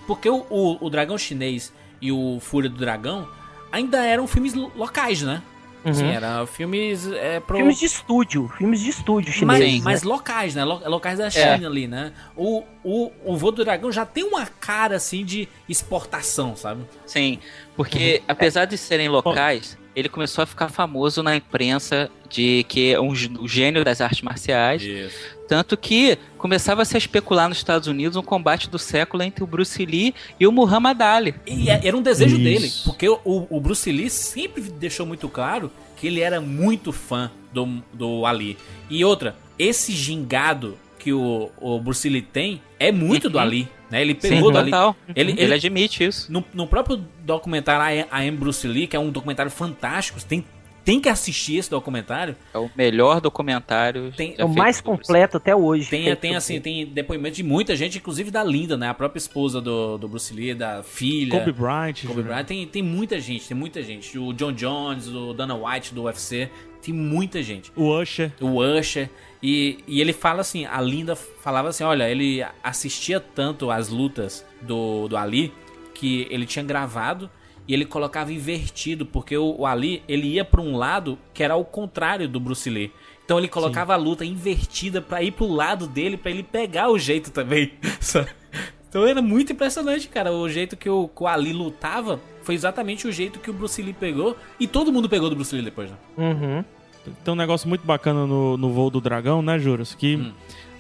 [0.05, 3.38] porque o, o, o Dragão Chinês e o Fúria do Dragão
[3.71, 5.41] ainda eram filmes lo- locais, né?
[5.85, 6.11] Assim, Uhum.
[6.11, 7.55] eram filmes é, pro...
[7.55, 9.81] Filmes de estúdio, filmes de estúdio mas, chineses.
[9.83, 10.09] mas né?
[10.09, 10.65] locais, né?
[10.65, 12.11] Lo- Locais da China ali, né?
[12.35, 16.81] O, o, o Voo do Dragão já tem uma cara assim de exportação, sabe?
[17.05, 17.39] Sim,
[17.77, 22.99] porque apesar de serem locais, ele começou a ficar famoso na imprensa de que é
[22.99, 24.81] um um gênio das artes marciais.
[24.81, 25.38] Isso.
[25.49, 29.47] Tanto que começava a se especular nos Estados Unidos um combate do século entre o
[29.47, 31.33] Bruce Lee e o Muhammad Ali.
[31.47, 32.43] E é- era um desejo Isso.
[32.43, 33.19] dele, porque o,
[33.49, 38.57] o Bruce Lee sempre deixou muito claro que ele era muito fã do, do Ali.
[38.91, 43.43] E outra, esse gingado que o, o Bruce Lee tem é muito do Uhum.
[43.43, 44.01] Ali, né?
[44.01, 44.69] Ele Sim, pegou do Ali.
[44.69, 44.95] total.
[45.15, 46.31] Ele, Ele, ele, admite isso.
[46.31, 50.45] no, no próprio documentário I Am Bruce Lee, que é um documentário fantástico, tem,
[50.89, 52.35] tem que assistir esse documentário.
[52.51, 54.11] É o melhor documentário.
[54.17, 55.87] Tem- já É o feito mais completo até hoje.
[55.87, 58.89] Tem, tem assim, tem depoimento de muita gente, inclusive da Linda, né?
[58.89, 61.37] A própria esposa do, do Bruce Lee, da filha.
[61.39, 61.93] Kobe Bryant.
[62.01, 62.23] Kobe Júnior.
[62.23, 62.45] Bryant.
[62.47, 64.17] Tem, tem muita gente, tem muita gente.
[64.17, 66.49] O John Jones, o Dana White do UFC,
[66.81, 67.71] tem muita gente.
[67.75, 68.33] O Usher.
[68.41, 69.11] O Usher.
[69.43, 74.43] E, e ele fala assim, a Linda falava assim, olha, ele assistia tanto às lutas
[74.59, 75.53] do, do Ali,
[75.93, 77.29] que ele tinha gravado
[77.69, 81.55] e ele colocava invertido, porque o, o Ali, ele ia pra um lado que era
[81.55, 82.91] o contrário do Bruce Lee.
[83.23, 86.97] Então ele colocava a luta invertida pra ir pro lado dele, pra ele pegar o
[86.97, 87.71] jeito também.
[88.89, 90.31] Então era muito impressionante, cara.
[90.31, 93.79] O jeito que o, que o Ali lutava foi exatamente o jeito que o Bruce
[93.83, 94.35] Lee pegou.
[94.59, 95.97] E todo mundo pegou do Bruce Lee depois, né?
[96.17, 96.65] Uhum.
[97.23, 99.93] Tem um negócio muito bacana no, no voo do dragão, né, Juras?
[99.93, 100.31] Que Hum.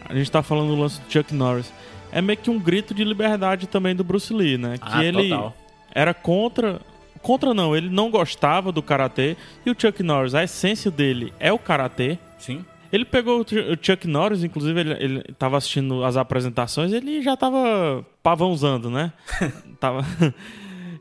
[0.03, 1.71] a gente tá falando do lance do Chuck Norris.
[2.11, 4.79] É meio que um grito de liberdade também do Bruce Lee, né?
[4.79, 5.55] Que Ah, ele total.
[5.93, 6.79] Era contra.
[7.21, 9.35] Contra não, ele não gostava do karatê.
[9.65, 12.17] E o Chuck Norris, a essência dele é o karatê.
[12.37, 12.63] Sim.
[12.91, 17.21] Ele pegou o Chu- o Chuck Norris, inclusive ele, ele tava assistindo as apresentações, ele
[17.21, 19.11] já tava pavãozando, né?
[19.79, 20.03] tava...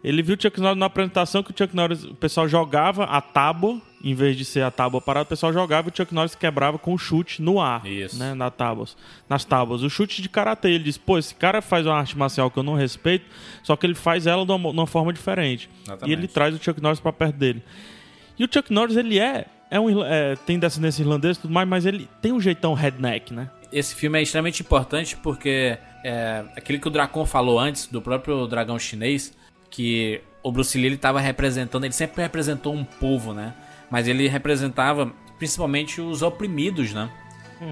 [0.03, 3.21] Ele viu o Chuck Norris na apresentação que o Chuck Norris, o pessoal jogava a
[3.21, 6.35] tábua, em vez de ser a tábua parada, o pessoal jogava e o Chuck Norris
[6.35, 8.17] quebrava com o chute no ar, Isso.
[8.17, 8.97] né, na tábuas,
[9.29, 9.83] nas tábuas.
[9.83, 12.63] O chute de karatê, ele disse, pô, esse cara faz uma arte marcial que eu
[12.63, 13.27] não respeito,
[13.63, 15.69] só que ele faz ela de uma, de uma forma diferente.
[15.83, 16.11] Exatamente.
[16.11, 17.63] E ele traz o Chuck Norris pra perto dele.
[18.39, 21.69] E o Chuck Norris, ele é, é um, é, tem descendência irlandesa e tudo mais,
[21.69, 23.51] mas ele tem um jeitão redneck, né?
[23.73, 28.47] Esse filme é extremamente importante porque é aquilo que o Dracon falou antes, do próprio
[28.47, 29.37] dragão chinês,
[29.71, 33.55] que o Bruce Lee ele estava representando, ele sempre representou um povo, né?
[33.91, 37.11] Mas ele representava principalmente os oprimidos, né?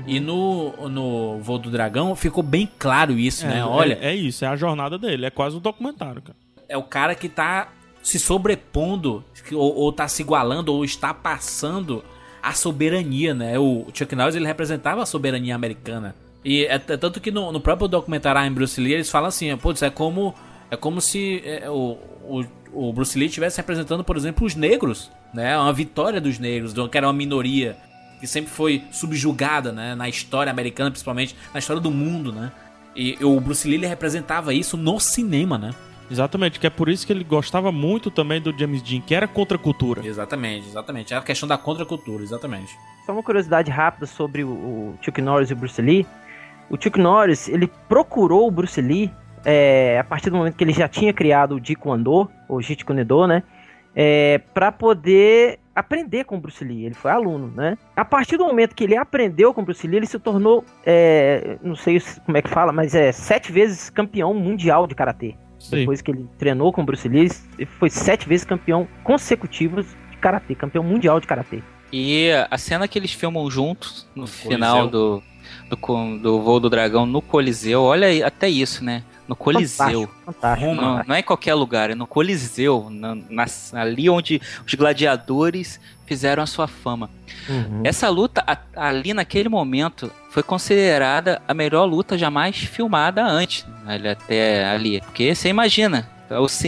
[0.06, 3.59] E no, no Voo do Dragão ficou bem claro isso, né?
[3.60, 6.36] É, Olha, É, é isso, é a jornada dele, é quase um documentário, cara.
[6.68, 7.68] é o cara que tá
[8.02, 12.05] se sobrepondo, ou, ou tá se igualando, ou está passando
[12.43, 13.59] a soberania, né?
[13.59, 16.14] O Chuck Norris ele representava a soberania americana.
[16.44, 19.56] E é, t- tanto que no, no próprio documentário em Bruce Lee eles falam assim,
[19.56, 20.35] putz, é como
[20.71, 25.11] é como se é, o, o, o Bruce Lee estivesse representando, por exemplo, os negros,
[25.33, 25.57] né?
[25.57, 27.77] Uma vitória dos negros, que era uma minoria
[28.21, 29.95] que sempre foi subjugada, né?
[29.95, 32.53] Na história americana, principalmente na história do mundo, né?
[32.95, 35.75] E o Bruce Lee ele representava isso no cinema, né?
[36.11, 39.27] Exatamente, que é por isso que ele gostava muito também do James Dean, que era
[39.27, 40.07] contra a cultura.
[40.07, 41.13] Exatamente, exatamente.
[41.13, 42.73] É a questão da contracultura, exatamente.
[43.05, 46.07] Só uma curiosidade rápida sobre o, o Chuck Norris e o Bruce Lee.
[46.71, 49.11] O Chuck Norris, ele procurou o Bruce Lee
[49.48, 52.60] é, a partir do momento que ele já tinha criado o Jeet Kune Do, ou
[52.60, 53.44] Jeet Kune Do, né?
[53.94, 56.85] É, para poder aprender com o Bruce Lee.
[56.85, 57.78] Ele foi aluno, né?
[57.94, 61.56] A partir do momento que ele aprendeu com o Bruce Lee, ele se tornou, é,
[61.62, 65.35] não sei se- como é que fala, mas é sete vezes campeão mundial de karatê.
[65.59, 65.77] Sim.
[65.77, 70.16] Depois que ele treinou com o Bruce Lee, ele foi sete vezes campeão consecutivo de
[70.20, 71.62] karatê, campeão mundial de karatê.
[71.93, 75.23] E a cena que eles filmam juntos no, No final do,
[75.70, 79.02] do, do voo do dragão no Coliseu, olha aí, até isso, né?
[79.28, 80.09] No Coliseu.
[80.09, 80.66] Fantástico, fantástico.
[80.70, 80.82] Roma.
[80.98, 83.47] Não, não é em qualquer lugar, é no Coliseu, na- na-
[83.81, 87.11] ali onde os gladiadores fizeram a sua fama.
[87.48, 87.81] Uhum.
[87.85, 94.09] Essa luta, a- ali naquele momento, foi considerada a melhor luta jamais filmada antes, ali,
[94.09, 95.01] até ali.
[95.01, 96.09] Porque você imagina,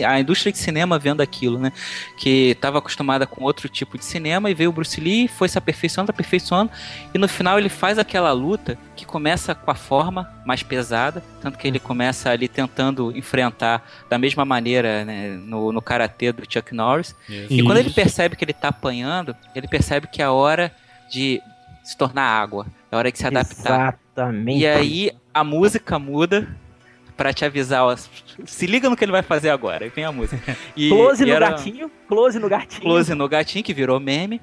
[0.06, 1.72] a indústria de cinema vendo aquilo, né?
[2.16, 5.58] Que estava acostumada com outro tipo de cinema e veio o Bruce Lee, foi se
[5.58, 6.70] aperfeiçoando, aperfeiçoando,
[7.12, 11.58] e no final ele faz aquela luta que começa com a forma mais pesada, tanto
[11.58, 16.74] que ele começa ali tentando enfrentar da mesma maneira né, no, no karatê do Chuck
[16.74, 17.14] Norris.
[17.28, 17.94] E quando ele Isso.
[17.94, 20.72] percebe que ele tá apanhando, ele percebe que é a hora
[21.10, 21.40] de
[21.82, 22.66] se tornar água.
[22.90, 23.98] É a hora de se adaptar.
[24.16, 24.58] Exatamente.
[24.60, 26.48] E aí a música muda
[27.18, 27.94] pra te avisar, ó,
[28.46, 29.84] se liga no que ele vai fazer agora.
[29.84, 30.56] Aí vem a música.
[30.76, 32.80] E, Close e no era gatinho, close no gatinho.
[32.82, 34.40] Close no gatinho, que virou meme.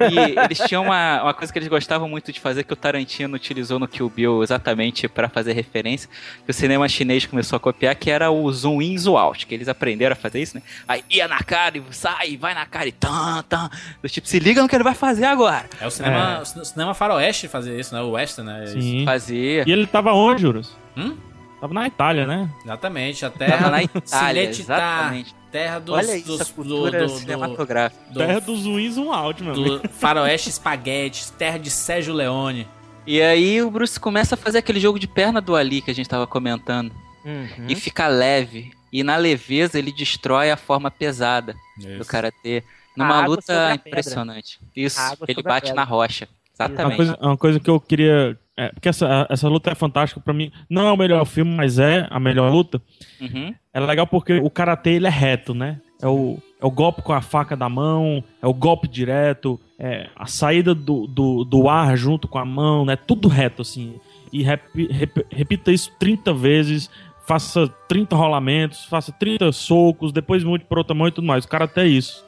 [0.00, 3.34] E eles tinham uma, uma coisa que eles gostavam muito de fazer, que o Tarantino
[3.36, 6.08] utilizou no Kill Bill exatamente pra fazer referência,
[6.44, 9.54] que o cinema chinês começou a copiar, que era o zoom in, zoom out, que
[9.54, 10.62] eles aprenderam a fazer isso, né?
[10.88, 13.68] Aí ia na cara e sai, vai na cara e tan, tan.
[14.02, 15.66] Do tipo, se liga no que ele vai fazer agora.
[15.80, 18.00] É o cinema, o cine- cinema faroeste fazer isso, né?
[18.00, 18.66] O western, né?
[18.68, 19.04] Sim.
[19.04, 19.64] Fazia.
[19.66, 20.74] E ele tava onde, Juros?
[20.96, 21.16] Hum?
[21.64, 22.50] Tava na Itália, né?
[22.62, 25.34] Exatamente, a Tava terra na Itália, Cinecittà, exatamente.
[25.50, 28.02] terra dos, Olha isso, dos a cultura do, do, do, cinematográfica.
[28.12, 29.78] do- Terra dos Zuins, um áudio, meu amigo.
[29.78, 32.68] do faroeste espaguete, terra de Sérgio Leone.
[33.06, 35.94] E aí o Bruce começa a fazer aquele jogo de perna do Ali que a
[35.94, 36.92] gente tava comentando.
[37.24, 37.66] Uhum.
[37.66, 38.70] E fica leve.
[38.92, 41.56] E na leveza ele destrói a forma pesada
[41.98, 42.62] do karatê.
[42.94, 44.60] Numa luta impressionante.
[44.76, 46.28] Isso, ele bate na rocha.
[46.60, 46.96] Uma Exatamente.
[46.96, 50.52] coisa, uma coisa que eu queria É, porque essa, essa luta é fantástica pra mim.
[50.70, 52.80] Não é o melhor filme, mas é a melhor luta.
[53.20, 53.52] Uhum.
[53.72, 55.80] É legal porque o karatê ele é reto, né?
[56.00, 60.08] É o, é o golpe com a faca da mão, é o golpe direto, é
[60.14, 62.94] a saída do, do, do ar junto com a mão, né?
[62.94, 63.94] Tudo reto, assim.
[64.32, 66.88] E repi- rep- repita isso 30 vezes,
[67.26, 71.44] faça 30 rolamentos, faça 30 socos, depois mude por outra mão e tudo mais.
[71.44, 72.24] O karatê é isso.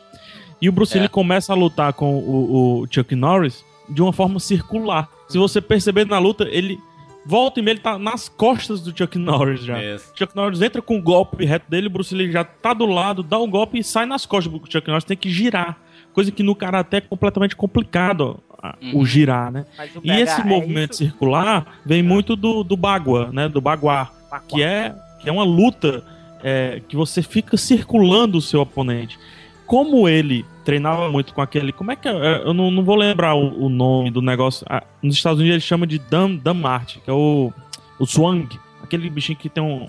[0.61, 1.01] E o Bruce É.
[1.03, 5.09] Lee começa a lutar com o, o Chuck Norris de uma forma circular.
[5.28, 6.78] Se você perceber na luta, ele
[7.24, 9.82] volta e meia, ele tá nas costas do Chuck Norris já.
[9.82, 10.12] Isso.
[10.15, 13.23] Chuck Norris entra com o golpe reto dele, o Bruce Lee já tá do lado,
[13.23, 15.77] dá um golpe e sai nas costas do Chuck Norris, tem que girar.
[16.12, 18.40] Coisa que no karatê é completamente complicado
[18.82, 18.98] Uhum.
[19.01, 19.65] o girar, né?
[19.94, 21.05] O E esse é movimento isso?
[21.05, 23.48] circular vem muito do, do bagua, né?
[23.48, 24.11] Do baguá,
[24.48, 26.03] que é, que é uma luta
[26.43, 29.19] é, que você fica circulando o seu oponente.
[29.66, 31.72] Como ele treinava muito com aquele.
[31.72, 32.12] Como é que é?
[32.12, 34.64] É, Eu não, não vou lembrar o, o nome do negócio.
[34.68, 36.38] Ah, nos Estados Unidos ele chama de Dam,
[36.86, 37.52] que é o,
[37.98, 38.48] o swang.
[38.82, 39.88] Aquele bichinho que tem um,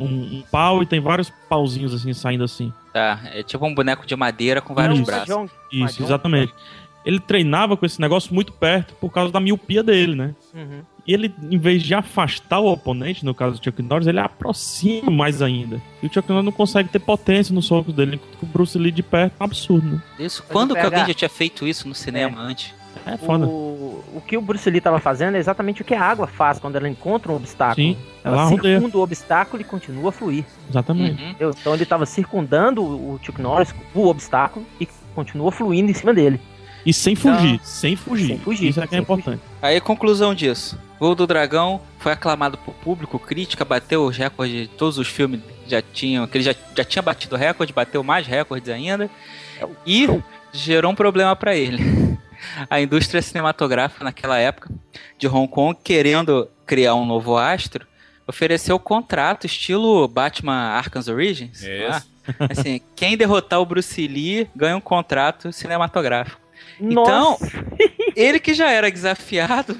[0.00, 2.72] um um- pau e tem vários pauzinhos assim saindo assim.
[2.94, 5.06] Tá, é tipo um boneco de madeira com vários Isso.
[5.06, 5.50] braços.
[5.70, 6.02] Isso, Mahjong.
[6.04, 6.54] exatamente.
[7.04, 10.34] Ele treinava com esse negócio muito perto por causa da miopia dele, né?
[10.54, 10.80] Uhum.
[11.08, 15.10] E ele, em vez de afastar o oponente, no caso do Chuck Norris, ele aproxima
[15.10, 15.80] mais ainda.
[16.02, 18.78] E o Chuck Norris não consegue ter potência nos socos dele, enquanto que o Bruce
[18.78, 20.02] Lee de perto é um absurdo, né?
[20.18, 20.44] Isso.
[20.46, 22.74] Quando o que alguém já tinha feito isso no cinema antes?
[23.06, 23.46] É foda.
[23.46, 26.58] O, o que o Bruce Lee tava fazendo é exatamente o que a água faz
[26.58, 27.76] quando ela encontra um obstáculo.
[27.76, 28.76] Sim, ela ela rodeia.
[28.76, 30.44] circunda o obstáculo e continua a fluir.
[30.68, 31.22] Exatamente.
[31.22, 31.34] Uhum.
[31.40, 36.12] Então ele tava circundando o o Chuck Norris, o obstáculo, e continua fluindo em cima
[36.12, 36.38] dele.
[36.88, 38.28] E sem fugir, sem fugir.
[38.28, 39.42] Sem fugir, Isso é que é importante.
[39.60, 40.78] Aí, conclusão disso.
[40.98, 45.42] Voo do Dragão foi aclamado por público, crítica, bateu os recordes de todos os filmes
[45.66, 49.10] já tinham, que ele já, já tinha batido recorde, bateu mais recordes ainda.
[49.86, 50.08] E
[50.50, 51.76] gerou um problema pra ele.
[52.70, 54.70] A indústria cinematográfica naquela época
[55.18, 57.86] de Hong Kong, querendo criar um novo astro,
[58.26, 61.60] ofereceu contrato estilo Batman Arkham Origins.
[61.60, 61.68] Isso.
[61.68, 62.02] né?
[62.48, 66.47] Assim, quem derrotar o Bruce Lee ganha um contrato cinematográfico.
[66.80, 67.46] Nossa,
[68.14, 69.76] Ele que já era desafiado,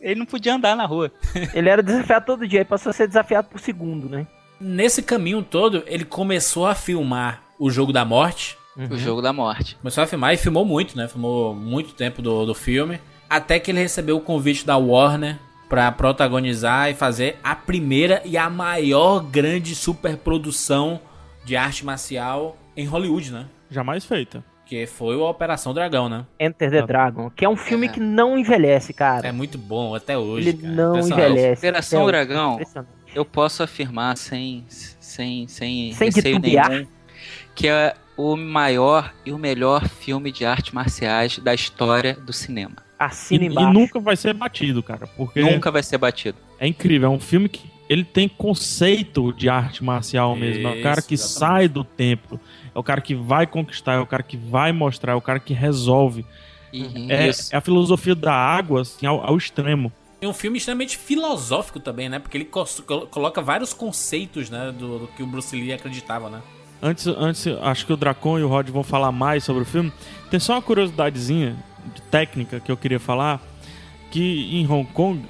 [0.00, 1.10] ele não podia andar na rua.
[1.54, 4.26] ele era desafiado todo dia, ele passou a ser desafiado por segundo, né?
[4.60, 8.56] Nesse caminho todo, ele começou a filmar o Jogo da Morte.
[8.76, 8.86] Uhum.
[8.92, 9.74] O jogo da morte.
[9.76, 11.08] Começou a filmar e filmou muito, né?
[11.08, 13.00] Filmou muito tempo do, do filme.
[13.28, 15.36] Até que ele recebeu o convite da Warner
[15.68, 21.00] pra protagonizar e fazer a primeira e a maior grande superprodução
[21.44, 23.46] de arte marcial em Hollywood, né?
[23.68, 24.44] Jamais feita.
[24.68, 26.26] Que foi a Operação Dragão, né?
[26.38, 27.88] Enter the Dragon, que é um filme É.
[27.90, 29.26] que não envelhece, cara.
[29.26, 30.50] É muito bom até hoje.
[30.50, 30.74] ele cara.
[30.74, 31.60] não envelhece.
[31.60, 32.06] Operação.
[32.06, 32.60] Dragão,
[33.14, 36.68] eu posso afirmar sem, sem, sem, Sem receio titubear.
[36.68, 36.86] nenhum,
[37.54, 42.76] que é o maior e o melhor filme de artes marciais da história do cinema.
[42.78, 43.72] E, Assina e embaixo.
[43.72, 45.06] nunca vai ser batido, cara.
[45.16, 46.36] Porque Nunca vai ser batido.
[46.60, 47.08] é incrível.
[47.10, 50.68] É um filme que ele tem conceito de arte marcial mesmo.
[50.68, 52.38] É o cara que Isso, sai do templo.
[52.78, 53.94] É o cara que vai conquistar.
[53.94, 55.12] É o cara que vai mostrar.
[55.12, 56.24] É o cara que resolve.
[56.72, 59.92] E, É, é a filosofia da água assim, ao, ao extremo.
[60.20, 62.18] E um filme extremamente filosófico também, né?
[62.18, 62.48] Porque ele
[63.10, 64.72] coloca vários conceitos, né?
[64.76, 66.40] Do, do que o Bruce Lee acreditava, né?
[66.80, 69.92] Antes, antes, acho que o Dracon e o Rod vão falar mais sobre o filme.
[70.30, 71.56] Tem só uma curiosidadezinha
[71.92, 73.40] de técnica que eu queria falar.
[74.10, 75.20] Que em Hong Kong,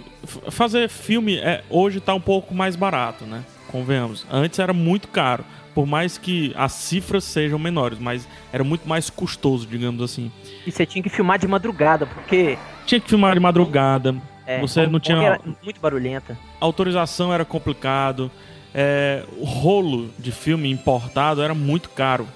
[0.50, 3.42] fazer filme é, hoje tá um pouco mais barato, né?
[3.68, 4.26] Convenhamos.
[4.30, 5.44] Antes era muito caro.
[5.74, 10.30] Por mais que as cifras sejam menores, mas era muito mais custoso, digamos assim.
[10.66, 14.16] E você tinha que filmar de madrugada, porque Tinha que filmar de madrugada,
[14.46, 16.36] é, Você não tinha- era muito barulhenta.
[16.60, 18.30] a autorização era complicado,
[18.74, 22.26] é, o rolo de filme importado era muito caro.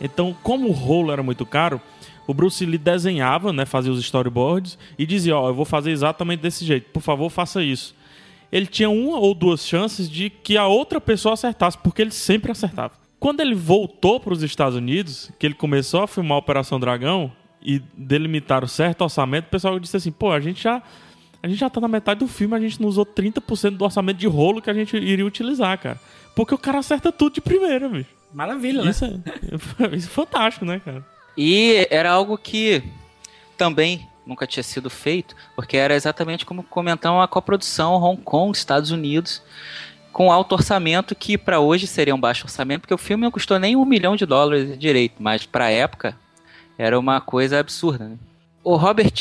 [0.00, 1.80] Então, como o rolo era muito caro,
[2.26, 6.40] o Bruce Lee desenhava, né, fazia os storyboards e dizia, ó, eu vou fazer exatamente
[6.40, 7.94] desse jeito, por favor, faça isso.
[8.54, 12.52] Ele tinha uma ou duas chances de que a outra pessoa acertasse, porque ele sempre
[12.52, 12.94] acertava.
[13.18, 17.32] Quando ele voltou para os Estados Unidos, que ele começou a filmar a Operação Dragão
[17.60, 20.80] e delimitaram certo orçamento, o pessoal disse assim, pô, a gente já
[21.42, 24.18] a gente já tá na metade do filme, a gente não usou 30% do orçamento
[24.18, 26.00] de rolo que a gente iria utilizar, cara.
[26.36, 28.10] Porque o cara acerta tudo de primeira, bicho.
[28.32, 28.90] Maravilha, né?
[28.92, 29.10] Isso é,
[29.96, 31.04] isso é fantástico, né, cara?
[31.36, 32.84] E era algo que
[33.58, 38.90] também nunca tinha sido feito, porque era exatamente como comentamos a coprodução Hong Kong, Estados
[38.90, 39.42] Unidos,
[40.12, 43.58] com alto orçamento, que para hoje seria um baixo orçamento, porque o filme não custou
[43.58, 46.16] nem um milhão de dólares direito, mas para época
[46.78, 48.08] era uma coisa absurda.
[48.08, 48.16] né?
[48.62, 49.12] O Robert,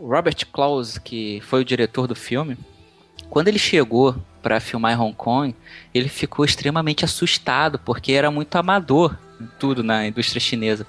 [0.00, 2.56] Robert Klaus, que foi o diretor do filme,
[3.28, 5.54] quando ele chegou para filmar em Hong Kong,
[5.92, 9.16] ele ficou extremamente assustado, porque era muito amador
[9.58, 10.86] tudo na indústria chinesa.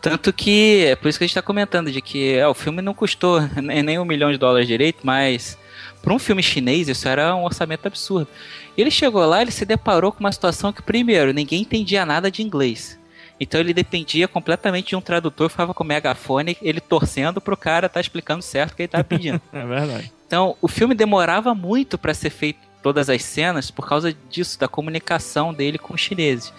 [0.00, 2.80] Tanto que, é por isso que a gente tá comentando, de que é, o filme
[2.80, 5.58] não custou nem um milhão de dólares direito, mas
[6.02, 8.28] para um filme chinês isso era um orçamento absurdo.
[8.76, 12.42] Ele chegou lá, ele se deparou com uma situação que, primeiro, ninguém entendia nada de
[12.42, 12.98] inglês.
[13.38, 17.86] Então ele dependia completamente de um tradutor, ficava com o megafone, ele torcendo pro cara
[17.86, 19.40] estar tá explicando certo o que ele tava pedindo.
[19.52, 20.12] é verdade.
[20.26, 24.68] Então, o filme demorava muito para ser feito todas as cenas por causa disso, da
[24.68, 26.52] comunicação dele com os chineses.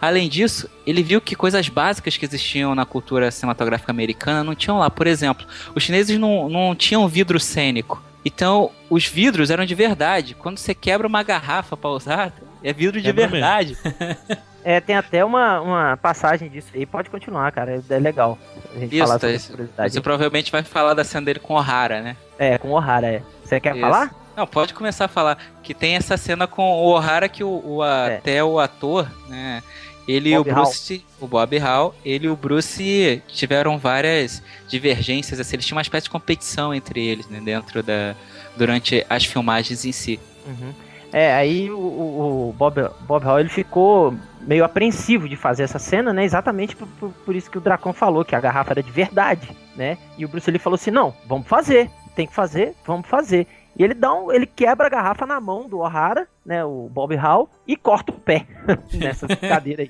[0.00, 4.78] Além disso, ele viu que coisas básicas que existiam na cultura cinematográfica americana não tinham
[4.78, 4.90] lá.
[4.90, 8.02] Por exemplo, os chineses não, não tinham vidro cênico.
[8.24, 10.34] Então, os vidros eram de verdade.
[10.34, 12.32] Quando você quebra uma garrafa para usar,
[12.62, 13.76] é vidro de Quebra verdade.
[14.64, 16.84] É, tem até uma, uma passagem disso aí.
[16.84, 17.82] Pode continuar, cara.
[17.88, 18.36] É legal.
[18.74, 19.72] A gente Isso, falar tá, sobre isso.
[19.78, 22.16] Você provavelmente vai falar da cena dele com O'Hara, né?
[22.38, 23.22] É, com o O'Hara, é.
[23.42, 23.80] Você quer Isso.
[23.80, 24.14] falar?
[24.38, 25.36] Não, pode começar a falar.
[25.64, 28.16] Que tem essa cena com o O'Hara que o, o- É.
[28.18, 29.62] até o ator, né?
[30.06, 35.38] Ele Bob e o Bruce, o Bob Hall, ele e o Bruce tiveram várias divergências,
[35.40, 38.14] assim, eles tinham uma espécie de competição entre eles, né, dentro da
[38.56, 40.18] durante as filmagens em si.
[40.46, 40.72] Uhum.
[41.12, 46.12] É, aí o, o- Bob, Bob Hall ele ficou meio apreensivo de fazer essa cena,
[46.12, 46.24] né?
[46.24, 49.48] Exatamente por, por, por isso que o Dracon falou, que a garrafa era de verdade,
[49.76, 49.98] né?
[50.16, 53.46] E o Bruce Lee falou assim: não, vamos fazer, tem que fazer, vamos fazer.
[53.78, 56.64] E ele dá um, ele quebra a garrafa na mão do O'Hara, né?
[56.64, 58.46] O Bob Hall, e corta o pé
[58.92, 59.88] nessa cadeira aí.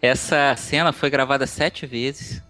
[0.00, 2.42] Essa cena foi gravada sete vezes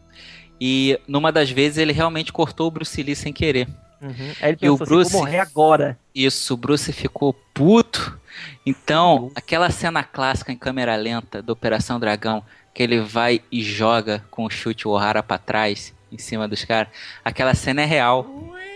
[0.60, 3.66] e numa das vezes ele realmente cortou o Bruce Lee sem querer.
[4.00, 4.32] Uhum.
[4.42, 5.98] Aí ele E o pensou Bruce- assim, morrer agora.
[6.14, 8.18] Isso, o Bruce ficou puto.
[8.64, 12.42] Então, aquela cena clássica em câmera lenta do Operação Dragão,
[12.74, 16.62] que ele vai e joga com o chute o O'Hara pra trás, em cima dos
[16.64, 16.88] caras,
[17.24, 18.26] aquela cena é real.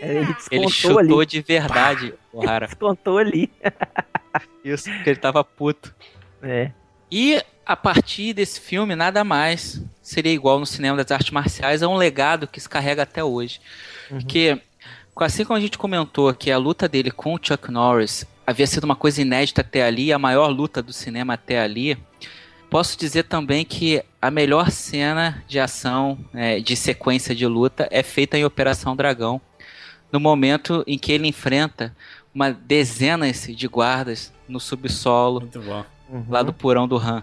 [0.01, 1.27] Ele descontou Ele chutou ali.
[1.27, 2.67] de verdade o O'Hara.
[2.67, 3.51] Descontou ali.
[4.65, 5.95] Isso, porque ele tava puto.
[6.43, 6.71] É.
[7.11, 11.87] E a partir desse filme, nada mais seria igual no cinema das artes marciais, é
[11.87, 13.61] um legado que se carrega até hoje.
[14.09, 14.61] Porque,
[15.17, 18.85] assim como a gente comentou que a luta dele com o Chuck Norris havia sido
[18.85, 21.97] uma coisa inédita até ali, a maior luta do cinema até ali,
[22.69, 28.03] posso dizer também que a melhor cena de ação, é, de sequência de luta, é
[28.03, 29.41] feita em Operação Dragão,
[30.13, 31.95] no momento em que ele enfrenta
[32.35, 35.85] uma dezenas de guardas no subsolo, Muito bom.
[36.09, 36.25] Uhum.
[36.29, 37.23] lá do porão do Han.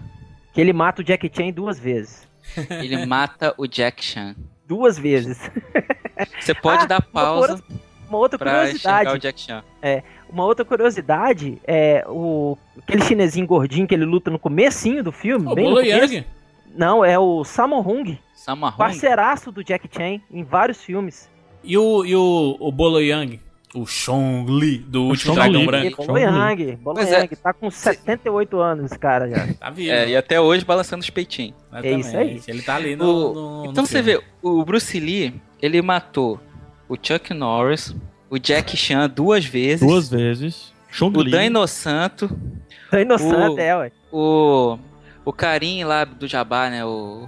[0.53, 2.25] Que ele mata o Jack Chan duas vezes.
[2.81, 4.33] Ele mata o Jack Chan.
[4.65, 5.37] Duas vezes.
[6.39, 7.61] Você pode Ah, dar pausa
[8.07, 9.09] Uma outra curiosidade.
[9.11, 9.63] o Jack Chan.
[10.29, 15.45] Uma outra curiosidade é o aquele chinesinho gordinho que ele luta no comecinho do filme,
[15.51, 16.23] O bem no Bolo começo.
[16.73, 18.77] Não, é o Sammo Hung, Sammo Hung.
[18.77, 21.29] parceiraço do Jack Chan em vários filmes.
[21.67, 23.39] E o, e o, o Bolo Yang,
[23.75, 26.05] o Chong Li, do último Dragão Branco.
[26.05, 27.19] Bolo Yang, Bolo Pois é.
[27.21, 29.47] Yang, tá com 78 anos esse cara já.
[29.59, 29.91] Tá vivo.
[29.91, 31.55] É, e até hoje balançando os peitinhos.
[31.73, 32.41] é isso aí.
[32.47, 33.05] Ele tá ali no.
[33.05, 34.19] O- no- no então você filme.
[34.19, 36.39] vê, o Bruce Lee, ele matou
[36.87, 37.93] o Chuck Norris,
[38.29, 40.73] o Jack Chan duas vezes, Duas vezes.
[40.89, 41.31] Chong o Li.
[41.31, 42.29] Dan Santo,
[42.89, 43.91] Tá inocente, O- é, ué.
[44.11, 44.77] o
[45.25, 47.27] o carinho lá do Jabá, né, o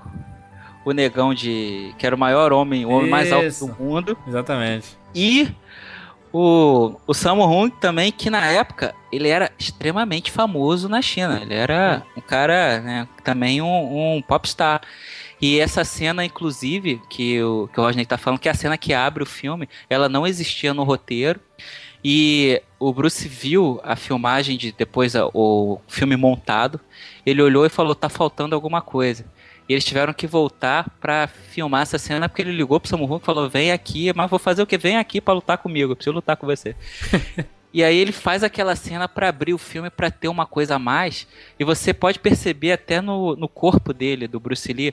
[0.89, 3.67] o negão de que era o maior homem, o homem mais alto Isso.
[3.67, 4.17] do mundo.
[4.27, 4.87] Exatamente.
[5.15, 5.49] E
[6.31, 11.39] o, o Sammo Hung também, que na época ele era extremamente famoso na China.
[11.41, 14.81] Ele era um cara, né, também um, um popstar.
[15.41, 18.77] E essa cena, inclusive, que o, que o Rodney tá falando, que é a cena
[18.77, 21.39] que abre o filme, ela não existia no roteiro.
[22.03, 26.79] E o Bruce viu a filmagem de depois a- o filme montado.
[27.25, 29.25] Ele olhou e falou: tá faltando alguma coisa.
[29.69, 33.21] E eles tiveram que voltar pra filmar essa cena porque ele ligou pro Sammo Hung
[33.21, 34.79] e falou: vem aqui, mas vou fazer o que?
[34.79, 36.75] Vem aqui pra lutar comigo, eu preciso lutar com você.
[37.71, 40.79] e aí ele faz aquela cena pra abrir o filme pra ter uma coisa a
[40.79, 41.27] mais.
[41.59, 44.91] E você pode perceber até no, no corpo dele, do Bruce Lee,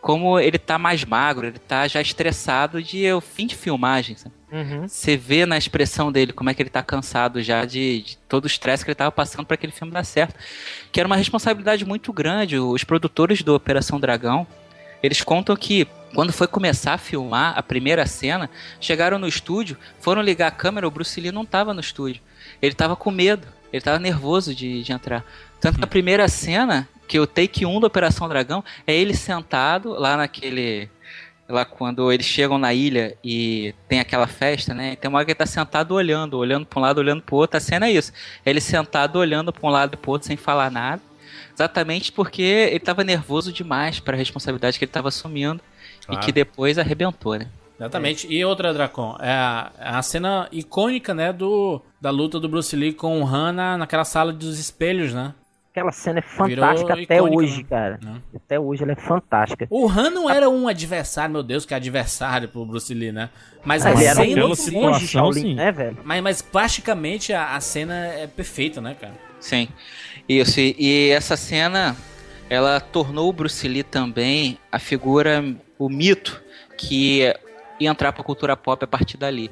[0.00, 4.16] como ele tá mais magro, ele tá já estressado de é o fim de filmagem.
[4.16, 4.34] sabe?
[4.54, 4.86] Uhum.
[4.86, 8.44] Você vê na expressão dele como é que ele tá cansado já de, de todo
[8.44, 10.36] o estresse que ele tava passando para aquele filme dar certo.
[10.92, 12.56] Que era uma responsabilidade muito grande.
[12.56, 14.46] Os produtores do Operação Dragão,
[15.02, 18.48] eles contam que quando foi começar a filmar a primeira cena,
[18.80, 22.22] chegaram no estúdio, foram ligar a câmera, o Bruce Lee não tava no estúdio.
[22.62, 25.24] Ele tava com medo, ele tava nervoso de, de entrar.
[25.60, 29.94] Tanto que a primeira cena, que o take 1 da Operação Dragão, é ele sentado
[29.94, 30.88] lá naquele
[31.48, 34.96] lá quando eles chegam na ilha e tem aquela festa, né?
[34.96, 37.56] Tem uma hora que ele tá sentado olhando, olhando para um lado, olhando pro outro.
[37.56, 38.12] A cena é isso.
[38.44, 41.02] Ele sentado olhando para um lado e pro outro sem falar nada.
[41.54, 45.60] Exatamente porque ele tava nervoso demais para a responsabilidade que ele tava assumindo
[46.06, 46.20] Claro.
[46.20, 47.46] e que depois arrebentou, né?
[47.78, 48.26] Exatamente.
[48.32, 52.74] E outra, Dracon, é a, é a cena icônica, né, do, da luta do Bruce
[52.76, 55.34] Lee com o Han na, naquela sala dos espelhos, né?
[55.74, 57.66] Aquela cena é fantástica Virou até icônica, hoje, né?
[57.68, 57.98] cara.
[58.00, 58.22] Né?
[58.36, 59.66] Até hoje ela é fantástica.
[59.68, 63.28] O Han não era um adversário, meu Deus, que adversário pro Bruce Lee, né?
[63.64, 64.34] Mas a era um cena.
[64.34, 65.54] pela monge situação, Shaolin, sim.
[65.56, 65.98] né, velho?
[66.04, 69.14] Mas, mas praticamente a, a cena é perfeita, né, cara?
[69.40, 69.66] Sim.
[70.28, 71.96] Isso, e, e essa cena,
[72.48, 75.44] ela tornou o Bruce Lee também a figura,
[75.76, 76.40] o mito
[76.78, 77.18] que
[77.80, 79.50] ia entrar pra cultura pop a partir dali.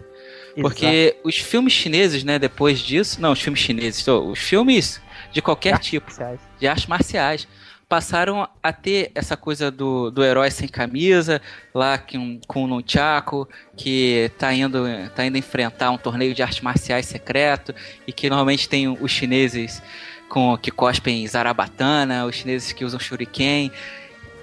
[0.55, 5.79] Porque os filmes chineses, né, depois disso, não, os filmes chineses, os filmes de qualquer
[5.79, 6.39] tipo, Exato.
[6.59, 7.49] de artes marciais,
[7.89, 11.43] passaram a ter essa coisa do, do herói sem camisa,
[11.75, 13.47] lá com, com o Nunchaku,
[13.77, 17.75] que tá indo, tá indo enfrentar um torneio de artes marciais secreto,
[18.07, 19.83] e que normalmente tem os chineses
[20.27, 23.71] com, que cospem zarabatana, os chineses que usam shuriken,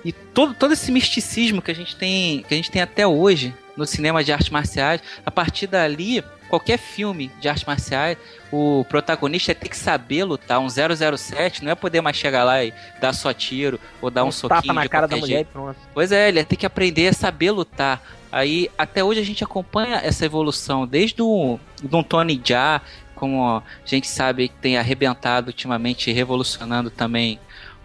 [0.06, 3.54] e todo, todo esse misticismo que a gente tem que a gente tem até hoje
[3.76, 8.18] no cinema de artes marciais, a partir dali, qualquer filme de artes marciais,
[8.52, 10.60] o protagonista é ter que saber lutar.
[10.60, 14.28] Um 007 não é poder mais chegar lá e dar só tiro ou dar um,
[14.28, 15.78] Um soquinho tapa na de cara da mulher e pronto.
[15.94, 18.02] Pois é, ele tem que aprender a saber lutar.
[18.32, 22.82] Aí, até hoje a gente acompanha essa evolução, desde o do Tony Jaa,
[23.16, 27.40] como a gente sabe que tem arrebentado ultimamente, revolucionando também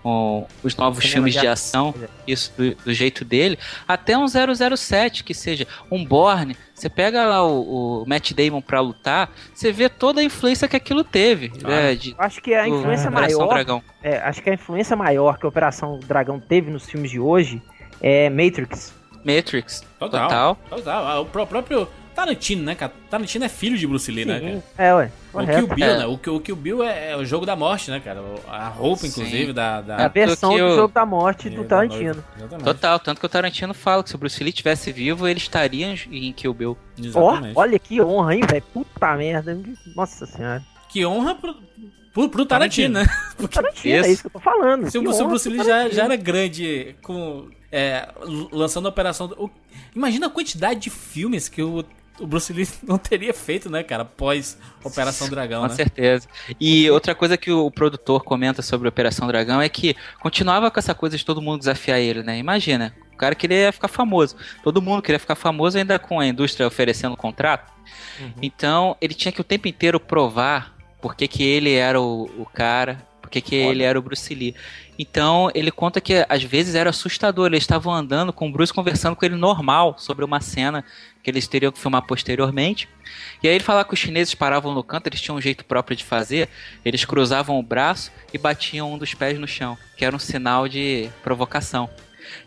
[0.05, 3.59] ó, os novos Cinema filmes de de ação, ação, isso do, do jeito dele,
[3.89, 6.57] até um 007, que seja um Borne.
[6.75, 10.77] Você pega lá o, o Matt Damon pra lutar, você vê toda a influência que
[10.77, 11.51] aquilo teve.
[11.63, 13.55] né, de, Acho que a do influência Operação maior.
[13.55, 13.83] Dragão.
[14.03, 17.63] é, acho que a influência maior que a Operação Dragão teve nos filmes de hoje
[18.03, 18.93] é Matrix.
[19.25, 19.83] Matrix.
[19.99, 20.29] Total.
[20.29, 20.59] Total.
[20.69, 21.07] Total.
[21.07, 22.93] Ah, O pró- próprio Tarantino, né, cara?
[23.11, 24.53] Tarantino é filho de Bruce Lee, né, cara?
[24.55, 25.13] Sim, é, ué.
[25.33, 25.75] O Kill Correto.
[25.75, 25.99] Bill, É.
[25.99, 26.07] né?
[26.07, 28.21] O, Kill- o Kill Bill é, é o jogo da morte, né, cara?
[28.23, 29.09] O- A roupa, Sim.
[29.09, 29.81] inclusive, da.
[29.81, 29.97] da...
[29.97, 32.25] É a versão do eu- jogo da morte É, do da Tarantino.
[32.37, 32.65] Exatamente.
[32.65, 35.95] Total, tanto que o Tarantino fala que se o Bruce Lee estivesse vivo, ele estaria
[36.11, 36.79] em Kill Bill.
[36.97, 37.59] Ó, Exatamente.
[37.59, 38.63] olha que honra, hein, velho.
[38.73, 39.61] Puta merda.
[39.97, 40.63] Nossa senhora.
[40.89, 41.57] Que honra pro,
[42.13, 43.07] pro, pro Tarantino, né?
[43.37, 44.11] Porque Tarantino, é Isso.
[44.11, 44.89] isso que eu tô falando.
[44.89, 45.95] se o, o Bruce Lee já, Tarantino.
[45.97, 47.49] já era grande com.
[47.73, 48.09] é,
[48.53, 49.27] lançando a operação.
[49.37, 49.51] o-
[49.97, 51.85] imagina a quantidade de filmes que o,
[52.19, 54.05] o Bruce Lee não teria feito, né, cara?
[54.05, 55.75] Pós Operação Dragão, Com né?
[55.75, 56.29] certeza.
[56.61, 60.95] E outra coisa que o produtor comenta sobre Operação Dragão é que continuava com essa
[60.95, 62.39] coisa de todo mundo desafiar ele, né?
[62.39, 64.37] Imagina, o cara queria ficar famoso.
[64.63, 67.73] Todo mundo queria ficar famoso ainda com a indústria oferecendo contrato.
[68.41, 72.47] Então, ele tinha que o tempo inteiro provar por que, que ele era o, o
[72.47, 74.55] cara, por que, ele era o Bruce Lee.
[74.99, 77.47] Então, ele conta que às vezes era assustador.
[77.47, 80.85] Eles estavam andando com o Bruce conversando com ele normal sobre uma cena
[81.23, 82.87] que eles teriam que filmar posteriormente.
[83.43, 85.97] E aí ele fala que os chineses paravam no canto, eles tinham um jeito próprio
[85.97, 86.51] de fazer.
[86.85, 90.69] Eles cruzavam o braço e batiam um dos pés no chão, que era um sinal
[90.69, 91.89] de provocação.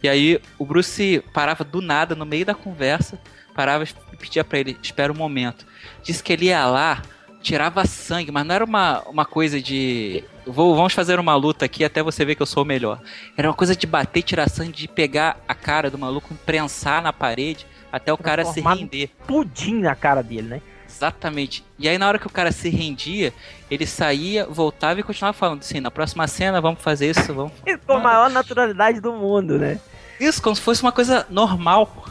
[0.03, 3.19] E aí o Bruce parava do nada no meio da conversa,
[3.55, 5.65] parava e pedia pra ele, espera um momento.
[6.03, 7.01] Disse que ele ia lá,
[7.41, 10.23] tirava sangue, mas não era uma, uma coisa de.
[10.45, 12.99] Vou, vamos fazer uma luta aqui até você ver que eu sou o melhor.
[13.35, 17.13] Era uma coisa de bater, tirar sangue, de pegar a cara do maluco, prensar na
[17.13, 19.09] parede até o cara se render.
[19.25, 20.61] Pudim na cara dele, né?
[20.87, 21.63] Exatamente.
[21.77, 23.33] E aí na hora que o cara se rendia,
[23.69, 27.53] ele saía, voltava e continuava falando assim, na próxima cena vamos fazer isso, vamos.
[27.85, 29.79] Com a maior naturalidade do mundo, né?
[30.19, 32.05] Isso, como se fosse uma coisa normal.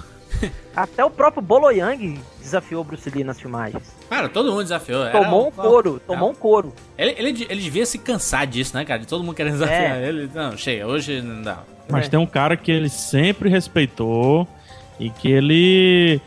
[0.75, 3.83] Até o próprio Bolo Yang desafiou o Bruce Lee nas filmagens.
[4.09, 5.05] Cara, todo mundo desafiou.
[5.05, 6.73] Era Tomou um couro, tomou um couro.
[6.97, 9.01] Ele, ele, ele devia se cansar disso, né, cara?
[9.01, 10.09] De todo mundo querendo desafiar É.
[10.09, 10.31] ele.
[10.35, 11.59] Não, chega, hoje não dá.
[11.91, 12.09] Mas É.
[12.09, 14.49] tem um cara que ele sempre respeitou
[14.99, 16.21] e que ele.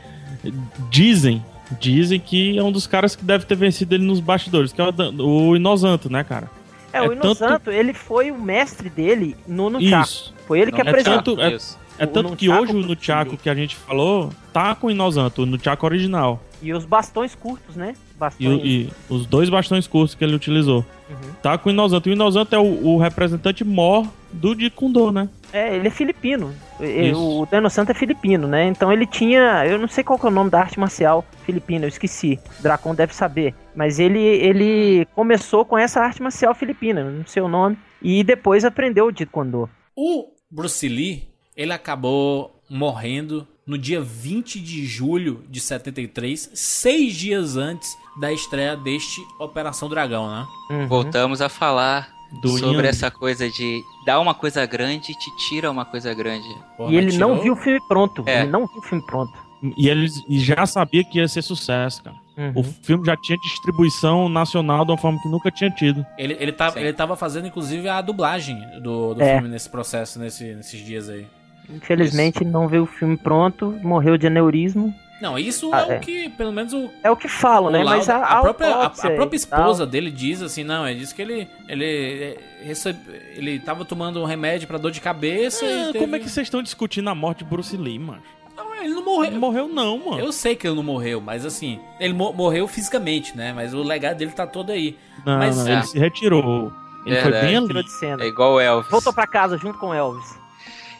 [0.89, 1.43] Dizem,
[1.79, 4.85] dizem que é um dos caras que deve ter vencido ele nos bastidores, que é
[5.19, 6.49] o, Inosanto, né, cara?
[6.93, 10.03] É, É o tanto- Inosanto, ele foi o mestre dele no Nunchaku.
[10.03, 10.33] Isso.
[10.47, 11.35] Foi ele que Não, é apresentou.
[11.35, 11.57] tanto- é-.
[11.99, 15.45] É tanto que hoje o Nunchaku que a gente falou tá com o Inosanto, o
[15.45, 16.41] Nunchaku original.
[16.61, 17.93] E os bastões curtos, né?
[18.15, 18.61] E, Bastões.
[18.61, 20.85] o- e os dois bastões curtos que ele utilizou.
[21.09, 21.33] Uhum.
[21.41, 22.09] Tá com o Inosanto.
[22.09, 25.27] E o Inosanto é o, o representante mor do Do, né?
[25.53, 26.53] É, ele é filipino.
[26.79, 27.41] E- Isso.
[27.41, 28.67] O Dano Santo é filipino, né?
[28.67, 29.65] Então ele tinha.
[29.65, 32.37] Eu não sei qual que é o nome da arte marcial filipina, eu esqueci.
[32.59, 33.55] Dracon deve saber.
[33.75, 37.77] Mas ele, ele começou com essa arte marcial filipina, não sei o nome.
[38.01, 39.69] E depois aprendeu o Jeet Kune Do.
[39.95, 41.28] O Bruce Lee,
[41.61, 48.75] ele acabou morrendo no dia 20 de julho de 73, seis dias antes da estreia
[48.77, 50.47] deste Operação Dragão, né?
[50.71, 50.87] Uhum.
[50.87, 52.09] Voltamos a falar
[52.41, 52.89] Do sobre Ian.
[52.89, 56.47] essa coisa de dar uma coisa grande e te tira uma coisa grande.
[56.77, 58.23] Porra, E ele tirou- não viu o filme pronto.
[58.25, 58.41] É.
[58.41, 59.33] Ele não viu o filme pronto.
[59.77, 62.15] E ele já sabia que ia ser sucesso, cara.
[62.37, 62.53] Uhum.
[62.55, 66.05] O filme já tinha distribuição nacional de uma forma que nunca tinha tido.
[66.17, 66.79] Ele, ele, tava, Sim.
[66.79, 69.33] ele tava fazendo, inclusive, a dublagem do, do É.
[69.33, 71.27] filme nesse processo, nesse, nesses dias aí.
[71.69, 74.93] Infelizmente ele não viu o filme pronto, morreu de aneurisma.
[75.21, 75.97] Não, isso Ah, é, é.
[75.97, 77.81] o que, pelo menos o, É o que falam, né?
[77.81, 80.87] o Mas laudo- a, a, própria, a, a própria tal- esposa dele diz assim, não,
[80.87, 82.99] ele disse que ele ele é, recebe,
[83.35, 86.29] ele tava tomando um remédio pra dor de cabeça e Ah, teve- Como é que
[86.29, 88.21] vocês estão discutindo a morte de Bruce Lee, mano?
[88.55, 89.31] Não, ele não morreu.
[89.31, 90.19] Não morreu não, mano.
[90.19, 93.51] Eu sei que ele não morreu, mas assim, ele mo- morreu fisicamente, né?
[93.53, 94.97] Mas o legado dele tá todo aí.
[95.25, 95.73] Não, Mas- não, É.
[95.73, 96.71] ele se retirou.
[97.05, 97.45] Ele foi Verdade.
[97.47, 97.83] bem ali.
[97.83, 98.23] de cena.
[98.23, 98.89] É igual o Elvis.
[98.89, 100.38] Voltou pra casa junto com o Elvis.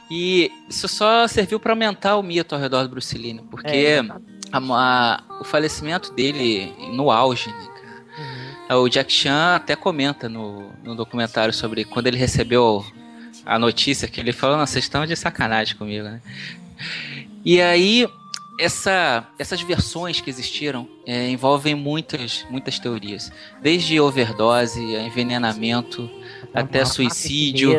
[0.10, 3.44] E isso só serviu pra aumentar o mito ao redor do Bruce Lee, né?
[3.50, 4.00] porque É,
[4.52, 7.68] a- a- o falecimento dele no auge, né,
[8.68, 8.80] cara?
[8.80, 12.84] O Jack Chan até comenta no, no documentário sobre quando ele recebeu
[13.46, 16.22] a notícia que ele falou, não, vocês estão de sacanagem comigo, né?
[17.46, 18.08] E aí,
[18.60, 23.32] essa, essas versões que existiram é, envolvem muitas, muitas teorias.
[23.62, 26.10] Desde overdose, a envenenamento,
[26.54, 27.74] até suicídio,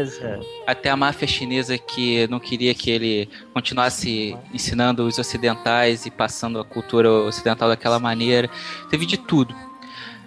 [0.66, 6.58] até a máfia chinesa que não queria que ele continuasse ensinando os ocidentais e passando
[6.58, 8.48] a cultura ocidental daquela maneira.
[8.88, 9.54] Teve de tudo.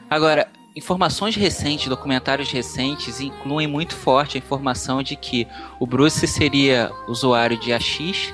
[0.07, 5.47] Agora, informações recentes, documentários recentes, incluem muito forte a informação de que
[5.79, 8.31] o Bruce seria usuário de AX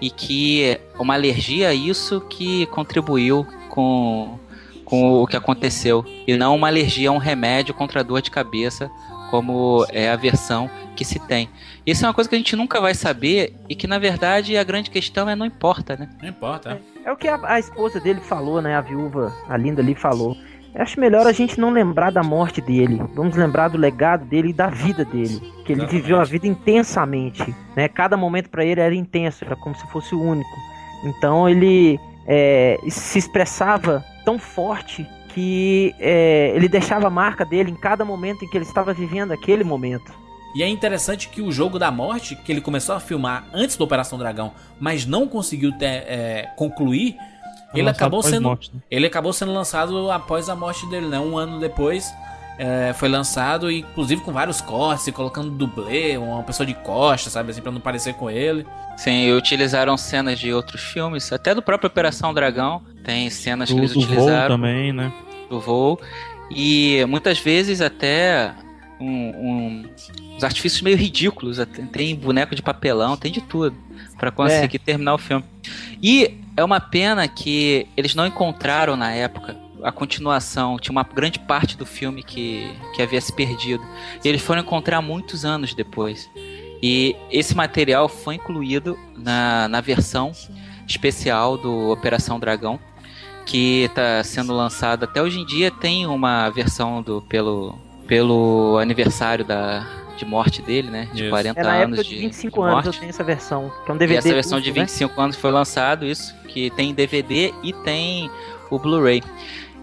[0.00, 4.38] e que uma alergia a isso que contribuiu com,
[4.84, 6.04] com o que aconteceu.
[6.26, 8.90] E não uma alergia a um remédio contra dor de cabeça,
[9.30, 11.50] como é a versão que se tem.
[11.84, 14.64] Isso é uma coisa que a gente nunca vai saber e que, na verdade, a
[14.64, 16.08] grande questão é não importa, né?
[16.22, 16.80] Não importa.
[17.04, 18.74] É o que a, a esposa dele falou, né?
[18.74, 20.36] A viúva, a linda ali falou.
[20.78, 23.02] Acho melhor a gente não lembrar da morte dele.
[23.14, 25.40] Vamos lembrar do legado dele e da vida dele.
[25.64, 25.90] Que ele Exatamente.
[25.90, 27.54] viveu a vida intensamente.
[27.74, 27.88] Né?
[27.88, 30.50] Cada momento pra ele era intenso, era como se fosse o único.
[31.04, 37.76] Então ele é, se expressava tão forte que é, ele deixava a marca dele em
[37.76, 40.12] cada momento em que ele estava vivendo aquele momento.
[40.54, 43.84] E é interessante que o jogo da morte, que ele começou a filmar antes da
[43.84, 47.14] Operação Dragão, mas não conseguiu ter, é, concluir,
[47.74, 48.80] ele acabou sendo morte, né?
[48.90, 51.18] ele acabou sendo lançado após a morte dele, né?
[51.20, 52.12] Um ano depois
[52.58, 57.50] é, foi lançado, e, inclusive com vários cortes, colocando dublê, uma pessoa de costa, sabe
[57.50, 58.66] assim, pra não parecer com ele.
[58.96, 62.80] Sim, e utilizaram cenas de outros filmes, até do próprio Operação Dragão.
[63.04, 65.12] Tem cenas que Do, eles do voo utilizaram também, né?
[65.50, 66.00] do voo.
[66.50, 68.54] E muitas vezes até
[68.98, 69.84] um, um-
[70.36, 71.58] uns artifícios meio ridículos.
[71.92, 73.76] Tem boneco de papelão, tem de tudo.
[74.18, 75.44] Pra conseguir terminar o filme.
[76.02, 80.78] E é uma pena que eles não encontraram na época a continuação.
[80.78, 83.84] Tinha uma grande parte do filme que, que havia se perdido.
[84.24, 86.28] E eles foram encontrar muitos anos depois.
[86.82, 90.32] E esse material foi incluído na, na versão
[90.86, 92.78] especial do Operação Dragão,
[93.44, 95.70] que está sendo lançada até hoje em dia.
[95.70, 101.08] Tem uma versão do pelo, pelo aniversário da, de morte dele, né?
[101.12, 101.30] De Isso.
[101.30, 103.72] 40 É na anos época de 25 de anos eu tenho essa versão.
[103.84, 104.18] Que é um E DVD.
[104.18, 104.86] essa versão de duplo, né?
[104.86, 108.30] 25 anos foi lançado, isso, que tem DVD e tem
[108.70, 109.22] o Blu-ray.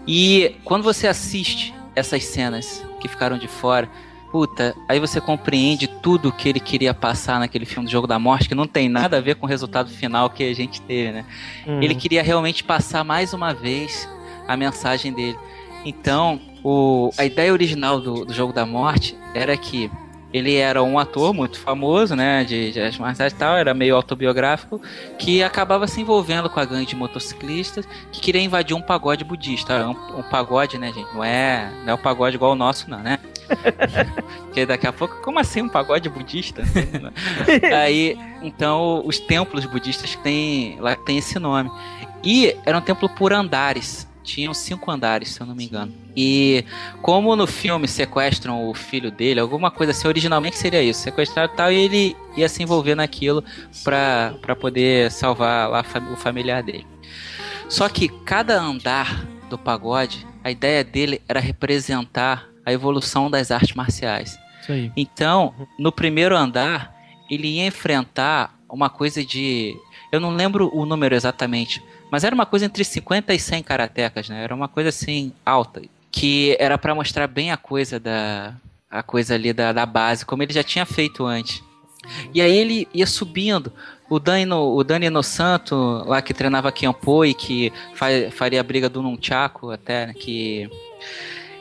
[0.06, 3.88] E quando você assiste essas cenas que ficaram de fora,
[4.30, 8.48] puta, aí você compreende tudo que ele queria passar naquele filme do Jogo da Morte,
[8.48, 11.24] que não tem nada a ver com o resultado final que a gente teve, né?
[11.66, 11.80] Uhum.
[11.82, 14.08] Ele queria realmente passar mais uma vez
[14.48, 15.38] a mensagem dele.
[15.84, 19.90] Então, o, a ideia original do, do Jogo da Morte era que
[20.34, 23.94] ele era um ator muito famoso, né, de, de artes marciais e tal, era meio
[23.94, 24.82] autobiográfico,
[25.16, 29.86] que acabava se envolvendo com a gangue de motociclistas que queria invadir um pagode budista.
[29.86, 31.14] Um, um pagode, né, gente?
[31.14, 33.20] Não é, não é o pagode igual o nosso, não, né?
[34.46, 36.64] Porque daqui a pouco, como assim um pagode budista?
[37.80, 41.70] Aí, então, os templos budistas têm, lá tem esse nome.
[42.24, 44.08] E era um templo por andares.
[44.24, 45.92] Tinham cinco andares, se eu não me engano.
[46.16, 46.64] E
[47.02, 51.56] como no filme sequestram o filho dele, alguma coisa assim, originalmente seria isso, sequestrar e
[51.56, 53.44] tal, e ele ia se envolver naquilo
[53.84, 56.86] pra poder salvar lá o familiar dele.
[57.68, 63.74] Só que cada andar do pagode, a ideia dele era representar a evolução das artes
[63.74, 64.38] marciais.
[64.96, 66.94] Então, no primeiro andar,
[67.30, 69.76] ele ia enfrentar uma coisa de.
[70.10, 71.82] Eu não lembro o número exatamente,
[72.14, 74.44] mas era uma coisa entre 50 e 100 karatecas, né?
[74.44, 75.82] Era uma coisa assim, alta.
[76.12, 78.54] Que era pra mostrar bem a coisa da.
[78.88, 81.60] A coisa ali da, da base, como ele já tinha feito antes.
[82.32, 83.72] E aí ele ia subindo.
[84.08, 85.74] O Dani, no, o Dani no Santo,
[86.06, 90.14] lá que treinava Kenpo e que fa, faria a briga do Nunchaku até, né?
[90.14, 90.70] Que.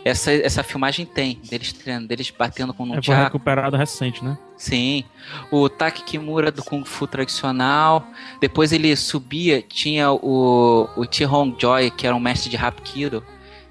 [0.05, 4.37] Essa, essa filmagem tem, deles treinando, deles batendo com o É, foi recuperado recente, né?
[4.57, 5.05] Sim.
[5.49, 8.05] O Taki Kimura do Kung Fu tradicional.
[8.41, 13.23] Depois ele subia, tinha o, o Chi Hong Joy, que era um mestre de Hapkido,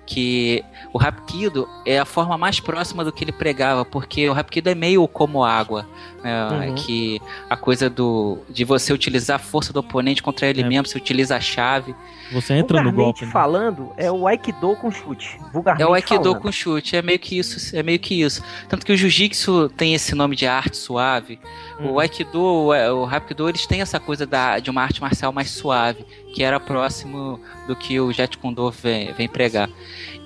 [0.07, 4.69] que o Rapkido é a forma mais próxima do que ele pregava, porque o Rapkido
[4.69, 5.87] é meio como água,
[6.23, 6.69] né?
[6.69, 6.75] Uhum.
[6.75, 7.21] que
[7.51, 10.69] a coisa do de você utilizar a força do oponente contra ele É.
[10.69, 11.95] mesmo, você utiliza a chave.
[12.33, 13.27] Você entra no Vulgarmente golpe.
[13.27, 13.31] né?
[13.31, 15.39] falando, é o Aikido com chute.
[15.53, 16.41] Vulgarmente É o Aikido falando.
[16.41, 18.43] com chute, é meio que isso, é meio que isso.
[18.69, 21.39] Tanto que o Jiu-Jitsu tem esse nome de arte suave.
[21.79, 21.91] Hum.
[21.93, 25.51] O Aikido, o, o Rapido, eles têm essa coisa da, de uma arte marcial mais
[25.51, 29.69] suave, que era próximo do que o Jet Kune vem, vem pregar.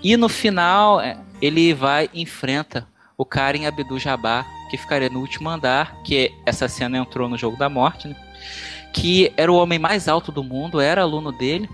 [0.02, 2.86] E no final, é, ele vai e enfrenta
[3.16, 7.68] o Karen Abdul-Jabbar, que ficaria no último andar, que essa cena entrou no Jogo da
[7.68, 8.16] Morte, né?
[8.92, 11.68] que era o homem mais alto do mundo, era aluno dele,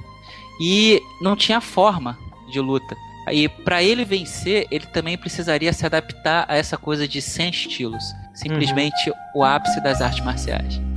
[0.60, 2.18] e não tinha forma
[2.50, 2.96] de luta.
[3.30, 8.04] E para ele vencer, ele também precisaria se adaptar a essa coisa de 100 estilos.
[8.34, 10.91] Simplesmente o ápice das artes marciais.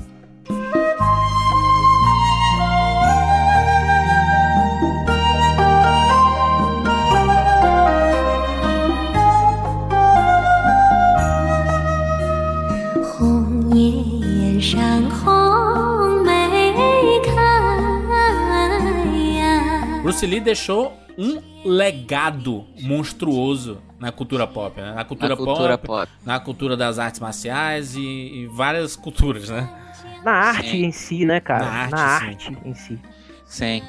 [20.15, 24.93] Bruce Lee deixou um legado monstruoso na cultura pop, né?
[24.93, 26.11] Na cultura, Na cultura pop, pop.
[26.25, 29.69] na cultura das artes marciais e, e várias culturas, né?
[30.23, 30.85] Na arte Sim.
[30.85, 31.65] em si, né, cara?
[31.65, 32.25] Na arte, Na sim.
[32.27, 32.99] arte em si.
[33.45, 33.81] Sim.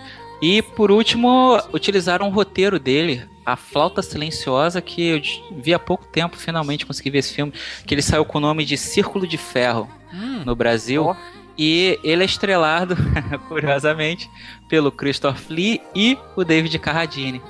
[0.42, 5.22] E por último, utilizaram o roteiro dele, A Flauta Silenciosa, que eu
[5.62, 7.52] vi há pouco tempo, finalmente consegui ver esse filme,
[7.86, 9.88] que ele saiu com o nome de Círculo de Ferro
[10.44, 11.04] no Brasil.
[11.04, 11.14] Ó.
[11.58, 12.96] E ele é estrelado,
[13.48, 14.30] curiosamente,
[14.68, 17.40] pelo Christopher Lee e o David Carradine.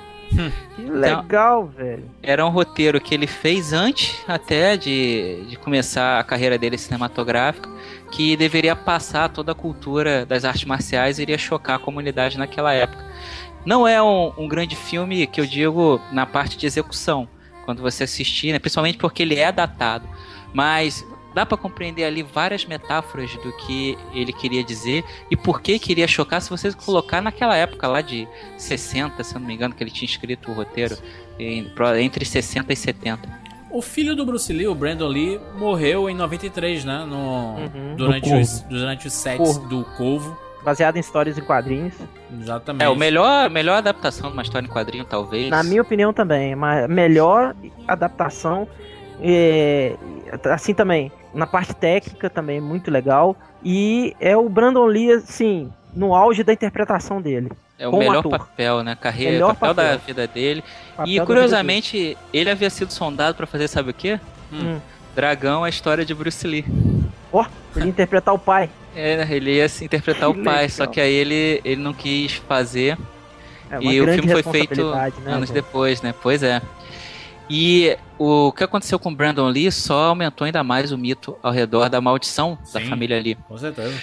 [0.74, 2.11] Que legal, velho.
[2.23, 7.70] Era um roteiro que ele fez antes até de, de começar a carreira dele cinematográfica,
[8.11, 12.73] que deveria passar toda a cultura das artes marciais e iria chocar a comunidade naquela
[12.73, 13.05] época.
[13.65, 17.28] Não é um, um grande filme que eu digo na parte de execução,
[17.65, 20.09] quando você assistir, né, principalmente porque ele é datado,
[20.53, 21.05] mas
[21.37, 26.09] dá para compreender ali várias metáforas do que ele queria dizer e por que queria
[26.09, 28.27] chocar se você colocar naquela época lá de
[28.57, 30.97] 60, se eu não me engano, que ele tinha escrito o roteiro,
[31.39, 33.29] entre 60 e 70.
[33.71, 37.05] O filho do Bruce Lee, o Brandon Lee, morreu em 93, né?
[37.07, 37.97] No, Uhum.
[37.97, 39.69] durante, os, durante os sets Corvo.
[39.69, 40.39] do Corvo.
[40.65, 41.93] Baseado em histórias em quadrinhos.
[42.41, 42.83] Exatamente.
[42.83, 45.51] É, o melhor, melhor adaptação de uma história em quadrinho, talvez.
[45.51, 46.55] Na minha opinião também.
[46.55, 47.55] Uma melhor
[47.87, 48.67] adaptação.
[49.20, 49.94] É,
[50.51, 51.10] assim também.
[51.34, 53.36] Na parte técnica também, muito legal.
[53.64, 57.51] E é o Brandon Lee, assim, no auge da interpretação dele.
[57.78, 58.38] É o melhor ator.
[58.38, 58.97] papel, né?
[58.98, 60.01] Carreira, Melhor papel, da papel.
[60.06, 60.64] vida dele.
[60.97, 64.18] Papel e da curiosamente, ele havia sido sondado pra fazer, sabe o quê?
[64.52, 64.78] Hum.
[65.14, 66.64] Dragão, a história de Bruce Lee.
[67.32, 67.44] Ó,
[67.74, 68.70] ele ia interpretar o pai.
[68.98, 72.97] É, ele ia se interpretar o pai, só que aí ele, ele não quis fazer.
[73.70, 75.62] É e o filme foi feito né, anos velho?
[75.62, 76.14] depois, né?
[76.22, 76.62] Pois é.
[77.48, 81.89] E o que aconteceu com Brandon Lee só aumentou ainda mais o mito ao redor
[81.89, 82.86] da maldição da Sim.
[82.89, 83.36] família Lee.
[83.47, 83.94] Com certeza.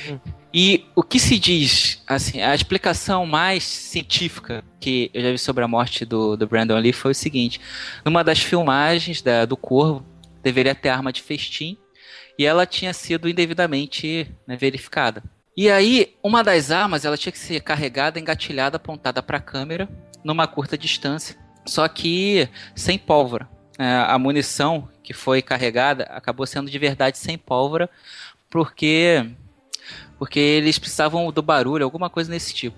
[0.53, 5.63] E o que se diz, assim, a explicação mais científica que eu já vi sobre
[5.63, 7.59] a morte do, do Brandon Lee foi o seguinte:
[8.05, 10.05] numa das filmagens da- do Corvo,
[10.41, 11.77] deveria ter arma de festim
[12.37, 15.23] e ela tinha sido indevidamente né, verificada.
[15.55, 19.87] E aí, uma das armas ela tinha que ser carregada, engatilhada, apontada para a câmera
[20.23, 23.47] numa curta distância, só que sem pólvora.
[23.77, 27.89] É, a munição que foi carregada acabou sendo de verdade sem pólvora,
[28.49, 29.25] porque
[30.17, 32.77] porque eles precisavam do barulho, alguma coisa nesse tipo.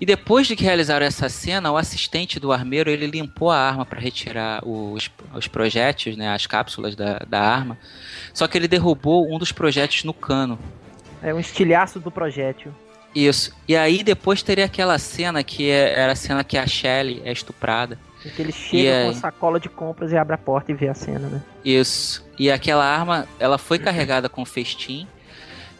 [0.00, 3.86] E depois de que realizaram essa cena, o assistente do armeiro ele limpou a arma
[3.86, 7.78] para retirar os, os projéteis, né, as cápsulas da, da arma.
[8.32, 10.58] Só que ele derrubou um dos projéteis no cano.
[11.22, 12.72] É um estilhaço do projétil.
[13.14, 13.54] Isso.
[13.68, 17.32] E aí depois teria aquela cena que é- era a cena que a Shelley é
[17.32, 17.98] estuprada.
[18.24, 20.88] Em Que ele chega com a sacola de compras e abre a porta e vê
[20.88, 21.42] a cena, né?
[21.64, 22.24] Isso.
[22.38, 25.06] E aquela arma, ela foi carregada com festim,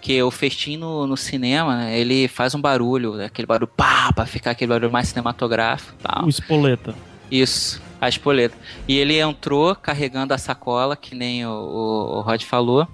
[0.00, 4.12] que o festim no, no cinema, né, ele faz um barulho, né, aquele barulho pá,
[4.12, 6.26] pra ficar aquele barulho mais cinematográfico tal.
[6.26, 6.94] O espoleta.
[7.30, 8.54] Isso, a espoleta.
[8.86, 12.86] E ele entrou carregando a sacola, que nem o, o, o Rod falou.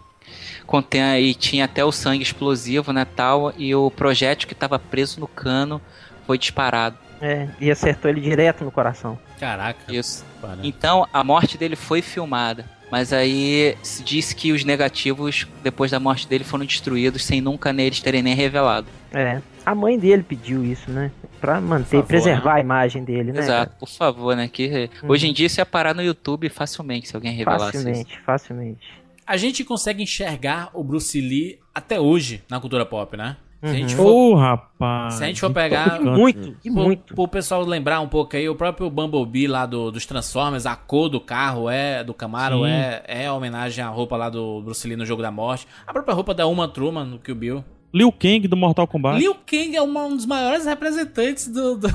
[0.67, 5.19] Contém, e tinha até o sangue explosivo, né, tal, e o projétil que estava preso
[5.19, 5.83] no cano
[6.29, 6.97] foi disparado.
[7.21, 9.19] É, e acertou ele direto no coração.
[9.39, 9.81] Caraca.
[9.93, 10.25] Isso.
[10.41, 10.59] Para.
[10.63, 12.65] Então, a morte dele foi filmada.
[12.91, 17.73] Mas aí se disse que os negativos, depois da morte dele, foram destruídos sem nunca
[17.73, 18.89] neles terem nem revelado.
[19.13, 19.41] É.
[19.65, 21.13] A mãe dele pediu isso, né?
[21.41, 23.39] Pra manter, favor, preservar a imagem dele, né?
[23.39, 24.49] Exato, por favor, né?
[24.49, 27.87] Que hoje em dia isso ia parar no YouTube facilmente se alguém revelasse isso.
[27.87, 28.89] Facilmente, facilmente.
[29.27, 33.37] A gente consegue enxergar o Bruce Lee até hoje na cultura pop, né?
[33.63, 34.03] Se a gente Uhum.
[34.03, 35.15] for, Ô, rapaz.
[35.15, 36.01] se a gente for que pegar-.
[36.01, 37.15] Muito, pro, muito.
[37.15, 41.09] pro pessoal lembrar um pouco aí, o próprio Bumblebee lá do, dos Transformers, a cor
[41.11, 42.71] do carro é, do Camaro Sim.
[42.71, 45.67] é, é homenagem à roupa lá do Bruce Lee no Jogo da Morte.
[45.87, 47.65] A própria roupa da Uma Truman no Kill Bill.
[47.93, 49.19] Liu Kang do Mortal Kombat.
[49.19, 51.77] Liu Kang é uma- um dos maiores representantes do...
[51.77, 51.89] do,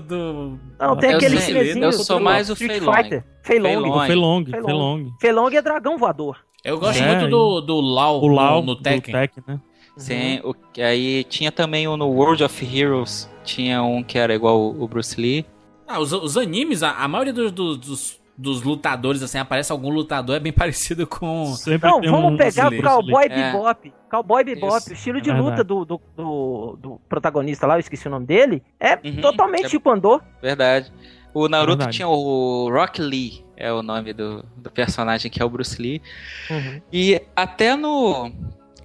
[0.00, 2.94] do- Não, tem Eu aquele sei, chinesinho eu sou do mais o Street Fei Long.
[2.94, 3.24] Fighter.
[3.42, 3.68] Fei Long.
[3.68, 3.98] Fei Long.
[4.00, 5.10] Do Felong, Fei Felong.
[5.20, 6.38] Fei Long é dragão voador.
[6.64, 9.12] Eu gosto É, muito do, do Lau, O Lau no, no do Tekken.
[9.14, 9.60] Tekken, né?
[10.00, 14.58] Sim, o, aí tinha também um no World of Heroes, tinha um que era igual
[14.60, 15.44] o, o Bruce Lee.
[15.86, 19.90] Ah, os, os animes, a, a maioria dos, dos, dos, dos lutadores, assim, aparece algum
[19.90, 21.46] lutador, é bem parecido com...
[21.56, 23.28] Sempre Não, vamos um pegar Bruce o Cowboy É.
[23.52, 23.92] Bebop.
[24.10, 24.90] Cowboy Bebop, Isso.
[24.90, 25.68] o estilo É de luta verdade.
[25.68, 29.20] do, do, do, do protagonista lá, eu esqueci o nome dele, é Uhum.
[29.20, 30.22] totalmente É- tipo andor.
[30.42, 30.92] Verdade.
[31.32, 31.96] O Naruto Verdade.
[31.96, 36.02] tinha o Rock Lee, é o nome do, do personagem que é o Bruce Lee.
[36.50, 36.80] Uhum.
[36.92, 38.32] E até no,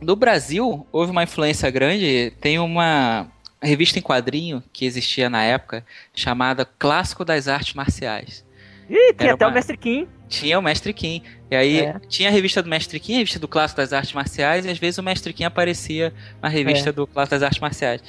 [0.06, 2.32] no Brasil houve uma influência grande.
[2.40, 3.27] Tem uma
[3.61, 5.84] revista em quadrinho que existia na época
[6.14, 8.45] chamada Clássico das Artes Marciais.
[8.88, 10.07] Ih, Era até uma- o Mestre Kim.
[10.30, 11.23] Tinha o Mestre Kim.
[11.49, 11.99] E aí É.
[12.07, 14.77] tinha a revista do Mestre Kim, a revista do Clássico das Artes Marciais, e às
[14.77, 16.91] vezes o Mestre Kim aparecia na revista É.
[16.91, 18.03] do Clássico das Artes Marciais.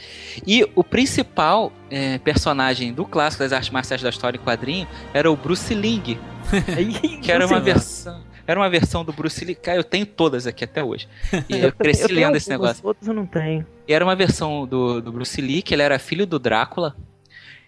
[0.47, 5.31] E o principal eh, personagem do Clássico das Artes Marciais da história em quadrinho era
[5.31, 6.19] o Bruce Ling,
[7.23, 8.23] que era uma versão.
[8.47, 9.55] Era uma versão do Bruce Lee.
[9.55, 11.09] Cara, eu tenho todas aqui até hoje.
[11.49, 12.87] E eu Eu cresci tenho lendo esse negócio.
[12.87, 13.67] Outros eu não tenho.
[13.89, 16.97] E era uma versão do, do Bruce Lee, que ele era filho do Drácula.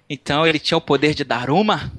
[0.09, 1.93] Então ele tinha o poder de Daruma.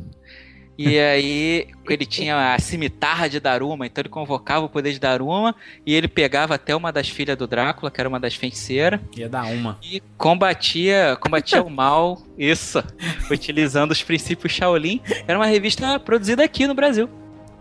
[0.78, 3.86] E aí ele tinha a cimitarra de Daruma.
[3.86, 5.54] Então ele convocava o poder de Daruma.
[5.86, 9.02] E ele pegava até uma das filhas do Drácula, que era uma das feiticeiras.
[9.16, 9.78] Ia dar uma.
[9.84, 12.22] E combatia, combatia o mal.
[12.38, 12.82] Isso.
[13.30, 15.02] Utilizando os princípios Shaolin.
[15.28, 17.10] Era uma revista produzida aqui no Brasil.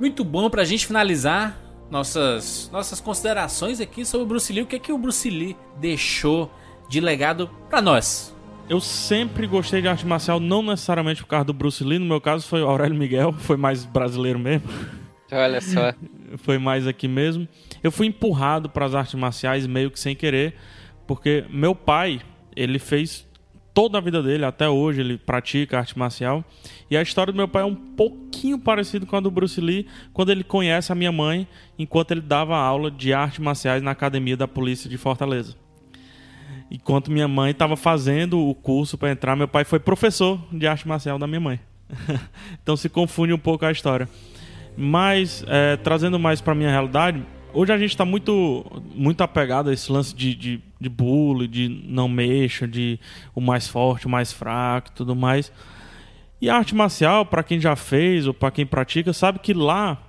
[0.01, 1.59] Muito bom pra gente finalizar
[1.91, 4.63] nossas, nossas considerações aqui sobre o Bruce Lee.
[4.63, 6.51] O que é que o Bruce Lee deixou
[6.89, 8.35] de legado pra nós?
[8.69, 11.99] Eu sempre gostei de arte marcial, não necessariamente por causa do Bruce Lee.
[11.99, 14.69] No meu caso foi o Aurélio Miguel, foi mais brasileiro mesmo.
[15.33, 15.93] Olha só.
[16.39, 17.49] foi mais aqui mesmo.
[17.83, 20.55] Eu fui empurrado para as artes marciais meio que sem querer,
[21.07, 22.21] porque meu pai,
[22.55, 23.27] ele fez
[23.79, 26.45] toda a vida dele, até hoje ele pratica arte marcial.
[26.91, 29.87] E a história do meu pai é um pouquinho parecido com a do Bruce Lee,
[30.13, 31.47] quando ele conhece a minha mãe
[31.79, 35.55] enquanto ele dava aula de artes marciais na academia da polícia de Fortaleza.
[36.69, 40.89] Enquanto minha mãe estava fazendo o curso para entrar, meu pai foi professor de arte
[40.89, 41.61] marcial da minha mãe.
[42.61, 44.09] então se confunde um pouco a história.
[44.77, 47.25] Mas, é, trazendo mais pra minha realidade,
[47.55, 51.69] hoje a gente tá muito, muito apegado a esse lance de, de, de bullying, de
[51.89, 52.99] não mexa, de
[53.35, 55.53] o mais forte, o mais fraco tudo mais.
[56.41, 60.01] E a arte marcial, pra quem já fez ou pra quem pratica, sabe que lá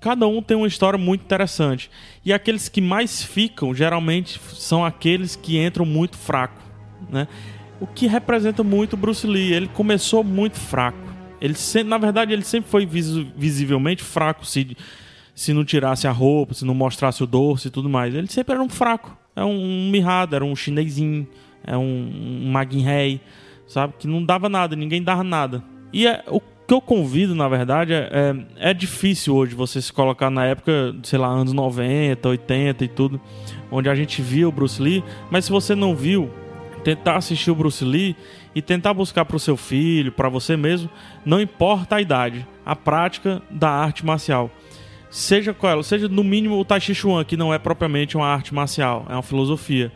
[0.00, 1.90] cada um tem uma história muito interessante.
[2.24, 6.60] E aqueles que mais ficam, geralmente, são aqueles que entram muito fraco,
[7.10, 7.26] né?
[7.80, 9.52] O que representa muito Bruce Lee.
[9.54, 10.98] Ele começou muito fraco.
[11.40, 14.76] Ele sempre, na verdade, ele sempre foi vis- visivelmente fraco se,
[15.34, 18.14] se não tirasse a roupa, se não mostrasse o dorso e tudo mais.
[18.14, 19.16] Ele sempre era um fraco.
[19.34, 21.26] É um, um mirrado, era um chinesinho,
[21.64, 23.20] é um, um Maguinrei,
[23.66, 23.94] sabe?
[23.98, 25.62] Que não dava nada, ninguém dava nada.
[25.92, 28.08] E é, o que eu convido, na verdade, é,
[28.58, 32.88] é, é difícil hoje você se colocar na época, sei lá, anos 90, 80 e
[32.88, 33.20] tudo,
[33.70, 36.30] onde a gente via o Bruce Lee, mas se você não viu,
[36.84, 38.16] tentar assistir o Bruce Lee
[38.54, 40.88] e tentar buscar para o seu filho, para você mesmo,
[41.24, 44.50] não importa a idade, a prática da arte marcial.
[45.10, 48.54] Seja qual seja no mínimo o Tai Chi Chuan, que não é propriamente uma arte
[48.54, 49.90] marcial, é uma filosofia.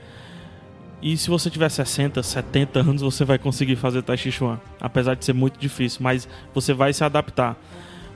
[1.00, 5.14] E se você tiver 60, 70 anos, você vai conseguir fazer Tai Chi Chuan, apesar
[5.14, 7.56] de ser muito difícil, mas você vai se adaptar.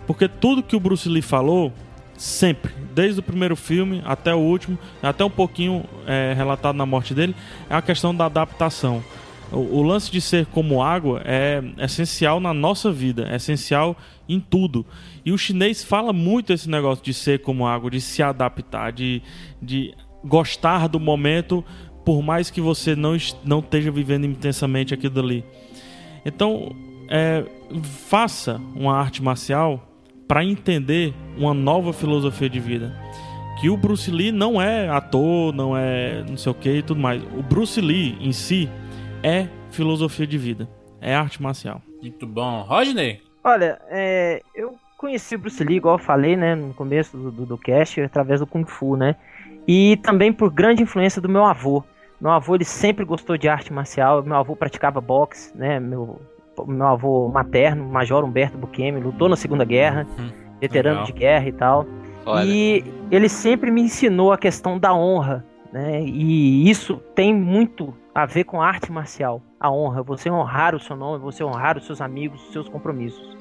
[0.08, 1.72] Porque tudo que o Bruce Lee falou,
[2.16, 7.14] sempre, desde o primeiro filme até o último, até um pouquinho é, relatado na morte
[7.14, 7.36] dele,
[7.70, 9.04] é a questão da adaptação.
[9.52, 13.96] O, o lance de ser como água é essencial na nossa vida, é essencial
[14.28, 14.84] em tudo.
[15.28, 19.22] E o chinês fala muito esse negócio de ser como água, de se adaptar, de,
[19.60, 19.94] de
[20.24, 21.62] gostar do momento,
[22.02, 23.14] por mais que você não,
[23.44, 25.44] não esteja vivendo intensamente aquilo ali.
[26.24, 26.74] Então,
[27.10, 27.44] é,
[28.08, 29.86] faça uma arte marcial
[30.26, 32.98] para entender uma nova filosofia de vida.
[33.60, 37.02] Que o Bruce Lee não é ator, não é não sei o que e tudo
[37.02, 37.22] mais.
[37.36, 38.66] O Bruce Lee em si
[39.22, 40.66] é filosofia de vida,
[41.02, 41.82] é arte marcial.
[42.00, 42.62] Muito bom.
[42.62, 43.20] Rodney?
[43.44, 47.46] Olha, é, eu conheci o Bruce Lee, igual eu falei, né, no começo do, do,
[47.46, 49.14] do cast, através do Kung Fu, né?
[49.66, 51.82] E também por grande influência do meu avô.
[52.20, 55.78] Meu avô, ele sempre gostou de arte marcial, meu avô praticava boxe, né?
[55.78, 56.20] Meu,
[56.66, 60.30] meu avô materno, Major Humberto Bukemi, lutou na Segunda Guerra, Uhum.
[60.60, 61.06] veterano Legal.
[61.06, 61.86] de guerra e tal.
[62.26, 62.44] Olha.
[62.44, 66.02] E ele sempre me ensinou a questão da honra, né?
[66.02, 70.96] E isso tem muito a ver com arte marcial, a honra, você honrar o seu
[70.96, 73.37] nome, você honrar os seus amigos, os seus compromissos.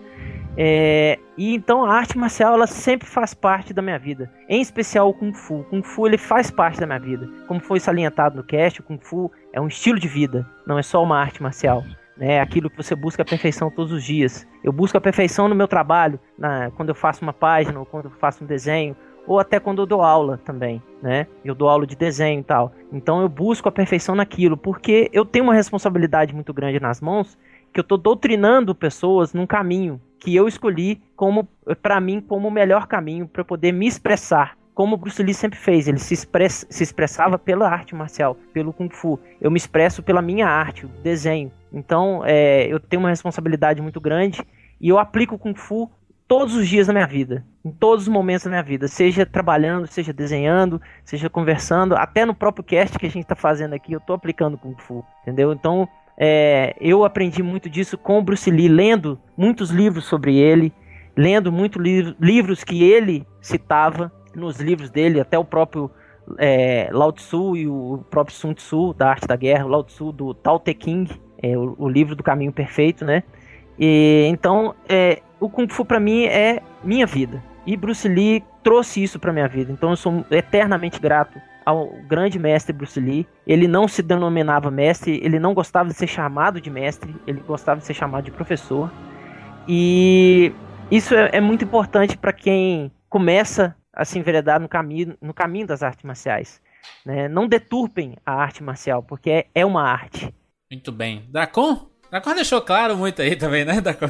[0.59, 5.07] É, e então a arte marcial ela sempre faz parte da minha vida, em especial
[5.07, 5.59] o Kung Fu.
[5.59, 8.81] O Kung Fu ele faz parte da minha vida, como foi salientado no cast.
[8.81, 11.83] O Kung Fu é um estilo de vida, não é só uma arte marcial.
[12.17, 12.33] Né?
[12.33, 14.47] É aquilo que você busca a perfeição todos os dias.
[14.63, 18.05] Eu busco a perfeição no meu trabalho, na, quando eu faço uma página, ou quando
[18.05, 18.95] eu faço um desenho,
[19.27, 21.27] ou até quando eu dou aula também, né?
[21.43, 22.71] Eu dou aula de desenho e tal.
[22.91, 27.37] Então eu busco a perfeição naquilo, porque eu tenho uma responsabilidade muito grande nas mãos,
[27.73, 31.47] que eu estou doutrinando pessoas num caminho que eu escolhi como
[31.81, 35.57] para mim como o melhor caminho para poder me expressar como o Bruce Lee sempre
[35.57, 39.19] fez, ele se, express, se expressava pela arte marcial, pelo Kung Fu.
[39.41, 41.51] Eu me expresso pela minha arte, o desenho.
[41.73, 44.39] Então, é, eu tenho uma responsabilidade muito grande
[44.79, 45.89] e eu aplico o Kung Fu
[46.27, 49.87] todos os dias da minha vida, em todos os momentos da minha vida, seja trabalhando,
[49.87, 53.97] seja desenhando, seja conversando, até no próprio cast que a gente está fazendo aqui, eu
[53.97, 55.53] estou aplicando Kung Fu, entendeu?
[55.53, 60.73] Então, é, eu aprendi muito disso com Bruce Lee, lendo muitos livros sobre ele,
[61.15, 65.91] lendo muitos li livros que ele citava nos livros dele, até o próprio
[66.37, 70.11] é, Lao Tzu e o próprio Sun Tzu, da Arte da Guerra, o Lao Tzu
[70.11, 71.09] do Tao Te King,
[71.41, 73.23] é, o, o, livro do Caminho Perfeito, né?
[73.79, 77.43] E, então, é, o Kung Fu para mim é minha vida.
[77.65, 79.71] E Bruce Lee trouxe isso para minha vida.
[79.71, 83.27] Então eu sou eternamente grato ao grande mestre Bruce Lee.
[83.45, 87.81] Ele não se denominava mestre, ele não gostava de ser chamado de mestre, ele gostava
[87.81, 88.89] de ser chamado de professor.
[89.67, 90.53] E
[90.89, 95.67] isso é, é muito importante para quem começa a se enveredar no caminho, no caminho
[95.67, 96.61] das artes marciais.
[97.05, 97.27] Né?
[97.27, 100.33] Não deturpem a arte marcial, porque é, é uma arte.
[100.71, 101.25] Muito bem.
[101.29, 101.85] Dracon?
[102.09, 104.09] Dracon deixou claro muito aí também, né, Dracon?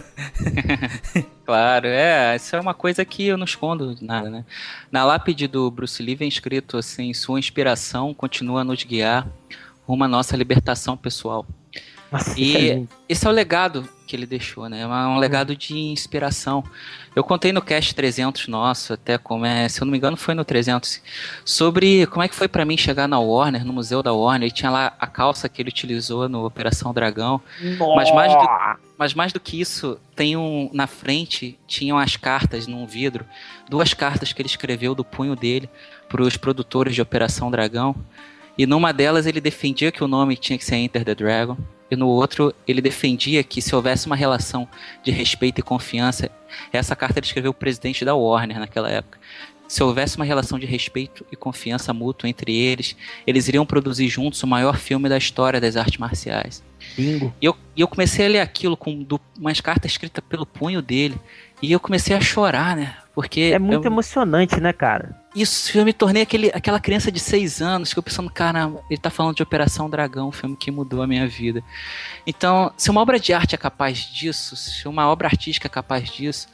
[1.45, 2.35] claro, é.
[2.35, 4.45] Isso é uma coisa que eu não escondo nada, né?
[4.91, 9.27] Na lápide do Bruce Lee vem escrito assim: sua inspiração continua a nos guiar
[9.87, 11.45] rumo à nossa libertação pessoal.
[12.11, 14.81] Nossa, e é esse é o legado que ele deixou, né?
[14.81, 16.63] É um legado de inspiração.
[17.15, 20.33] Eu contei no cast 300 nosso, até como é, se eu não me engano foi
[20.33, 21.01] no 300,
[21.43, 24.51] sobre como é que foi para mim chegar na Warner, no museu da Warner, e
[24.51, 27.41] tinha lá a calça que ele utilizou no Operação Dragão.
[27.95, 28.49] Mas mais, do,
[28.97, 33.25] mas mais do que isso, tem um na frente tinham as cartas num vidro,
[33.69, 35.69] duas cartas que ele escreveu do punho dele
[36.07, 37.95] para os produtores de Operação Dragão.
[38.57, 41.57] E numa delas ele defendia que o nome tinha que ser Enter the Dragon
[41.89, 44.67] e no outro ele defendia que se houvesse uma relação
[45.03, 46.29] de respeito e confiança,
[46.71, 49.19] essa carta ele escreveu o presidente da Warner naquela época.
[49.67, 52.95] Se houvesse uma relação de respeito e confiança mútua entre eles,
[53.25, 56.63] eles iriam produzir juntos o maior filme da história das artes marciais.
[56.95, 57.33] Bingo.
[57.41, 60.81] E eu, e eu comecei a ler aquilo com do, umas cartas escritas pelo punho
[60.81, 61.19] dele.
[61.61, 62.95] E eu comecei a chorar, né?
[63.17, 63.49] Porque.
[63.51, 65.19] É muito eu, emocionante, né, cara?
[65.35, 69.01] Isso, eu me tornei aquele, aquela criança de seis anos que eu pensando, cara, ele
[69.01, 71.63] tá falando de Operação Dragão, um filme que mudou a minha vida.
[72.27, 76.11] Então, se uma obra de arte é capaz disso, se uma obra artística é capaz
[76.11, 76.47] disso,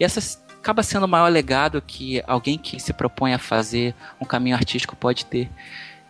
[0.00, 4.24] e essa acaba sendo o maior legado que alguém que se propõe a fazer um
[4.24, 5.48] caminho artístico pode ter.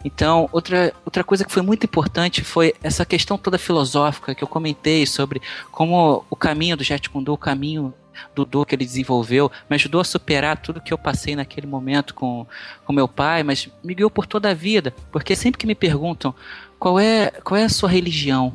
[0.02, 4.48] Então, outra, outra coisa que foi muito importante foi essa questão toda filosófica que eu
[4.48, 7.92] comentei sobre como o caminho do Jet Kune o caminho
[8.34, 12.46] do que ele desenvolveu, me ajudou a superar tudo que eu passei naquele momento com,
[12.84, 16.34] com meu pai, mas me guiou por toda a vida, porque sempre que me perguntam
[16.78, 18.54] qual é, qual é a sua religião,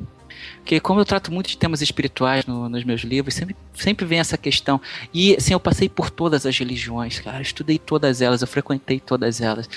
[0.63, 4.19] porque como eu trato muito de temas espirituais no, nos meus livros, sempre, sempre vem
[4.19, 4.79] essa questão.
[5.13, 7.41] E assim, eu passei por todas as religiões, cara.
[7.41, 9.69] estudei todas elas, eu frequentei todas elas.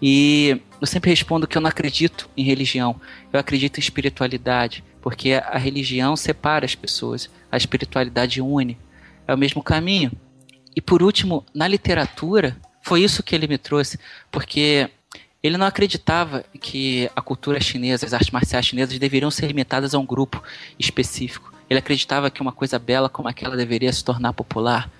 [0.00, 2.98] E eu sempre respondo que eu não acredito em religião.
[3.30, 4.82] Eu acredito em espiritualidade.
[5.02, 7.28] Porque a religião separa as pessoas.
[7.52, 8.78] A espiritualidade une.
[9.30, 10.10] É o mesmo caminho.
[10.74, 13.96] E por último, na literatura, foi isso que ele me trouxe.
[14.28, 14.90] Porque
[15.40, 20.00] ele não acreditava que a cultura chinesa, as artes marciais chinesas deveriam ser limitadas a
[20.00, 20.42] um grupo
[20.76, 21.52] específico.
[21.68, 24.90] Ele acreditava que uma coisa bela como aquela deveria se tornar popular.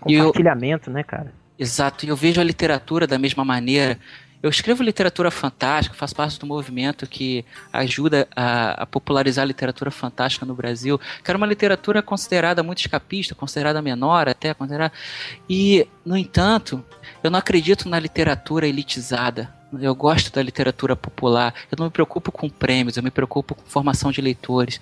[0.00, 1.32] Compartilhamento, eu, né, cara?
[1.56, 2.04] Exato.
[2.04, 4.00] E eu vejo a literatura da mesma maneira.
[4.46, 9.90] Eu escrevo literatura fantástica, faço parte do movimento que ajuda a, a, popularizar a literatura
[9.90, 14.92] fantástica no Brasil, era uma literatura considerada muito escapista, considerada menor até, considerada...
[15.50, 16.80] E, no entanto,
[17.24, 19.52] eu não acredito na literatura elitizada.
[19.80, 21.52] Eu gosto da literatura popular.
[21.68, 24.80] Eu não me preocupo com prêmios, eu me preocupo com formação de leitores.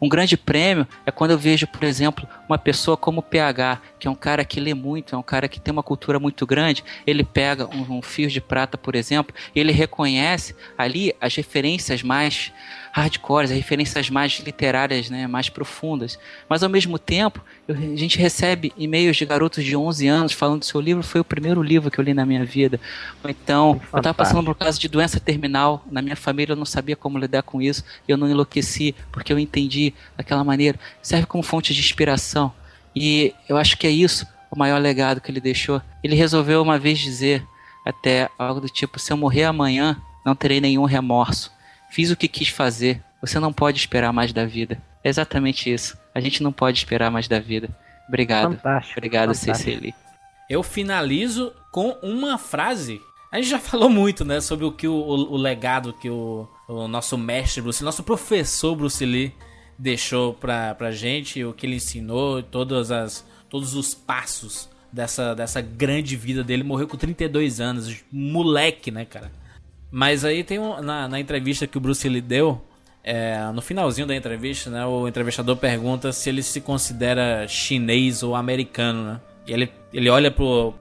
[0.00, 4.08] Um grande prêmio é quando eu vejo, por exemplo, uma pessoa como o PH, que
[4.08, 6.82] é um cara que lê muito, é um cara que tem uma cultura muito grande,
[7.06, 12.02] ele pega um, um fio de prata, por exemplo, e ele reconhece ali as referências
[12.02, 12.52] mais
[12.92, 16.18] hardcores, as referências mais literárias, né, mais profundas.
[16.48, 20.60] Mas ao mesmo tempo, eu, a gente recebe e-mails de garotos de 11 anos falando
[20.60, 22.80] que seu livro foi o primeiro livro que eu li na minha vida.
[23.22, 23.96] Ou então, Fantástico.
[23.96, 26.96] eu estava passando por um caso de doença terminal, na minha família eu não sabia
[26.96, 30.78] como lidar com isso, e eu não enlouqueci, porque eu entendi daquela maneira.
[31.02, 32.52] Serve como fonte de inspiração.
[32.94, 35.80] E eu acho que é isso o maior legado que ele deixou.
[36.02, 37.46] Ele resolveu uma vez dizer
[37.84, 41.52] até algo do tipo: se eu morrer amanhã, não terei nenhum remorso.
[41.90, 43.02] Fiz o que quis fazer.
[43.20, 44.80] Você não pode esperar mais da vida.
[45.02, 45.98] É exatamente isso.
[46.14, 47.68] A gente não pode esperar mais da vida.
[48.08, 48.54] Obrigado.
[48.56, 48.98] Fantástico.
[48.98, 49.94] Obrigado, Cecily.
[50.48, 53.00] Eu finalizo com uma frase.
[53.30, 56.48] A gente já falou muito, né, sobre o que o, o, o legado que o,
[56.68, 59.32] o, nosso mestre Bruce, nosso professor Bruce Lee
[59.78, 65.60] deixou pra, pra gente, o que ele ensinou, todas as, todos os passos dessa, dessa
[65.60, 66.62] grande vida dele.
[66.62, 69.30] Morreu com 32 anos, moleque, né, cara?
[69.90, 72.60] Mas aí tem um, na, na entrevista que o Bruce Lee deu,
[73.02, 78.34] é, no finalzinho da entrevista, né, o entrevistador pergunta se ele se considera chinês ou
[78.36, 79.20] americano, né?
[79.46, 80.74] E ele, ele olha pro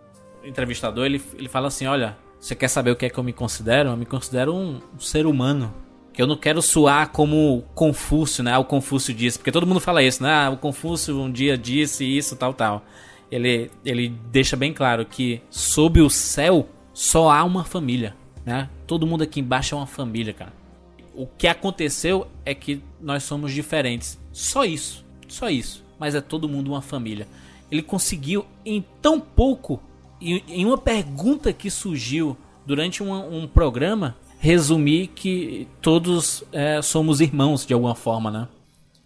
[0.43, 3.33] entrevistador, ele, ele fala assim, olha, você quer saber o que é que eu me
[3.33, 3.89] considero?
[3.89, 5.73] Eu me considero um, um ser humano.
[6.13, 8.57] Que eu não quero soar como Confúcio, né?
[8.57, 10.31] O Confúcio disse, porque todo mundo fala isso, né?
[10.31, 12.83] Ah, o Confúcio um dia disse isso, tal, tal.
[13.31, 18.15] Ele, ele deixa bem claro que sob o céu só há uma família
[18.49, 18.67] né?
[18.87, 20.51] Todo mundo aqui embaixo é uma família, cara.
[21.13, 24.19] O que aconteceu é que nós somos diferentes.
[24.31, 25.05] Só isso.
[25.27, 25.85] Só isso.
[25.99, 27.27] Mas é todo mundo uma família.
[27.69, 29.79] Ele conseguiu em tão pouco,
[30.19, 32.35] em uma pergunta que surgiu
[32.65, 38.47] durante um, um programa, resumir que todos é, somos irmãos de alguma forma, né?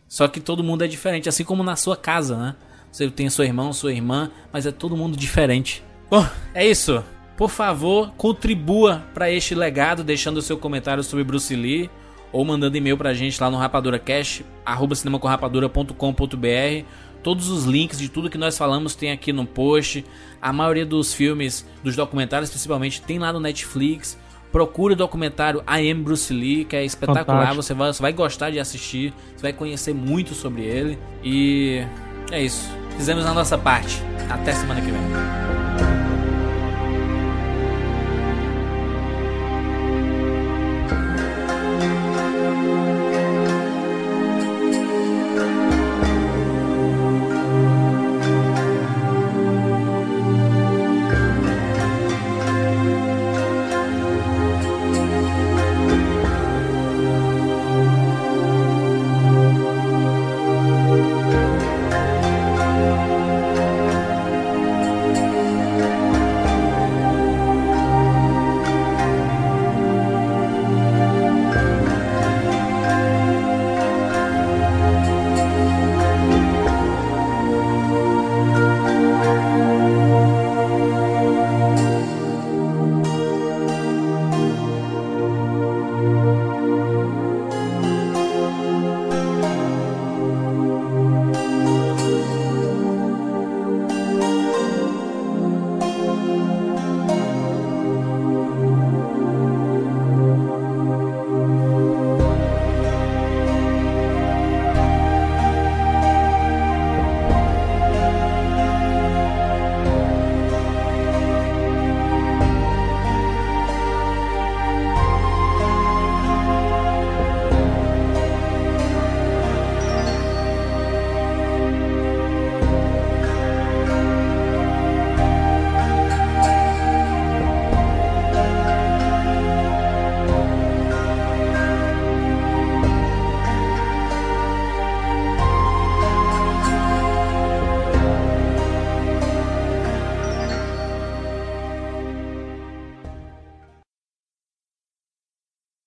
[0.07, 2.55] Só que todo mundo é diferente, assim como na sua casa, né?
[2.91, 5.83] Você tem seu irmão, sua irmã, mas é todo mundo diferente.
[6.09, 7.03] Bom, é isso.
[7.35, 11.89] Por favor, contribua para este legado deixando seu comentário sobre Bruce Lee
[12.31, 16.85] ou mandando e-mail pra gente lá no rapaduracast, arroba cinemacorrapadura.com.br.
[17.21, 20.03] Todos os links de tudo que nós falamos tem aqui no post.
[20.41, 24.17] A maioria dos filmes, dos documentários principalmente, tem lá no Netflix.
[24.51, 27.55] Procure o documentário I Am Bruce Lee, que é espetacular.
[27.55, 30.99] Você vai, você vai gostar de assistir, você vai conhecer muito sobre ele.
[31.23, 31.83] E
[32.29, 32.69] é isso.
[32.97, 34.01] Fizemos a nossa parte.
[34.29, 36.12] Até semana que vem.